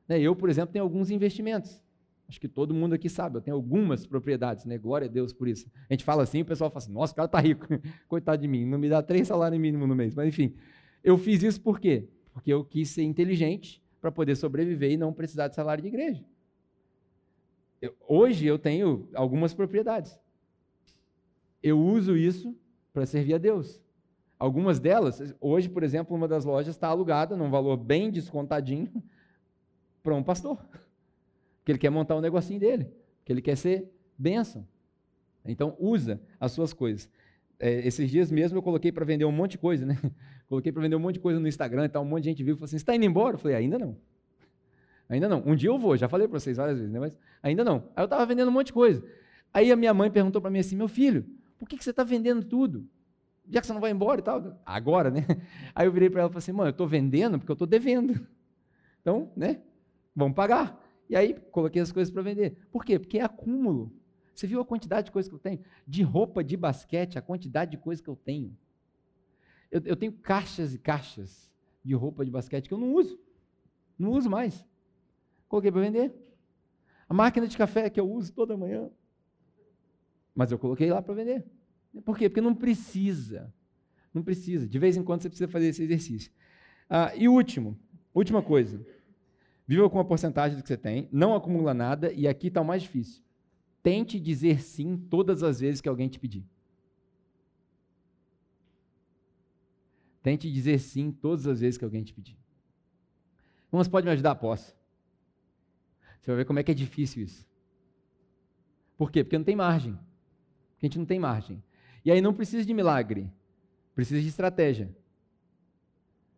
Né? 0.09 0.19
Eu, 0.19 0.35
por 0.35 0.51
exemplo, 0.51 0.73
tenho 0.73 0.85
alguns 0.85 1.09
investimentos. 1.09 1.81
Acho 2.29 2.41
que 2.41 2.49
todo 2.49 2.75
mundo 2.75 2.97
aqui 2.97 3.09
sabe, 3.09 3.37
eu 3.37 3.41
tenho 3.41 3.57
algumas 3.57 4.05
propriedades, 4.05 4.65
né? 4.65 4.77
Glória 4.77 5.07
a 5.07 5.09
Deus 5.09 5.33
por 5.33 5.47
isso. 5.47 5.71
A 5.89 5.93
gente 5.93 6.03
fala 6.03 6.25
assim, 6.25 6.43
o 6.43 6.45
pessoal 6.45 6.69
fala 6.69 6.79
assim, 6.79 6.93
nossa, 6.93 7.13
o 7.13 7.17
cara 7.17 7.27
está 7.27 7.39
rico. 7.39 7.65
Coitado 8.09 8.43
de 8.43 8.49
mim, 8.49 8.67
não 8.67 8.77
me 8.77 8.89
dá 8.89 9.01
três 9.01 9.29
salários 9.29 9.61
mínimos 9.61 9.89
no 9.89 9.95
mês. 9.95 10.17
Mas 10.17 10.27
enfim, 10.27 10.57
eu 11.05 11.17
fiz 11.17 11.45
isso 11.45 11.61
por 11.61 11.79
quê? 11.79 12.09
Porque 12.33 12.53
eu 12.53 12.65
quis 12.65 12.91
ser 12.91 13.05
inteligente 13.05 13.81
para 14.01 14.11
poder 14.11 14.35
sobreviver 14.35 14.91
e 14.91 14.97
não 14.97 15.13
precisar 15.13 15.47
de 15.47 15.55
salário 15.55 15.81
de 15.81 15.87
igreja. 15.87 16.25
Eu, 17.81 17.95
hoje 18.09 18.47
eu 18.47 18.59
tenho 18.59 19.09
algumas 19.15 19.55
propriedades. 19.55 20.19
Eu 21.63 21.79
uso 21.79 22.17
isso 22.17 22.53
para 22.97 23.05
servir 23.05 23.35
a 23.35 23.39
Deus. 23.39 23.79
Algumas 24.39 24.81
delas, 24.81 25.35
hoje, 25.39 25.69
por 25.69 25.83
exemplo, 25.83 26.17
uma 26.17 26.27
das 26.27 26.47
lojas 26.47 26.75
está 26.75 26.89
alugada 26.89 27.37
num 27.37 27.51
valor 27.51 27.77
bem 27.77 28.11
descontadinho 28.11 28.91
para 30.03 30.15
um 30.15 30.23
pastor. 30.23 30.57
Porque 31.61 31.73
ele 31.73 31.79
quer 31.79 31.91
montar 31.91 32.17
um 32.17 32.23
negocinho 32.23 32.59
dele, 32.59 32.89
porque 33.19 33.33
ele 33.33 33.43
quer 33.43 33.57
ser 33.57 33.93
bênção. 34.17 34.67
Então, 35.45 35.77
usa 35.79 36.23
as 36.39 36.53
suas 36.53 36.73
coisas. 36.73 37.11
É, 37.59 37.87
esses 37.87 38.09
dias 38.09 38.31
mesmo 38.31 38.57
eu 38.57 38.63
coloquei 38.63 38.93
para 38.93 39.05
vender 39.05 39.25
um 39.25 39.33
monte 39.33 39.53
de 39.53 39.59
coisa, 39.59 39.85
né? 39.85 39.99
Coloquei 40.49 40.71
para 40.71 40.81
vender 40.81 40.95
um 40.95 41.01
monte 41.01 41.15
de 41.15 41.21
coisa 41.21 41.41
no 41.41 41.49
Instagram 41.49 41.87
e 41.87 41.89
tal, 41.89 42.05
um 42.05 42.07
monte 42.07 42.23
de 42.23 42.31
gente 42.31 42.45
viu 42.45 42.55
e 42.55 42.57
falou 42.57 42.67
assim: 42.67 42.77
está 42.77 42.95
indo 42.95 43.05
embora? 43.05 43.35
Eu 43.35 43.39
falei: 43.39 43.57
ainda 43.57 43.79
não. 43.79 43.97
Ainda 45.09 45.29
não. 45.29 45.43
Um 45.45 45.57
dia 45.57 45.71
eu 45.71 45.79
vou, 45.79 45.97
já 45.97 46.09
falei 46.09 46.29
para 46.29 46.39
vocês 46.39 46.57
várias 46.57 46.79
vezes, 46.79 46.93
né? 46.93 47.01
mas 47.01 47.19
ainda 47.43 47.65
não. 47.65 47.89
Aí 47.97 48.03
eu 48.03 48.05
estava 48.05 48.25
vendendo 48.25 48.49
um 48.49 48.53
monte 48.53 48.69
de 48.69 48.73
coisa. 48.73 49.05
Aí 49.53 49.73
a 49.73 49.77
minha 49.77 49.93
mãe 49.93 50.09
perguntou 50.09 50.41
para 50.41 50.51
mim 50.51 50.61
assim: 50.61 50.77
meu 50.77 50.87
filho, 50.87 51.27
por 51.59 51.69
que, 51.69 51.77
que 51.77 51.85
você 51.85 51.91
está 51.91 52.05
vendendo 52.05 52.45
tudo? 52.45 52.89
Já 53.49 53.61
que 53.61 53.67
você 53.67 53.73
não 53.73 53.81
vai 53.81 53.91
embora 53.91 54.21
e 54.21 54.25
tal? 54.25 54.61
Agora, 54.65 55.11
né? 55.11 55.25
Aí 55.75 55.87
eu 55.87 55.93
virei 55.93 56.11
para 56.11 56.21
ela 56.21 56.31
e 56.31 56.33
falei 56.33 56.39
assim: 56.39 56.53
mãe, 56.53 56.67
eu 56.67 56.71
estou 56.71 56.87
vendendo 56.87 57.39
porque 57.39 57.51
eu 57.51 57.55
estou 57.55 57.67
devendo. 57.67 58.27
Então, 59.01 59.31
né? 59.37 59.63
Vamos 60.17 60.35
pagar. 60.35 60.85
E 61.09 61.15
aí 61.15 61.35
coloquei 61.53 61.81
as 61.81 61.93
coisas 61.93 62.13
para 62.13 62.23
vender. 62.23 62.57
Por 62.73 62.85
quê? 62.85 62.99
Porque 62.99 63.21
é 63.21 63.23
acúmulo. 63.23 63.93
Você 64.35 64.47
viu 64.47 64.61
a 64.61 64.65
quantidade 64.65 65.07
de 65.07 65.13
coisas 65.13 65.29
que 65.29 65.35
eu 65.37 65.39
tenho? 65.39 65.61
De 65.87 66.03
roupa 66.03 66.43
de 66.43 66.57
basquete, 66.57 67.17
a 67.17 67.23
quantidade 67.23 67.71
de 67.71 67.79
coisas 67.79 68.03
que 68.03 68.11
eu 68.11 68.17
tenho. 68.17 68.57
Eu, 69.71 69.81
eu 69.85 69.97
tenho 69.97 70.13
caixas 70.13 70.75
e 70.75 70.79
caixas 70.79 71.51
de 71.85 71.95
roupa 71.95 72.25
de 72.25 72.31
basquete 72.31 72.67
que 72.67 72.75
eu 72.75 72.79
não 72.79 72.95
uso. 72.95 73.19
Não 73.99 74.11
uso 74.11 74.29
mais. 74.29 74.67
Coloquei 75.49 75.71
para 75.71 75.81
vender. 75.81 76.13
A 77.09 77.15
máquina 77.15 77.47
de 77.47 77.57
café 77.57 77.89
que 77.89 78.01
eu 78.01 78.11
uso 78.11 78.33
toda 78.33 78.57
manhã. 78.57 78.91
Mas 80.37 80.53
eu 80.53 80.59
coloquei 80.59 80.93
lá 80.93 81.01
para 81.01 81.15
vender. 81.15 81.45
Por 82.05 82.19
quê? 82.19 82.29
Porque 82.29 82.43
não 82.43 82.55
precisa. 82.55 83.53
Não 84.13 84.23
precisa. 84.23 84.69
De 84.69 84.79
vez 84.79 84.97
em 84.97 85.03
quando 85.03 85.23
você 85.23 85.31
precisa 85.31 85.49
fazer 85.49 85.69
esse 85.69 85.83
exercício. 85.83 86.31
Ah, 86.89 87.11
e 87.17 87.27
último, 87.27 87.77
última 88.15 88.43
coisa. 88.43 88.85
Viva 89.67 89.89
com 89.89 89.99
a 89.99 90.05
porcentagem 90.05 90.57
do 90.57 90.63
que 90.63 90.69
você 90.69 90.77
tem, 90.77 91.09
não 91.11 91.35
acumula 91.35 91.75
nada, 91.75 92.13
e 92.13 92.29
aqui 92.29 92.49
está 92.49 92.61
o 92.61 92.65
mais 92.65 92.83
difícil. 92.83 93.23
Tente 93.83 94.21
dizer 94.21 94.61
sim 94.61 94.97
todas 94.97 95.43
as 95.43 95.59
vezes 95.59 95.81
que 95.81 95.89
alguém 95.89 96.09
te 96.09 96.21
pedir. 96.21 96.45
Tente 100.23 100.53
dizer 100.53 100.79
sim 100.79 101.11
todas 101.11 101.47
as 101.47 101.61
vezes 101.61 101.79
que 101.79 101.85
alguém 101.85 102.05
te 102.05 102.13
pedir. 102.13 102.37
Umas 103.73 103.89
pode 103.89 104.07
me 104.07 104.13
ajudar? 104.13 104.35
Posso. 104.37 104.77
Você 106.21 106.31
vai 106.31 106.37
ver 106.37 106.45
como 106.45 106.59
é 106.59 106.63
que 106.63 106.71
é 106.71 106.75
difícil 106.75 107.23
isso. 107.25 107.47
Por 108.97 109.11
quê? 109.11 109.23
Porque 109.23 109.39
não 109.39 109.45
tem 109.45 109.57
margem. 109.57 109.99
Porque 110.77 110.87
a 110.87 110.89
gente 110.89 110.99
não 110.99 111.07
tem 111.07 111.19
margem. 111.19 111.63
E 112.05 112.13
aí 112.13 112.21
não 112.21 112.35
precisa 112.35 112.65
de 112.65 112.73
milagre. 112.73 113.31
Precisa 113.95 114.21
de 114.21 114.29
estratégia. 114.29 114.95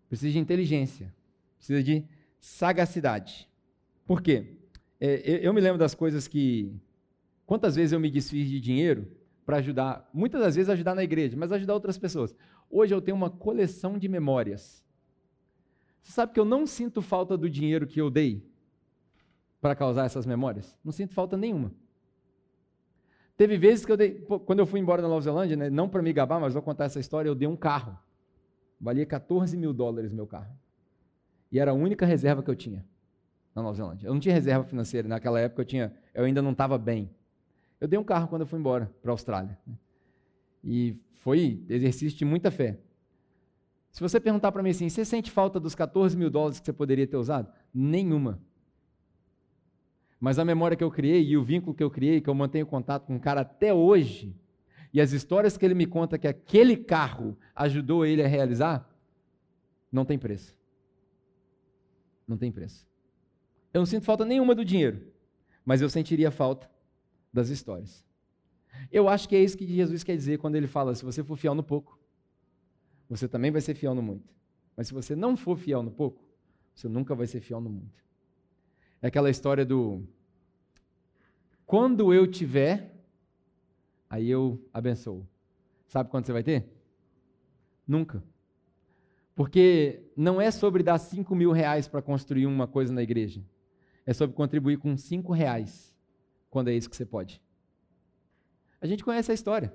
Precisa 0.09 0.33
de 0.33 0.39
inteligência. 0.39 1.13
Precisa 1.57 1.83
de 1.83 2.05
sagacidade. 2.41 3.49
Por 4.07 4.23
quê? 4.23 4.57
É, 5.01 5.47
eu, 5.47 5.53
me 5.53 5.61
lembro 5.61 5.79
das 5.79 5.95
coisas 5.95 6.27
que. 6.27 6.73
Quantas 7.45 7.77
vezes 7.77 7.93
eu 7.93 8.01
me 8.01 8.11
desfiz 8.11 8.49
de 8.49 8.61
dinheiro 8.61 9.11
para 9.45 9.57
ajudar, 9.57 10.09
muitas 10.13 10.41
das 10.41 10.55
vezes 10.55 10.69
ajudar 10.69 10.95
na 10.95 11.03
igreja, 11.03 11.37
mas 11.37 11.51
ajudar 11.51 11.75
outras 11.75 11.99
pessoas. 11.99 12.35
Hoje 12.71 12.95
eu 12.95 13.01
tenho 13.01 13.17
uma 13.17 13.31
coleção 13.31 13.99
de 13.99 14.07
memórias. 14.07 14.85
Você 16.03 16.13
sabe 16.13 16.33
que 16.33 16.41
eu 16.41 16.45
não 16.45 16.67
sinto 16.67 17.01
falta 17.01 17.37
do 17.37 17.49
dinheiro 17.49 17.87
que 17.87 18.01
eu 18.01 18.11
dei 18.11 18.47
para 19.61 19.75
causar 19.75 20.05
essas 20.05 20.27
memórias? 20.27 20.79
Não 20.85 20.93
sinto 20.93 21.15
falta 21.15 21.37
nenhuma. 21.37 21.73
Teve 23.39 23.57
vezes 23.57 23.87
que 23.87 23.93
eu 23.93 23.97
dei, 23.97 24.15
quando 24.45 24.59
eu 24.59 24.67
fui 24.67 24.81
embora 24.81 25.01
da 25.01 25.07
Nova 25.07 25.21
Zelândia, 25.21 25.57
né, 25.57 25.71
não 25.71 25.89
para 25.89 26.03
me 26.03 26.13
gabar, 26.13 26.41
mas 26.41 26.55
vou 26.55 26.61
contar 26.61 26.87
essa 26.87 26.99
história, 26.99 27.29
eu 27.29 27.37
dei 27.37 27.47
um 27.47 27.55
carro. 27.55 27.97
Valia 28.81 29.07
14 29.07 29.57
mil 29.57 29.73
dólares 29.73 30.13
meu 30.13 30.27
carro. 30.27 30.53
E 31.53 31.61
era 31.61 31.71
a 31.71 31.75
única 31.75 32.05
reserva 32.05 32.43
que 32.43 32.51
eu 32.51 32.57
tinha 32.57 32.85
na 33.55 33.63
Nova 33.63 33.77
Zelândia. 33.77 34.09
Eu 34.09 34.13
não 34.13 34.19
tinha 34.19 34.35
reserva 34.35 34.65
financeira, 34.65 35.07
naquela 35.07 35.39
época 35.39 35.63
eu, 35.63 35.65
tinha, 35.65 35.95
eu 36.13 36.25
ainda 36.25 36.43
não 36.43 36.51
estava 36.51 36.77
bem. 36.77 37.09
Eu 37.81 37.87
dei 37.87 37.97
um 37.97 38.03
carro 38.03 38.27
quando 38.27 38.41
eu 38.41 38.47
fui 38.47 38.59
embora 38.59 38.93
para 39.01 39.13
a 39.13 39.15
Austrália. 39.15 39.57
Né? 39.65 39.75
E 40.65 41.01
foi 41.15 41.65
exercício 41.69 42.19
de 42.19 42.25
muita 42.25 42.51
fé. 42.51 42.81
Se 43.93 44.01
você 44.01 44.19
perguntar 44.19 44.51
para 44.51 44.65
mim 44.65 44.71
assim, 44.71 44.89
você 44.89 45.05
sente 45.05 45.31
falta 45.31 45.61
dos 45.61 45.77
14 45.77 46.17
mil 46.17 46.29
dólares 46.29 46.59
que 46.59 46.67
você 46.67 46.73
poderia 46.73 47.07
ter 47.07 47.17
usado? 47.17 47.53
Nenhuma. 47.73 48.41
Mas 50.21 50.39
a 50.39 50.45
memória 50.45 50.77
que 50.77 50.83
eu 50.83 50.91
criei 50.91 51.25
e 51.25 51.37
o 51.37 51.45
vínculo 51.45 51.75
que 51.75 51.83
eu 51.83 51.91
criei, 51.91 52.21
que 52.21 52.29
eu 52.29 52.35
mantenho 52.35 52.67
contato 52.67 53.07
com 53.07 53.17
o 53.17 53.21
cara 53.21 53.43
até 53.43 53.73
hoje, 53.73 54.35
e 54.93 55.01
as 55.01 55.13
histórias 55.13 55.57
que 55.57 55.65
ele 55.65 55.75
me 55.75 55.87
conta 55.87 56.19
que 56.19 56.27
aquele 56.27 56.77
carro 56.77 57.37
ajudou 57.55 58.05
ele 58.05 58.23
a 58.23 58.27
realizar, 58.27 58.89
não 59.93 60.05
tem 60.05 60.19
preço. 60.19 60.57
Não 62.27 62.37
tem 62.37 62.51
preço. 62.51 62.87
Eu 63.73 63.81
não 63.81 63.87
sinto 63.87 64.05
falta 64.05 64.25
nenhuma 64.25 64.55
do 64.55 64.65
dinheiro, 64.65 65.07
mas 65.65 65.81
eu 65.81 65.89
sentiria 65.89 66.31
falta 66.31 66.71
das 67.33 67.49
histórias. 67.49 68.05
Eu 68.91 69.09
acho 69.09 69.29
que 69.29 69.37
é 69.37 69.43
isso 69.43 69.57
que 69.57 69.67
Jesus 69.67 70.03
quer 70.03 70.17
dizer 70.17 70.39
quando 70.39 70.57
ele 70.57 70.67
fala: 70.67 70.95
se 70.95 71.05
você 71.05 71.23
for 71.23 71.37
fiel 71.37 71.55
no 71.55 71.63
pouco, 71.63 71.99
você 73.09 73.29
também 73.29 73.51
vai 73.51 73.61
ser 73.61 73.75
fiel 73.75 73.95
no 73.95 74.03
muito. 74.03 74.35
Mas 74.77 74.89
se 74.89 74.95
você 74.95 75.17
não 75.17 75.37
for 75.37 75.57
fiel 75.57 75.83
no 75.83 75.91
pouco, 75.91 76.23
você 76.75 76.89
nunca 76.89 77.15
vai 77.15 77.27
ser 77.27 77.41
fiel 77.41 77.61
no 77.61 77.71
muito. 77.71 78.08
É 79.01 79.09
aquela 79.09 79.31
história 79.31 79.65
do 79.65 80.03
quando 81.69 82.15
eu 82.15 82.27
tiver, 82.27 82.95
aí 84.09 84.31
eu 84.31 84.59
abençoo. 84.73 85.29
Sabe 85.87 86.09
quando 86.09 86.25
você 86.25 86.33
vai 86.33 86.43
ter? 86.43 86.67
Nunca. 87.87 88.25
Porque 89.35 90.03
não 90.17 90.41
é 90.41 90.51
sobre 90.51 90.83
dar 90.83 90.97
cinco 90.97 91.37
mil 91.37 91.53
reais 91.53 91.87
para 91.87 92.01
construir 92.01 92.47
uma 92.47 92.67
coisa 92.67 92.91
na 92.91 93.03
igreja. 93.03 93.45
É 94.07 94.15
sobre 94.15 94.35
contribuir 94.35 94.79
com 94.79 94.97
cinco 94.97 95.31
reais, 95.31 95.95
quando 96.49 96.69
é 96.69 96.73
isso 96.73 96.89
que 96.89 96.97
você 96.97 97.05
pode. 97.05 97.39
A 98.81 98.87
gente 98.87 99.05
conhece 99.05 99.31
a 99.31 99.35
história. 99.35 99.71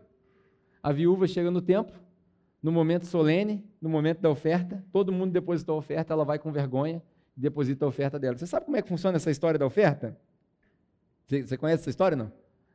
A 0.82 0.92
viúva 0.92 1.28
chega 1.28 1.52
no 1.52 1.62
templo, 1.62 1.96
no 2.60 2.72
momento 2.72 3.06
solene, 3.06 3.64
no 3.80 3.88
momento 3.88 4.20
da 4.20 4.32
oferta, 4.32 4.84
todo 4.92 5.12
mundo 5.12 5.32
depositou 5.32 5.76
a 5.76 5.78
oferta, 5.78 6.12
ela 6.12 6.26
vai 6.26 6.40
com 6.40 6.52
vergonha 6.52 7.04
deposita 7.36 7.86
a 7.86 7.88
oferta 7.88 8.20
dela. 8.20 8.38
Você 8.38 8.48
sabe 8.48 8.66
como 8.66 8.78
é 8.78 8.82
que 8.82 8.88
funciona 8.88 9.18
essa 9.18 9.32
história 9.32 9.58
da 9.58 9.66
oferta? 9.66 10.18
Você, 11.26 11.46
você 11.46 11.58
conhece 11.58 11.82
essa 11.82 11.90
história, 11.90 12.16
não? 12.16 12.32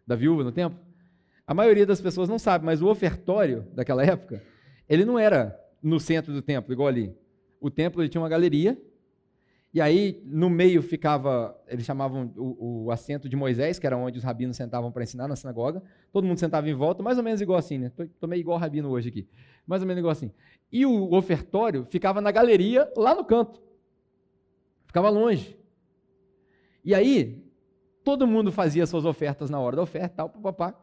Da 0.06 0.16
viúva 0.16 0.42
no 0.42 0.52
templo? 0.52 0.78
A 1.46 1.54
maioria 1.54 1.86
das 1.86 2.00
pessoas 2.00 2.28
não 2.28 2.38
sabe, 2.38 2.64
mas 2.64 2.82
o 2.82 2.88
ofertório 2.88 3.66
daquela 3.74 4.04
época, 4.04 4.42
ele 4.88 5.04
não 5.04 5.18
era 5.18 5.58
no 5.82 5.98
centro 5.98 6.32
do 6.32 6.42
templo, 6.42 6.72
igual 6.72 6.88
ali. 6.88 7.14
O 7.60 7.70
templo 7.70 8.06
tinha 8.08 8.20
uma 8.20 8.28
galeria 8.28 8.76
e 9.72 9.82
aí, 9.82 10.22
no 10.24 10.48
meio 10.48 10.82
ficava, 10.82 11.54
eles 11.68 11.84
chamavam 11.84 12.32
o, 12.36 12.86
o 12.86 12.90
assento 12.90 13.28
de 13.28 13.36
Moisés, 13.36 13.78
que 13.78 13.86
era 13.86 13.98
onde 13.98 14.16
os 14.16 14.24
rabinos 14.24 14.56
sentavam 14.56 14.90
para 14.90 15.02
ensinar 15.02 15.28
na 15.28 15.36
sinagoga. 15.36 15.82
Todo 16.10 16.26
mundo 16.26 16.38
sentava 16.38 16.68
em 16.68 16.74
volta, 16.74 17.02
mais 17.02 17.18
ou 17.18 17.24
menos 17.24 17.40
igual 17.40 17.58
assim, 17.58 17.76
né? 17.76 17.92
Tô, 18.18 18.26
meio 18.26 18.40
igual 18.40 18.58
rabino 18.58 18.88
hoje 18.88 19.10
aqui. 19.10 19.28
Mais 19.66 19.82
ou 19.82 19.88
menos 19.88 19.98
igual 19.98 20.12
assim. 20.12 20.32
E 20.72 20.86
o 20.86 21.12
ofertório 21.12 21.84
ficava 21.84 22.20
na 22.20 22.30
galeria, 22.30 22.90
lá 22.96 23.14
no 23.14 23.24
canto. 23.24 23.62
Ficava 24.88 25.10
longe. 25.10 25.56
E 26.82 26.94
aí, 26.94 27.46
todo 28.02 28.26
mundo 28.26 28.50
fazia 28.50 28.86
suas 28.86 29.04
ofertas 29.04 29.50
na 29.50 29.60
hora 29.60 29.76
da 29.76 29.82
oferta, 29.82 30.16
tal, 30.16 30.30
papapá, 30.30 30.74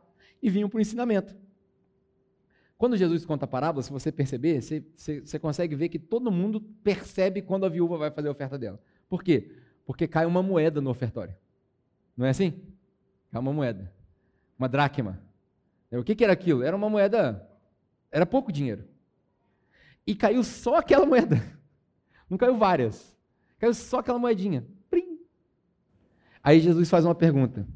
e 0.41 0.49
vinham 0.49 0.69
para 0.69 0.77
o 0.77 0.81
ensinamento. 0.81 1.35
Quando 2.77 2.95
Jesus 2.95 3.25
conta 3.25 3.45
a 3.45 3.47
parábola, 3.47 3.81
se 3.81 3.91
você 3.91 4.11
perceber, 4.11 4.61
você, 4.61 4.85
você, 4.95 5.21
você, 5.21 5.39
consegue 5.39 5.75
ver 5.75 5.89
que 5.89 5.97
todo 5.97 6.31
mundo 6.31 6.61
percebe 6.61 7.41
quando 7.41 7.65
a 7.65 7.69
viúva 7.69 7.97
vai 7.97 8.11
fazer 8.11 8.27
a 8.27 8.31
oferta 8.31 8.59
dela. 8.59 8.79
Por 9.09 9.23
quê? 9.23 9.55
Porque 9.87 10.07
cai 10.07 10.25
uma 10.27 10.43
moeda 10.43 10.79
no 10.79 10.91
ofertório. 10.91 11.35
Não 12.15 12.27
é 12.27 12.29
assim? 12.29 12.51
Cai 13.31 13.41
uma 13.41 13.51
moeda. 13.51 13.91
Uma 14.59 14.69
dracma. 14.69 15.19
O 15.91 16.03
que, 16.03 16.15
que 16.15 16.23
era 16.23 16.33
aquilo? 16.33 16.61
Era 16.61 16.75
uma 16.75 16.89
moeda. 16.89 17.49
Era 18.11 18.25
pouco 18.25 18.51
dinheiro. 18.51 18.87
E 20.05 20.13
caiu 20.13 20.43
só 20.43 20.75
aquela 20.75 21.07
moeda. 21.07 21.41
Não 22.29 22.37
caiu 22.37 22.55
várias. 22.55 23.14
Caiu 23.65 23.73
só 23.73 23.97
aquela 23.97 24.19
moedinha. 24.19 24.63
Aí 26.43 26.59
Jesus 26.59 26.87
faz 26.87 27.03
uma 27.03 27.15
pergunta: 27.15 27.67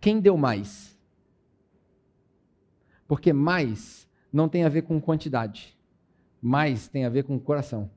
Quem 0.00 0.18
deu 0.18 0.38
mais? 0.38 0.98
Porque 3.06 3.30
mais 3.30 4.08
não 4.32 4.48
tem 4.48 4.64
a 4.64 4.70
ver 4.70 4.80
com 4.80 4.98
quantidade, 4.98 5.78
mais 6.40 6.88
tem 6.88 7.04
a 7.04 7.10
ver 7.10 7.24
com 7.24 7.38
coração. 7.38 7.90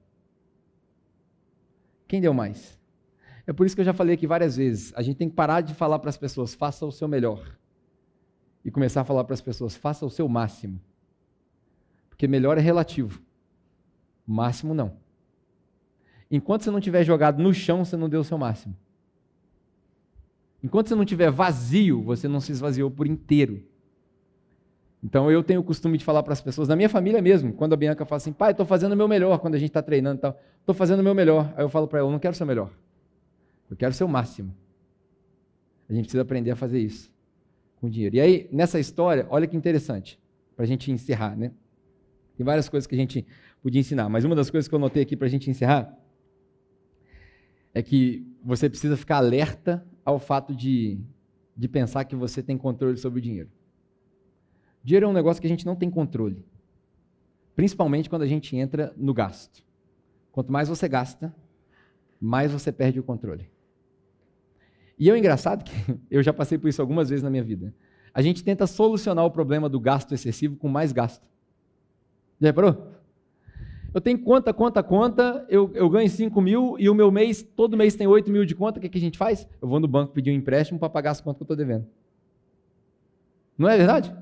Quem 2.06 2.20
deu 2.20 2.34
mais? 2.34 2.78
É 3.46 3.54
por 3.54 3.66
isso 3.66 3.74
que 3.74 3.80
eu 3.80 3.86
já 3.86 3.94
falei 3.94 4.16
aqui 4.16 4.28
várias 4.28 4.58
vezes. 4.58 4.92
A 4.98 5.02
gente 5.02 5.16
tem 5.16 5.30
que 5.30 5.36
parar 5.36 5.62
de 5.62 5.74
falar 5.74 6.00
para 6.00 6.10
as 6.10 6.18
pessoas, 6.18 6.54
faça 6.54 6.86
o 6.86 6.92
seu 6.92 7.08
melhor. 7.08 7.58
E 8.66 8.70
começar 8.70 9.00
a 9.00 9.06
falar 9.06 9.24
para 9.24 9.36
as 9.36 9.42
pessoas, 9.42 9.74
faça 9.74 10.06
o 10.06 10.10
seu 10.10 10.28
máximo. 10.28 10.82
Porque 12.10 12.28
melhor 12.28 12.58
é 12.58 12.62
relativo. 12.62 13.22
Máximo 14.26 14.74
não. 14.74 15.07
Enquanto 16.30 16.64
você 16.64 16.72
não 16.72 16.80
tiver 16.80 17.04
jogado 17.04 17.42
no 17.42 17.54
chão, 17.54 17.86
você 17.86 17.96
não 17.96 18.10
deu 18.10 18.22
o 18.22 18.24
seu 18.24 18.38
máximo. 18.38 18.76
Enquanto 20.64 20.90
você 20.90 20.96
não 20.96 21.06
tiver 21.06 21.32
vazio, 21.32 22.02
você 22.02 22.28
não 22.28 22.42
se 22.42 22.52
esvaziou 22.52 22.92
por 22.92 23.08
inteiro. 23.08 23.64
Então 25.04 25.32
eu 25.32 25.44
tenho 25.44 25.62
o 25.62 25.64
costume 25.64 25.98
de 25.98 26.04
falar 26.04 26.24
para 26.24 26.34
as 26.34 26.42
pessoas, 26.42 26.68
na 26.68 26.76
minha 26.76 26.90
família 26.90 27.22
mesmo, 27.22 27.54
quando 27.54 27.74
a 27.74 27.78
Bianca 27.78 28.04
fala 28.06 28.18
assim, 28.18 28.34
pai, 28.34 28.52
estou 28.52 28.66
fazendo 28.66 28.94
o 28.94 28.96
meu 28.96 29.08
melhor 29.08 29.40
quando 29.40 29.56
a 29.56 29.58
gente 29.58 29.70
está 29.70 29.82
treinando 29.82 30.18
e 30.18 30.22
tal, 30.22 30.40
estou 30.60 30.74
fazendo 30.74 31.00
o 31.00 31.04
meu 31.04 31.14
melhor. 31.14 31.54
Aí 31.56 31.64
eu 31.64 31.70
falo 31.70 31.88
para 31.88 32.00
ela, 32.00 32.08
eu 32.08 32.12
não 32.12 32.20
quero 32.20 32.36
ser 32.36 32.46
melhor, 32.46 32.72
eu 33.70 33.78
quero 33.78 33.94
ser 33.94 34.04
o 34.04 34.10
máximo. 34.10 34.54
A 35.88 35.94
gente 35.94 36.06
precisa 36.06 36.24
aprender 36.24 36.52
a 36.52 36.56
fazer 36.56 36.80
isso 36.80 37.10
com 37.80 37.88
dinheiro. 37.88 38.16
E 38.16 38.20
aí, 38.20 38.50
nessa 38.52 38.80
história, 38.80 39.26
olha 39.30 39.48
que 39.48 39.56
interessante, 39.56 40.20
para 40.56 40.66
a 40.66 40.68
gente 40.68 40.92
encerrar, 40.92 41.38
né? 41.38 41.52
Tem 42.36 42.46
várias 42.46 42.68
coisas 42.68 42.86
que 42.86 42.96
a 42.96 42.98
gente 42.98 43.26
podia 43.62 43.80
ensinar, 43.80 44.10
mas 44.10 44.26
uma 44.26 44.36
das 44.36 44.50
coisas 44.50 44.68
que 44.68 44.76
eu 44.76 44.80
notei 44.80 45.04
aqui 45.04 45.16
para 45.16 45.28
a 45.28 45.30
gente 45.30 45.50
encerrar 45.50 45.96
é 47.78 47.84
que 47.84 48.26
você 48.44 48.68
precisa 48.68 48.98
ficar 48.98 49.18
alerta 49.18 49.86
ao 50.04 50.18
fato 50.18 50.56
de, 50.56 51.00
de 51.56 51.68
pensar 51.68 52.06
que 52.06 52.16
você 52.16 52.42
tem 52.42 52.58
controle 52.58 52.98
sobre 52.98 53.20
o 53.20 53.22
dinheiro. 53.22 53.52
Dinheiro 54.84 55.06
é 55.06 55.10
um 55.10 55.14
negócio 55.14 55.40
que 55.40 55.46
a 55.46 55.50
gente 55.50 55.64
não 55.64 55.76
tem 55.76 55.88
controle. 55.88 56.44
Principalmente 57.56 58.10
quando 58.10 58.24
a 58.24 58.28
gente 58.28 58.56
entra 58.56 58.92
no 58.98 59.14
gasto. 59.14 59.64
Quanto 60.32 60.52
mais 60.52 60.68
você 60.68 60.88
gasta, 60.88 61.36
mais 62.20 62.52
você 62.52 62.72
perde 62.72 63.00
o 63.00 63.04
controle. 63.04 63.48
E 64.98 65.12
é 65.12 65.16
engraçado 65.16 65.64
que 65.64 65.72
eu 66.10 66.24
já 66.24 66.34
passei 66.34 66.58
por 66.58 66.70
isso 66.70 66.82
algumas 66.82 67.10
vezes 67.10 67.22
na 67.22 67.30
minha 67.30 67.44
vida. 67.44 67.76
A 68.12 68.24
gente 68.24 68.44
tenta 68.44 68.66
solucionar 68.66 69.24
o 69.24 69.30
problema 69.30 69.70
do 69.70 69.80
gasto 69.80 70.16
excessivo 70.16 70.56
com 70.56 70.68
mais 70.68 70.92
gasto. 70.92 71.28
Já 72.42 72.48
reparou? 72.48 72.97
Eu 73.94 74.02
tenho 74.02 74.20
conta, 74.20 74.54
conta, 74.54 74.84
conta, 74.84 75.46
eu, 75.50 75.72
eu 75.74 75.90
ganho 75.90 76.10
5 76.10 76.40
mil 76.42 76.76
e 76.78 76.90
o 76.90 76.94
meu 76.94 77.12
mês, 77.12 77.42
todo 77.42 77.78
mês 77.78 77.96
tem 77.96 78.06
8 78.06 78.30
mil 78.30 78.46
de 78.46 78.54
conta, 78.54 78.80
o 78.80 78.82
que, 78.82 78.90
que 78.90 78.98
a 78.98 79.02
gente 79.02 79.18
faz? 79.18 79.48
Eu 79.62 79.68
vou 79.68 79.80
no 79.80 79.88
banco 79.88 80.14
pedir 80.14 80.32
um 80.32 80.36
empréstimo 80.36 80.78
para 80.78 80.90
pagar 80.90 81.12
as 81.12 81.22
contas 81.22 81.38
que 81.38 81.44
eu 81.44 81.46
estou 81.46 81.58
devendo. 81.58 81.88
Não 83.58 83.68
é 83.68 83.78
verdade? 83.78 84.14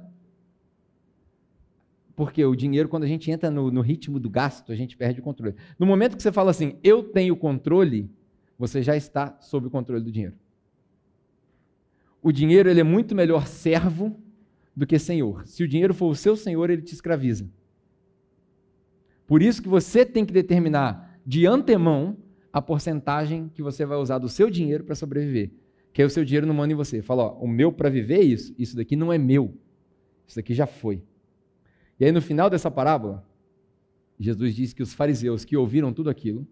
Porque 2.16 2.46
o 2.46 2.56
dinheiro, 2.56 2.88
quando 2.88 3.04
a 3.04 3.08
gente 3.08 3.30
entra 3.30 3.52
no, 3.52 3.70
no, 3.70 3.82
ritmo 3.82 4.20
do 4.20 4.30
gasto, 4.30 4.72
a 4.72 4.76
gente 4.76 4.96
perde 4.96 5.20
o 5.20 5.24
controle. 5.24 5.56
No 5.78 5.86
momento 5.86 6.16
que 6.16 6.24
você 6.24 6.32
fala 6.32 6.52
assim, 6.52 6.78
eu 6.82 7.04
tenho 7.04 7.36
controle, 7.36 8.10
você 8.58 8.82
já 8.82 8.96
está 8.96 9.38
sob 9.42 9.68
o 9.68 9.70
controle 9.70 10.04
do 10.04 10.12
dinheiro. 10.12 10.36
O 12.22 12.32
dinheiro 12.32 12.70
ele 12.70 12.80
é 12.80 12.84
muito 12.84 13.14
melhor 13.14 13.46
servo 13.48 14.18
do 14.74 14.88
que 14.88 14.98
senhor. 14.98 15.46
Se 15.46 15.64
o 15.64 15.68
dinheiro 15.68 15.94
for 15.94 16.08
o 16.08 16.16
seu 16.16 16.38
senhor, 16.38 16.70
ele 16.70 16.82
te 16.82 16.94
escraviza. 16.94 17.50
Por 19.28 19.42
isso 19.42 19.62
que 19.62 19.68
você 19.68 20.06
tem 20.06 20.26
que 20.26 20.34
determinar 20.34 21.20
de 21.26 21.46
antemão 21.46 22.18
a 22.54 22.62
porcentagem 22.62 23.50
que 23.54 23.62
você 23.62 23.86
vai 23.86 23.98
usar 23.98 24.18
do 24.18 24.30
seu 24.30 24.50
dinheiro 24.50 24.84
para 24.84 24.96
sobreviver. 24.96 25.52
Que 25.92 26.02
aí 26.02 26.06
o 26.06 26.10
seu 26.10 26.24
dinheiro 26.24 26.46
não 26.46 26.54
manda 26.54 26.74
em 26.74 26.76
você. 26.76 27.02
Fala, 27.02 27.24
ó, 27.24 27.38
o 27.40 27.48
meu 27.48 27.72
para 27.72 27.90
viver 27.90 28.20
é 28.20 28.24
isso, 28.24 28.54
isso 28.58 28.76
daqui 28.76 28.96
não 28.96 29.12
é 29.12 29.18
meu. 29.18 29.54
Isso 30.28 30.36
daqui 30.38 30.54
já 30.54 30.68
foi. 30.68 31.02
E 32.00 32.06
aí 32.06 32.12
no 32.12 32.22
final 32.22 32.50
dessa 32.50 32.70
parábola, 32.70 33.26
Jesus 34.20 34.56
diz 34.56 34.74
que 34.74 34.84
os 34.84 34.94
fariseus 34.94 35.44
que 35.44 35.58
ouviram 35.58 35.94
tudo 35.94 36.10
aquilo, 36.10 36.48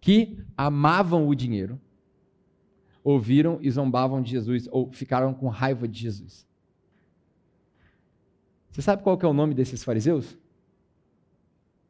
que 0.00 0.38
amavam 0.56 1.26
o 1.26 1.34
dinheiro, 1.34 1.80
ouviram 3.02 3.58
e 3.62 3.70
zombavam 3.70 4.20
de 4.20 4.30
Jesus, 4.30 4.68
ou 4.70 4.92
ficaram 4.92 5.32
com 5.32 5.48
raiva 5.48 5.88
de 5.88 5.98
Jesus. 5.98 6.46
Você 8.70 8.82
sabe 8.82 9.02
qual 9.02 9.18
é 9.20 9.26
o 9.26 9.32
nome 9.32 9.54
desses 9.54 9.82
fariseus? 9.82 10.38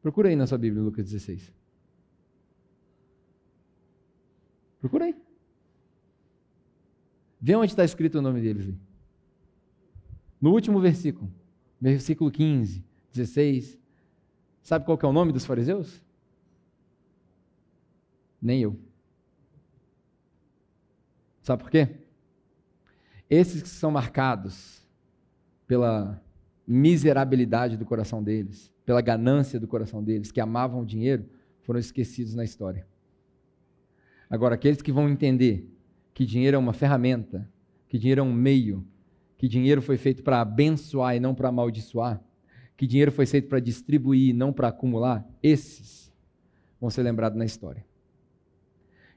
Procura 0.03 0.28
aí 0.28 0.36
na 0.36 0.46
sua 0.46 0.59
Bíblia, 0.59 0.82
Lucas 0.82 1.05
16. 1.05 1.53
Procura 4.80 5.07
aí. 5.07 5.16
Vê 7.40 7.55
onde 7.55 7.72
está 7.72 7.84
escrito 7.84 8.18
o 8.18 8.22
nome 8.22 8.40
deles 8.40 8.66
aí. 8.66 8.78
No 10.40 10.51
último 10.51 10.80
versículo, 10.80 11.32
versículo 11.80 12.30
15, 12.30 12.84
16. 13.12 13.78
Sabe 14.62 14.84
qual 14.84 14.99
é 15.03 15.07
o 15.07 15.12
nome 15.12 15.32
dos 15.32 15.44
fariseus? 15.44 16.03
Nem 18.40 18.61
eu. 18.62 18.78
Sabe 21.42 21.62
por 21.62 21.70
quê? 21.70 21.96
Esses 23.28 23.62
que 23.62 23.68
são 23.68 23.90
marcados 23.90 24.86
pela 25.66 26.22
miserabilidade 26.66 27.76
do 27.76 27.84
coração 27.84 28.22
deles, 28.22 28.72
pela 28.89 29.03
ganância 29.03 29.61
do 29.61 29.68
coração 29.68 30.03
deles, 30.03 30.32
que 30.32 30.41
amavam 30.41 30.80
o 30.80 30.86
dinheiro, 30.86 31.26
foram 31.61 31.78
esquecidos 31.78 32.34
na 32.34 32.43
história. 32.43 32.86
Agora, 34.30 34.55
aqueles 34.55 34.80
que 34.80 34.91
vão 34.91 35.11
entender 35.11 35.70
que 36.14 36.24
dinheiro 36.24 36.55
é 36.55 36.59
uma 36.59 36.72
ferramenta, 36.72 37.47
que 37.86 37.99
dinheiro 37.99 38.22
é 38.22 38.24
um 38.24 38.32
meio, 38.32 38.82
que 39.36 39.47
dinheiro 39.47 39.82
foi 39.82 39.99
feito 39.99 40.22
para 40.22 40.41
abençoar 40.41 41.14
e 41.14 41.20
não 41.20 41.34
para 41.34 41.51
amaldiçoar, 41.51 42.18
que 42.78 42.86
dinheiro 42.86 43.12
foi 43.12 43.26
feito 43.26 43.47
para 43.47 43.61
distribuir 43.61 44.30
e 44.30 44.32
não 44.32 44.55
para 44.55 44.68
acumular, 44.68 45.28
esses 45.43 46.11
vão 46.80 46.89
ser 46.89 47.03
lembrados 47.03 47.39
na 47.39 47.45
história. 47.45 47.84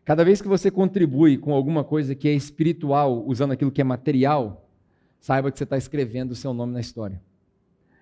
Cada 0.03 0.26
vez 0.26 0.41
que 0.41 0.49
você 0.49 0.69
contribui 0.69 1.38
com 1.38 1.53
alguma 1.53 1.86
coisa 1.86 2.13
que 2.13 2.28
é 2.28 2.34
espiritual, 2.34 3.26
usando 3.26 3.51
aquilo 3.51 3.72
que 3.72 3.80
é 3.80 3.86
material, 3.86 4.69
saiba 5.17 5.49
que 5.49 5.57
você 5.57 5.63
está 5.63 5.78
escrevendo 5.78 6.32
o 6.32 6.36
seu 6.36 6.53
nome 6.53 6.74
na 6.74 6.82
história. 6.82 7.22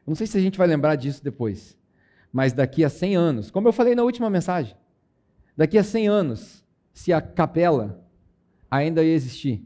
Não 0.09 0.15
sei 0.15 0.25
se 0.25 0.35
a 0.39 0.41
gente 0.41 0.57
vai 0.57 0.65
lembrar 0.65 0.95
disso 0.95 1.23
depois, 1.23 1.77
mas 2.33 2.51
daqui 2.51 2.83
a 2.83 2.89
100 2.89 3.15
anos, 3.15 3.51
como 3.51 3.67
eu 3.67 3.71
falei 3.71 3.93
na 3.93 4.01
última 4.01 4.27
mensagem, 4.27 4.75
daqui 5.55 5.77
a 5.77 5.83
100 5.83 6.07
anos, 6.07 6.65
se 6.91 7.13
a 7.13 7.21
capela 7.21 8.03
ainda 8.71 9.03
existir, 9.03 9.63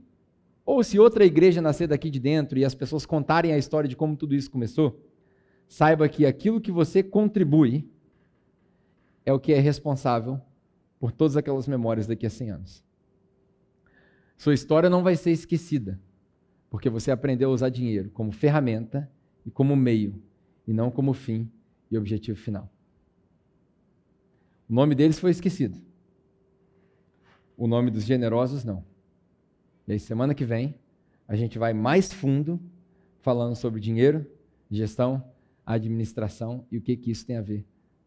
ou 0.66 0.84
se 0.84 1.00
outra 1.00 1.24
igreja 1.24 1.62
nascer 1.62 1.88
daqui 1.88 2.10
de 2.10 2.20
dentro 2.20 2.60
e 2.60 2.66
as 2.66 2.76
pessoas 2.76 3.06
contarem 3.06 3.54
a 3.54 3.58
história 3.58 3.88
de 3.88 3.96
como 3.96 4.18
tudo 4.18 4.36
isso 4.36 4.52
começou, 4.52 5.02
saiba 5.66 6.10
que 6.10 6.26
aquilo 6.26 6.60
que 6.60 6.74
você 6.74 7.02
contribui 7.02 7.90
é 9.26 9.32
o 9.32 9.40
que 9.40 9.54
é 9.54 9.60
responsável 9.62 10.42
por 11.00 11.14
todas 11.14 11.38
aquelas 11.38 11.70
memórias 11.70 12.06
daqui 12.06 12.26
a 12.26 12.30
100 12.30 12.50
anos. 12.50 12.84
Sua 14.36 14.54
história 14.54 14.90
não 14.90 15.04
vai 15.04 15.16
ser 15.16 15.32
esquecida, 15.32 15.98
porque 16.70 16.90
você 16.90 17.12
aprendeu 17.12 17.50
a 17.50 17.54
usar 17.54 17.70
dinheiro 17.70 18.10
como 18.10 18.34
ferramenta 18.34 19.10
e 19.46 19.50
como 19.50 19.74
meio 19.74 20.22
e 20.68 20.74
não 20.74 20.90
como 20.90 21.14
fim 21.14 21.52
e 21.90 21.98
objetivo 21.98 22.38
final. 22.40 22.70
O 24.70 24.74
nome 24.74 24.96
deles 24.96 25.20
foi 25.20 25.32
esquecido. 25.32 25.80
O 27.58 27.68
nome 27.68 27.92
dos 27.92 28.04
generosos 28.04 28.64
não. 28.64 28.84
E 29.88 29.94
aí, 29.94 30.00
semana 30.00 30.34
que 30.34 30.46
vem, 30.46 30.76
a 31.28 31.36
gente 31.36 31.60
vai 31.60 31.74
mais 31.74 32.12
fundo 32.12 32.60
falando 33.22 33.56
sobre 33.56 33.80
dinheiro, 33.80 34.26
gestão, 34.70 35.24
administração 35.66 36.66
e 36.72 36.78
o 36.78 36.82
que, 36.82 36.96
que 36.98 37.12
isso 37.12 37.26
tem 37.26 37.38
a 37.38 37.42
ver 37.42 37.66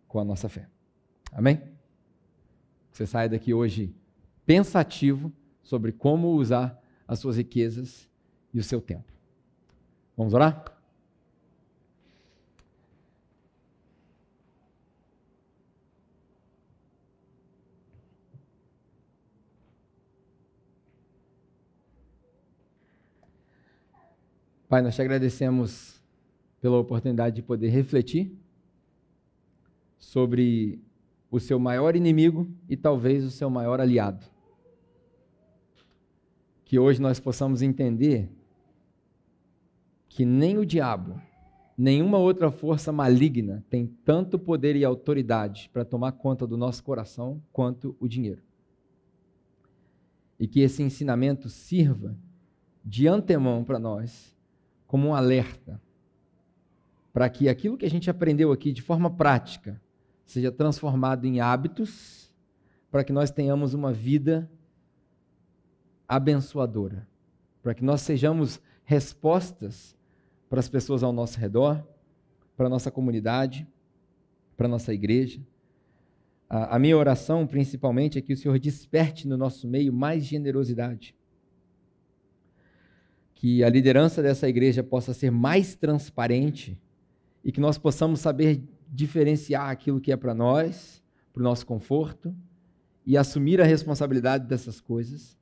com 0.08 0.18
a 0.18 0.24
nossa 0.24 0.48
fé. 0.48 0.68
Amém? 1.32 1.62
Você 2.90 3.06
sai 3.06 3.28
daqui 3.28 3.52
hoje 3.52 3.94
pensativo 4.44 5.32
sobre 5.62 5.92
como 5.92 6.28
usar 6.28 6.80
as 7.06 7.18
suas 7.18 7.36
riquezas 7.36 8.08
e 8.52 8.58
o 8.58 8.64
seu 8.64 8.80
tempo. 8.80 9.12
Vamos 10.16 10.32
orar? 10.32 10.75
Pai, 24.68 24.82
nós 24.82 24.96
te 24.96 25.00
agradecemos 25.00 26.02
pela 26.60 26.76
oportunidade 26.76 27.36
de 27.36 27.42
poder 27.42 27.68
refletir 27.68 28.36
sobre 29.96 30.80
o 31.30 31.38
seu 31.38 31.56
maior 31.56 31.94
inimigo 31.94 32.50
e 32.68 32.76
talvez 32.76 33.24
o 33.24 33.30
seu 33.30 33.48
maior 33.48 33.80
aliado. 33.80 34.26
Que 36.64 36.80
hoje 36.80 37.00
nós 37.00 37.20
possamos 37.20 37.62
entender 37.62 38.28
que 40.08 40.24
nem 40.24 40.58
o 40.58 40.66
diabo, 40.66 41.20
nenhuma 41.78 42.18
outra 42.18 42.50
força 42.50 42.90
maligna 42.90 43.64
tem 43.70 43.86
tanto 43.86 44.36
poder 44.36 44.74
e 44.74 44.84
autoridade 44.84 45.70
para 45.72 45.84
tomar 45.84 46.10
conta 46.10 46.44
do 46.44 46.56
nosso 46.56 46.82
coração 46.82 47.40
quanto 47.52 47.94
o 48.00 48.08
dinheiro. 48.08 48.42
E 50.40 50.48
que 50.48 50.58
esse 50.58 50.82
ensinamento 50.82 51.48
sirva 51.48 52.18
de 52.84 53.06
antemão 53.06 53.62
para 53.62 53.78
nós 53.78 54.35
como 54.86 55.08
um 55.08 55.14
alerta 55.14 55.80
para 57.16 57.30
que 57.30 57.48
aquilo 57.48 57.78
que 57.78 57.86
a 57.86 57.90
gente 57.90 58.10
aprendeu 58.10 58.52
aqui 58.52 58.72
de 58.72 58.82
forma 58.82 59.10
prática 59.10 59.80
seja 60.26 60.52
transformado 60.52 61.24
em 61.24 61.40
hábitos, 61.40 62.30
para 62.90 63.02
que 63.02 63.10
nós 63.10 63.30
tenhamos 63.30 63.72
uma 63.72 63.90
vida 63.90 64.50
abençoadora, 66.06 67.08
para 67.62 67.72
que 67.74 67.82
nós 67.82 68.02
sejamos 68.02 68.60
respostas 68.84 69.96
para 70.50 70.60
as 70.60 70.68
pessoas 70.68 71.02
ao 71.02 71.10
nosso 71.10 71.38
redor, 71.38 71.82
para 72.54 72.66
a 72.66 72.68
nossa 72.68 72.90
comunidade, 72.90 73.66
para 74.54 74.66
a 74.66 74.70
nossa 74.70 74.92
igreja. 74.92 75.40
A, 76.50 76.78
minha 76.78 76.98
oração, 76.98 77.46
principalmente, 77.46 78.18
é 78.18 78.20
que 78.20 78.34
o 78.34 78.36
Senhor 78.36 78.58
desperte 78.58 79.26
no 79.26 79.38
nosso 79.38 79.66
meio 79.66 79.90
mais 79.90 80.22
generosidade 80.22 81.16
que 83.36 83.62
a 83.62 83.68
liderança 83.68 84.22
dessa 84.22 84.48
igreja 84.48 84.82
possa 84.82 85.12
ser 85.12 85.30
mais 85.30 85.74
transparente 85.74 86.76
e 87.44 87.52
que 87.52 87.60
nós 87.60 87.78
possamos 87.78 88.18
saber 88.20 88.64
diferenciar 88.90 89.68
aquilo 89.68 90.00
que 90.00 90.10
é 90.10 90.16
para 90.16 90.34
nós, 90.34 91.02
para 91.32 91.42
o 91.42 91.44
nosso 91.44 91.66
conforto, 91.66 92.34
e 93.04 93.16
assumir 93.16 93.60
a 93.60 93.64
responsabilidade 93.64 94.48
dessas 94.48 94.80
coisas, 94.80 95.38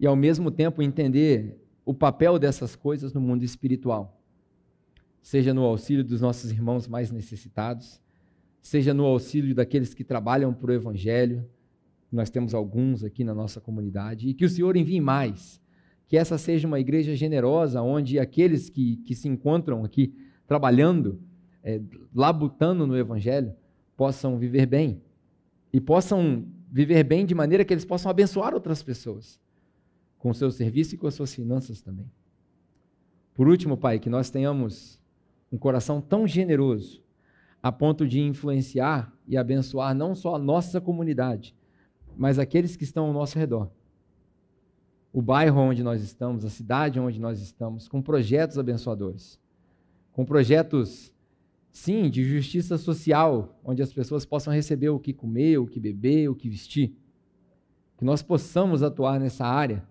e 0.00 0.06
ao 0.06 0.16
mesmo 0.16 0.50
tempo 0.50 0.82
entender 0.82 1.62
o 1.84 1.92
papel 1.92 2.38
dessas 2.38 2.74
coisas 2.74 3.12
no 3.12 3.20
mundo 3.20 3.44
espiritual, 3.44 4.20
seja 5.20 5.52
no 5.52 5.62
auxílio 5.62 6.02
dos 6.02 6.20
nossos 6.20 6.50
irmãos 6.50 6.88
mais 6.88 7.12
necessitados, 7.12 8.00
seja 8.60 8.94
no 8.94 9.04
auxílio 9.04 9.54
daqueles 9.54 9.92
que 9.92 10.02
trabalham 10.02 10.52
para 10.52 10.70
o 10.70 10.74
Evangelho, 10.74 11.48
nós 12.10 12.30
temos 12.30 12.54
alguns 12.54 13.04
aqui 13.04 13.22
na 13.22 13.34
nossa 13.34 13.60
comunidade, 13.60 14.28
e 14.28 14.34
que 14.34 14.46
o 14.46 14.48
Senhor 14.48 14.76
envie 14.76 15.00
mais 15.00 15.61
que 16.12 16.16
essa 16.18 16.36
seja 16.36 16.68
uma 16.68 16.78
igreja 16.78 17.16
generosa, 17.16 17.80
onde 17.80 18.18
aqueles 18.18 18.68
que, 18.68 18.96
que 18.96 19.14
se 19.14 19.26
encontram 19.28 19.82
aqui 19.82 20.14
trabalhando, 20.46 21.18
é, 21.64 21.80
labutando 22.14 22.86
no 22.86 22.94
Evangelho, 22.94 23.54
possam 23.96 24.36
viver 24.36 24.66
bem. 24.66 25.00
E 25.72 25.80
possam 25.80 26.44
viver 26.70 27.02
bem 27.02 27.24
de 27.24 27.34
maneira 27.34 27.64
que 27.64 27.72
eles 27.72 27.86
possam 27.86 28.10
abençoar 28.10 28.52
outras 28.52 28.82
pessoas, 28.82 29.40
com 30.18 30.28
o 30.28 30.34
seu 30.34 30.50
serviço 30.50 30.96
e 30.96 30.98
com 30.98 31.06
as 31.06 31.14
suas 31.14 31.34
finanças 31.34 31.80
também. 31.80 32.12
Por 33.32 33.48
último, 33.48 33.74
Pai, 33.74 33.98
que 33.98 34.10
nós 34.10 34.28
tenhamos 34.28 35.00
um 35.50 35.56
coração 35.56 35.98
tão 35.98 36.26
generoso, 36.26 37.02
a 37.62 37.72
ponto 37.72 38.06
de 38.06 38.20
influenciar 38.20 39.10
e 39.26 39.34
abençoar 39.34 39.94
não 39.94 40.14
só 40.14 40.34
a 40.34 40.38
nossa 40.38 40.78
comunidade, 40.78 41.56
mas 42.14 42.38
aqueles 42.38 42.76
que 42.76 42.84
estão 42.84 43.06
ao 43.06 43.14
nosso 43.14 43.38
redor. 43.38 43.70
O 45.12 45.20
bairro 45.20 45.60
onde 45.60 45.82
nós 45.82 46.02
estamos, 46.02 46.44
a 46.44 46.50
cidade 46.50 46.98
onde 46.98 47.20
nós 47.20 47.40
estamos, 47.40 47.86
com 47.86 48.00
projetos 48.00 48.58
abençoadores, 48.58 49.38
com 50.12 50.24
projetos, 50.24 51.12
sim, 51.70 52.08
de 52.08 52.24
justiça 52.24 52.78
social, 52.78 53.60
onde 53.62 53.82
as 53.82 53.92
pessoas 53.92 54.24
possam 54.24 54.52
receber 54.52 54.88
o 54.88 54.98
que 54.98 55.12
comer, 55.12 55.58
o 55.58 55.66
que 55.66 55.78
beber, 55.78 56.28
o 56.28 56.34
que 56.34 56.48
vestir. 56.48 56.96
Que 57.98 58.04
nós 58.04 58.22
possamos 58.22 58.82
atuar 58.82 59.20
nessa 59.20 59.44
área 59.46 59.86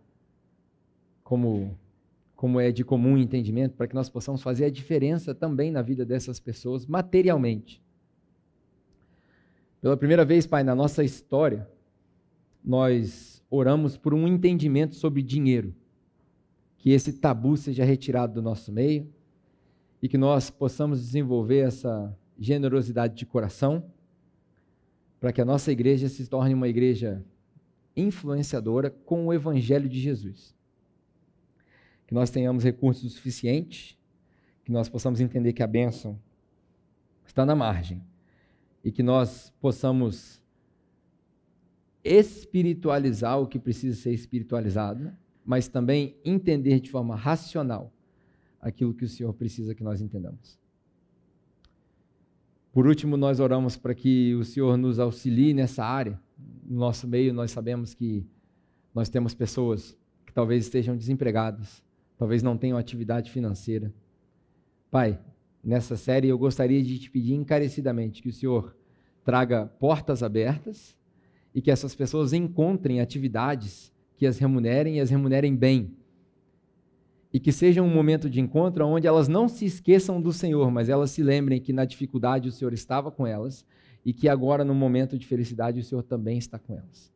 como 1.24 1.78
como 2.42 2.60
é 2.60 2.72
de 2.72 2.84
comum 2.84 3.20
entendimento, 3.20 3.76
para 3.76 3.86
que 3.86 3.94
nós 3.94 4.10
possamos 4.10 4.42
fazer 4.42 4.66
a 4.66 4.70
diferença 4.72 5.36
também 5.36 5.70
na 5.70 5.84
vida 5.84 6.04
dessas 6.04 6.40
pessoas 6.40 6.88
materialmente. 6.88 7.80
Pela 9.80 9.96
primeira 9.96 10.26
vez, 10.26 10.48
Pai, 10.48 10.64
na 10.64 10.74
nossa 10.74 11.04
história, 11.04 11.70
nós 12.66 13.31
oramos 13.52 13.95
por 13.97 14.16
um 14.16 14.28
entendimento 14.28 14.95
sobre 14.95 15.22
dinheiro. 15.22 15.76
Que 16.80 16.89
esse 16.89 17.14
tabu 17.14 17.56
seja 17.56 17.86
retirado 17.86 18.34
do 18.34 18.41
nosso 18.41 18.72
meio 18.72 19.08
e 20.02 20.10
que 20.10 20.18
nós 20.18 20.49
possamos 20.49 20.99
desenvolver 20.99 21.60
essa 21.60 22.18
generosidade 22.39 23.16
de 23.16 23.28
coração 23.28 23.86
para 25.20 25.32
que 25.32 25.39
a 25.39 25.45
nossa 25.45 25.72
igreja 25.72 26.10
se 26.10 26.26
torne 26.28 26.56
uma 26.56 26.68
igreja 26.68 27.24
influenciadora 27.95 28.89
com 28.89 29.28
o 29.28 29.34
evangelho 29.34 29.88
de 29.88 29.99
Jesus 29.99 30.56
que 32.12 32.16
nós 32.16 32.30
tenhamos 32.30 32.66
recursos 32.66 33.14
suficientes, 33.14 33.97
que 34.66 34.72
nós 34.72 34.89
possamos 34.89 35.22
entender 35.22 35.54
que 35.54 35.64
a 35.64 35.68
bênção 35.68 36.20
está 37.26 37.45
na 37.45 37.56
margem 37.56 38.04
e 38.84 38.91
que 38.91 39.02
nós 39.02 39.54
possamos 39.62 40.41
espiritualizar 42.04 43.39
o 43.39 43.47
que 43.47 43.60
precisa 43.60 43.99
ser 43.99 44.14
espiritualizado, 44.14 45.12
mas 45.45 45.68
também 45.68 46.16
entender 46.24 46.80
de 46.80 46.89
forma 46.89 47.16
racional 47.16 47.91
aquilo 48.60 48.93
que 48.93 49.06
o 49.06 49.10
Senhor 49.10 49.34
precisa 49.34 49.74
que 49.74 49.84
nós 49.84 50.02
entendamos. 50.02 50.60
Por 52.72 52.88
último, 52.88 53.18
nós 53.18 53.39
oramos 53.39 53.76
para 53.76 53.93
que 53.93 54.34
o 54.36 54.45
Senhor 54.45 54.78
nos 54.78 54.97
auxilie 54.97 55.54
nessa 55.54 55.84
área. 55.84 56.20
No 56.64 56.80
nosso 56.80 57.08
meio, 57.08 57.34
nós 57.34 57.52
sabemos 57.52 57.93
que 57.93 58.26
nós 58.93 59.10
temos 59.10 59.34
pessoas 59.34 59.97
que 60.26 60.34
talvez 60.34 60.66
estejam 60.66 60.95
desempregadas, 60.95 61.84
talvez 62.18 62.41
não 62.41 62.58
tenham 62.58 62.78
atividade 62.78 63.30
financeira. 63.30 63.93
Pai, 64.89 65.20
nessa 65.64 65.97
série 65.97 66.30
eu 66.30 66.38
gostaria 66.38 66.82
de 66.82 66.97
te 66.97 67.12
pedir 67.12 67.34
encarecidamente 67.34 68.22
que 68.22 68.30
o 68.30 68.34
Senhor 68.34 68.76
traga 69.24 69.66
portas 69.66 70.24
abertas 70.24 70.95
e 71.54 71.62
que 71.62 71.72
essas 71.72 71.95
pessoas 71.95 72.34
encontrem 72.34 73.02
atividades 73.02 73.91
que 74.18 74.26
as 74.26 74.38
remunerem 74.38 74.97
e 74.97 74.99
as 74.99 75.10
remunerem 75.10 75.56
bem. 75.56 75.95
E 77.34 77.39
que 77.39 77.52
seja 77.52 77.82
um 77.82 77.89
momento 77.89 78.30
de 78.30 78.39
encontro 78.39 78.86
onde 78.86 79.08
elas 79.08 79.28
não 79.28 79.47
se 79.47 79.66
esqueçam 79.66 80.22
do 80.22 80.34
Senhor, 80.34 80.70
mas 80.70 80.89
elas 80.89 81.12
se 81.12 81.24
lembrem 81.24 81.60
que 81.60 81.74
na 81.74 81.86
dificuldade 81.86 82.47
o 82.47 82.52
Senhor 82.52 82.74
estava 82.74 83.12
com 83.12 83.26
elas 83.26 83.66
e 84.06 84.14
que 84.14 84.28
agora, 84.28 84.66
no 84.66 84.74
momento 84.74 85.18
de 85.18 85.26
felicidade, 85.26 85.80
o 85.80 85.84
Senhor 85.84 86.04
também 86.04 86.38
está 86.38 86.60
com 86.60 86.74
elas. 86.74 87.12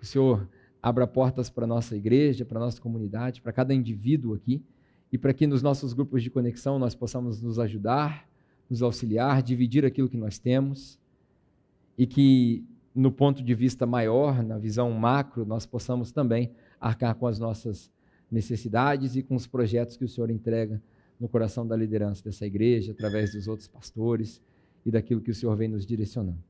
O 0.00 0.04
Senhor 0.06 0.48
abra 0.82 1.06
portas 1.06 1.50
para 1.50 1.64
a 1.64 1.66
nossa 1.66 1.96
igreja, 1.96 2.44
para 2.44 2.58
a 2.58 2.64
nossa 2.64 2.80
comunidade, 2.80 3.40
para 3.40 3.52
cada 3.52 3.74
indivíduo 3.74 4.34
aqui, 4.34 4.62
e 5.12 5.18
para 5.18 5.34
que 5.34 5.46
nos 5.46 5.62
nossos 5.62 5.92
grupos 5.92 6.22
de 6.22 6.30
conexão 6.30 6.78
nós 6.78 6.94
possamos 6.94 7.42
nos 7.42 7.58
ajudar, 7.58 8.28
nos 8.68 8.80
auxiliar, 8.82 9.42
dividir 9.42 9.84
aquilo 9.84 10.08
que 10.08 10.16
nós 10.16 10.38
temos, 10.38 10.98
e 11.98 12.06
que 12.06 12.64
no 12.94 13.10
ponto 13.10 13.42
de 13.42 13.54
vista 13.54 13.86
maior, 13.86 14.42
na 14.42 14.58
visão 14.58 14.90
macro, 14.92 15.44
nós 15.44 15.64
possamos 15.64 16.10
também 16.10 16.50
arcar 16.80 17.14
com 17.14 17.26
as 17.26 17.38
nossas 17.38 17.90
necessidades 18.30 19.16
e 19.16 19.22
com 19.22 19.34
os 19.34 19.46
projetos 19.46 19.96
que 19.96 20.04
o 20.04 20.08
Senhor 20.08 20.30
entrega 20.30 20.82
no 21.18 21.28
coração 21.28 21.66
da 21.66 21.76
liderança 21.76 22.24
dessa 22.24 22.46
igreja, 22.46 22.92
através 22.92 23.32
dos 23.32 23.46
outros 23.46 23.68
pastores 23.68 24.40
e 24.84 24.90
daquilo 24.90 25.20
que 25.20 25.30
o 25.30 25.34
Senhor 25.34 25.54
vem 25.56 25.68
nos 25.68 25.84
direcionando. 25.84 26.42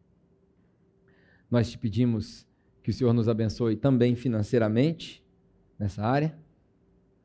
Nós 1.51 1.71
te 1.71 1.77
pedimos 1.77 2.47
que 2.83 2.91
o 2.91 2.93
Senhor 2.93 3.13
nos 3.13 3.29
abençoe 3.29 3.77
também 3.77 4.15
financeiramente 4.15 5.23
nessa 5.79 6.03
área, 6.05 6.37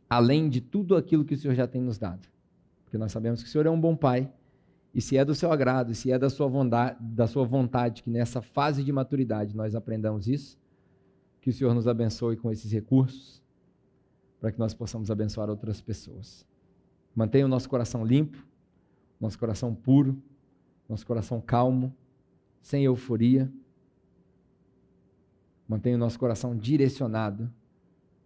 além 0.10 0.50
de 0.50 0.60
tudo 0.60 0.96
aquilo 0.96 1.24
que 1.24 1.36
o 1.36 1.38
Senhor 1.38 1.54
já 1.54 1.68
tem 1.68 1.82
nos 1.82 1.98
dado. 1.98 2.28
Porque 2.84 2.98
nós 2.98 3.12
sabemos 3.12 3.44
que 3.44 3.50
o 3.50 3.52
Senhor 3.52 3.68
é 3.68 3.70
um 3.70 3.80
bom 3.80 3.96
Pai, 3.96 4.32
e 4.96 5.02
se 5.02 5.18
é 5.18 5.26
do 5.26 5.36
seu 5.36 5.52
agrado, 5.52 5.94
se 5.94 6.12
é 6.12 6.18
da 6.18 6.30
sua 6.30 6.48
vontade, 6.48 6.98
da 7.02 7.28
sua 7.28 7.46
vontade 7.46 8.02
que 8.02 8.10
nessa 8.10 8.42
fase 8.42 8.84
de 8.84 8.92
maturidade 8.92 9.56
nós 9.56 9.76
aprendamos 9.76 10.28
isso, 10.28 10.58
que 11.42 11.50
o 11.50 11.54
Senhor 11.54 11.76
nos 11.76 11.88
abençoe 11.88 12.38
com 12.38 12.50
esses 12.50 12.72
recursos, 12.72 13.44
para 14.40 14.52
que 14.52 14.58
nós 14.58 14.74
possamos 14.74 15.12
abençoar 15.12 15.50
outras 15.50 15.82
pessoas. 15.82 16.46
Mantenha 17.14 17.46
o 17.46 17.50
nosso 17.50 17.70
coração 17.70 18.06
limpo, 18.06 18.38
nosso 19.20 19.38
coração 19.38 19.76
puro, 19.76 20.18
nosso 20.88 21.06
coração 21.06 21.42
calmo, 21.42 21.94
sem 22.62 22.86
euforia 22.86 23.52
Mantenha 25.68 25.96
o 25.96 26.00
nosso 26.00 26.20
coração 26.20 26.56
direcionado 26.56 27.52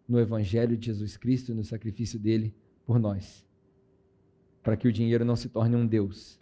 no 0.07 0.19
Evangelho 0.19 0.75
de 0.75 0.87
Jesus 0.87 1.15
Cristo 1.15 1.51
e 1.51 1.55
no 1.55 1.63
sacrifício 1.63 2.19
dele 2.19 2.53
por 2.85 2.99
nós. 2.99 3.45
Para 4.61 4.75
que 4.75 4.87
o 4.87 4.91
dinheiro 4.91 5.23
não 5.23 5.35
se 5.35 5.47
torne 5.47 5.75
um 5.75 5.87
Deus, 5.87 6.38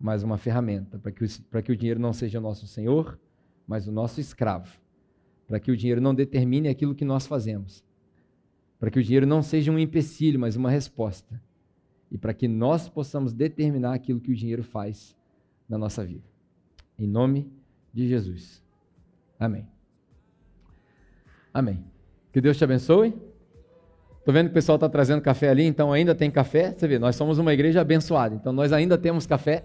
mas 0.00 0.22
uma 0.22 0.38
ferramenta. 0.38 0.98
Para 0.98 1.12
que, 1.12 1.24
o, 1.24 1.28
para 1.50 1.62
que 1.62 1.72
o 1.72 1.76
dinheiro 1.76 2.00
não 2.00 2.12
seja 2.12 2.38
o 2.38 2.42
nosso 2.42 2.66
Senhor, 2.66 3.18
mas 3.66 3.88
o 3.88 3.92
nosso 3.92 4.20
escravo. 4.20 4.78
Para 5.46 5.58
que 5.58 5.70
o 5.70 5.76
dinheiro 5.76 6.00
não 6.00 6.14
determine 6.14 6.68
aquilo 6.68 6.94
que 6.94 7.04
nós 7.04 7.26
fazemos. 7.26 7.84
Para 8.78 8.90
que 8.90 8.98
o 8.98 9.02
dinheiro 9.02 9.26
não 9.26 9.42
seja 9.42 9.72
um 9.72 9.78
empecilho, 9.78 10.38
mas 10.38 10.56
uma 10.56 10.70
resposta. 10.70 11.40
E 12.10 12.16
para 12.16 12.32
que 12.32 12.46
nós 12.46 12.88
possamos 12.88 13.32
determinar 13.32 13.94
aquilo 13.94 14.20
que 14.20 14.30
o 14.30 14.34
dinheiro 14.34 14.62
faz 14.62 15.16
na 15.68 15.76
nossa 15.76 16.04
vida. 16.04 16.24
Em 16.98 17.06
nome 17.06 17.50
de 17.92 18.08
Jesus. 18.08 18.62
Amém. 19.38 19.66
Amém. 21.52 21.84
Que 22.32 22.40
Deus 22.40 22.56
te 22.56 22.64
abençoe. 22.64 23.14
Estou 24.18 24.34
vendo 24.34 24.46
que 24.46 24.50
o 24.50 24.54
pessoal 24.54 24.76
está 24.76 24.88
trazendo 24.88 25.22
café 25.22 25.48
ali, 25.48 25.64
então 25.64 25.92
ainda 25.92 26.14
tem 26.14 26.30
café. 26.30 26.72
Você 26.72 26.86
vê, 26.86 26.98
nós 26.98 27.16
somos 27.16 27.38
uma 27.38 27.52
igreja 27.52 27.80
abençoada, 27.80 28.34
então 28.34 28.52
nós 28.52 28.72
ainda 28.72 28.98
temos 28.98 29.26
café. 29.26 29.64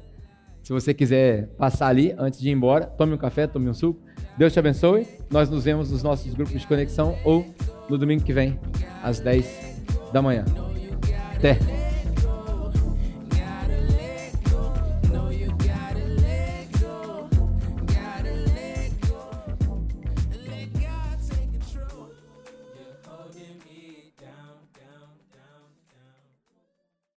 Se 0.63 0.71
você 0.71 0.93
quiser 0.93 1.47
passar 1.57 1.87
ali 1.87 2.15
antes 2.17 2.39
de 2.39 2.47
ir 2.49 2.53
embora, 2.53 2.85
tome 2.85 3.13
um 3.13 3.17
café, 3.17 3.45
tome 3.45 3.69
um 3.69 3.73
suco. 3.73 4.01
Deus 4.37 4.53
te 4.53 4.59
abençoe. 4.59 5.05
Nós 5.29 5.49
nos 5.49 5.65
vemos 5.65 5.91
nos 5.91 6.01
nossos 6.01 6.33
grupos 6.33 6.59
de 6.59 6.65
conexão 6.65 7.17
ou 7.25 7.45
no 7.89 7.97
domingo 7.97 8.23
que 8.23 8.31
vem, 8.31 8.57
às 9.03 9.19
10 9.19 9.83
da 10.13 10.21
manhã. 10.21 10.45
Até! 11.35 11.82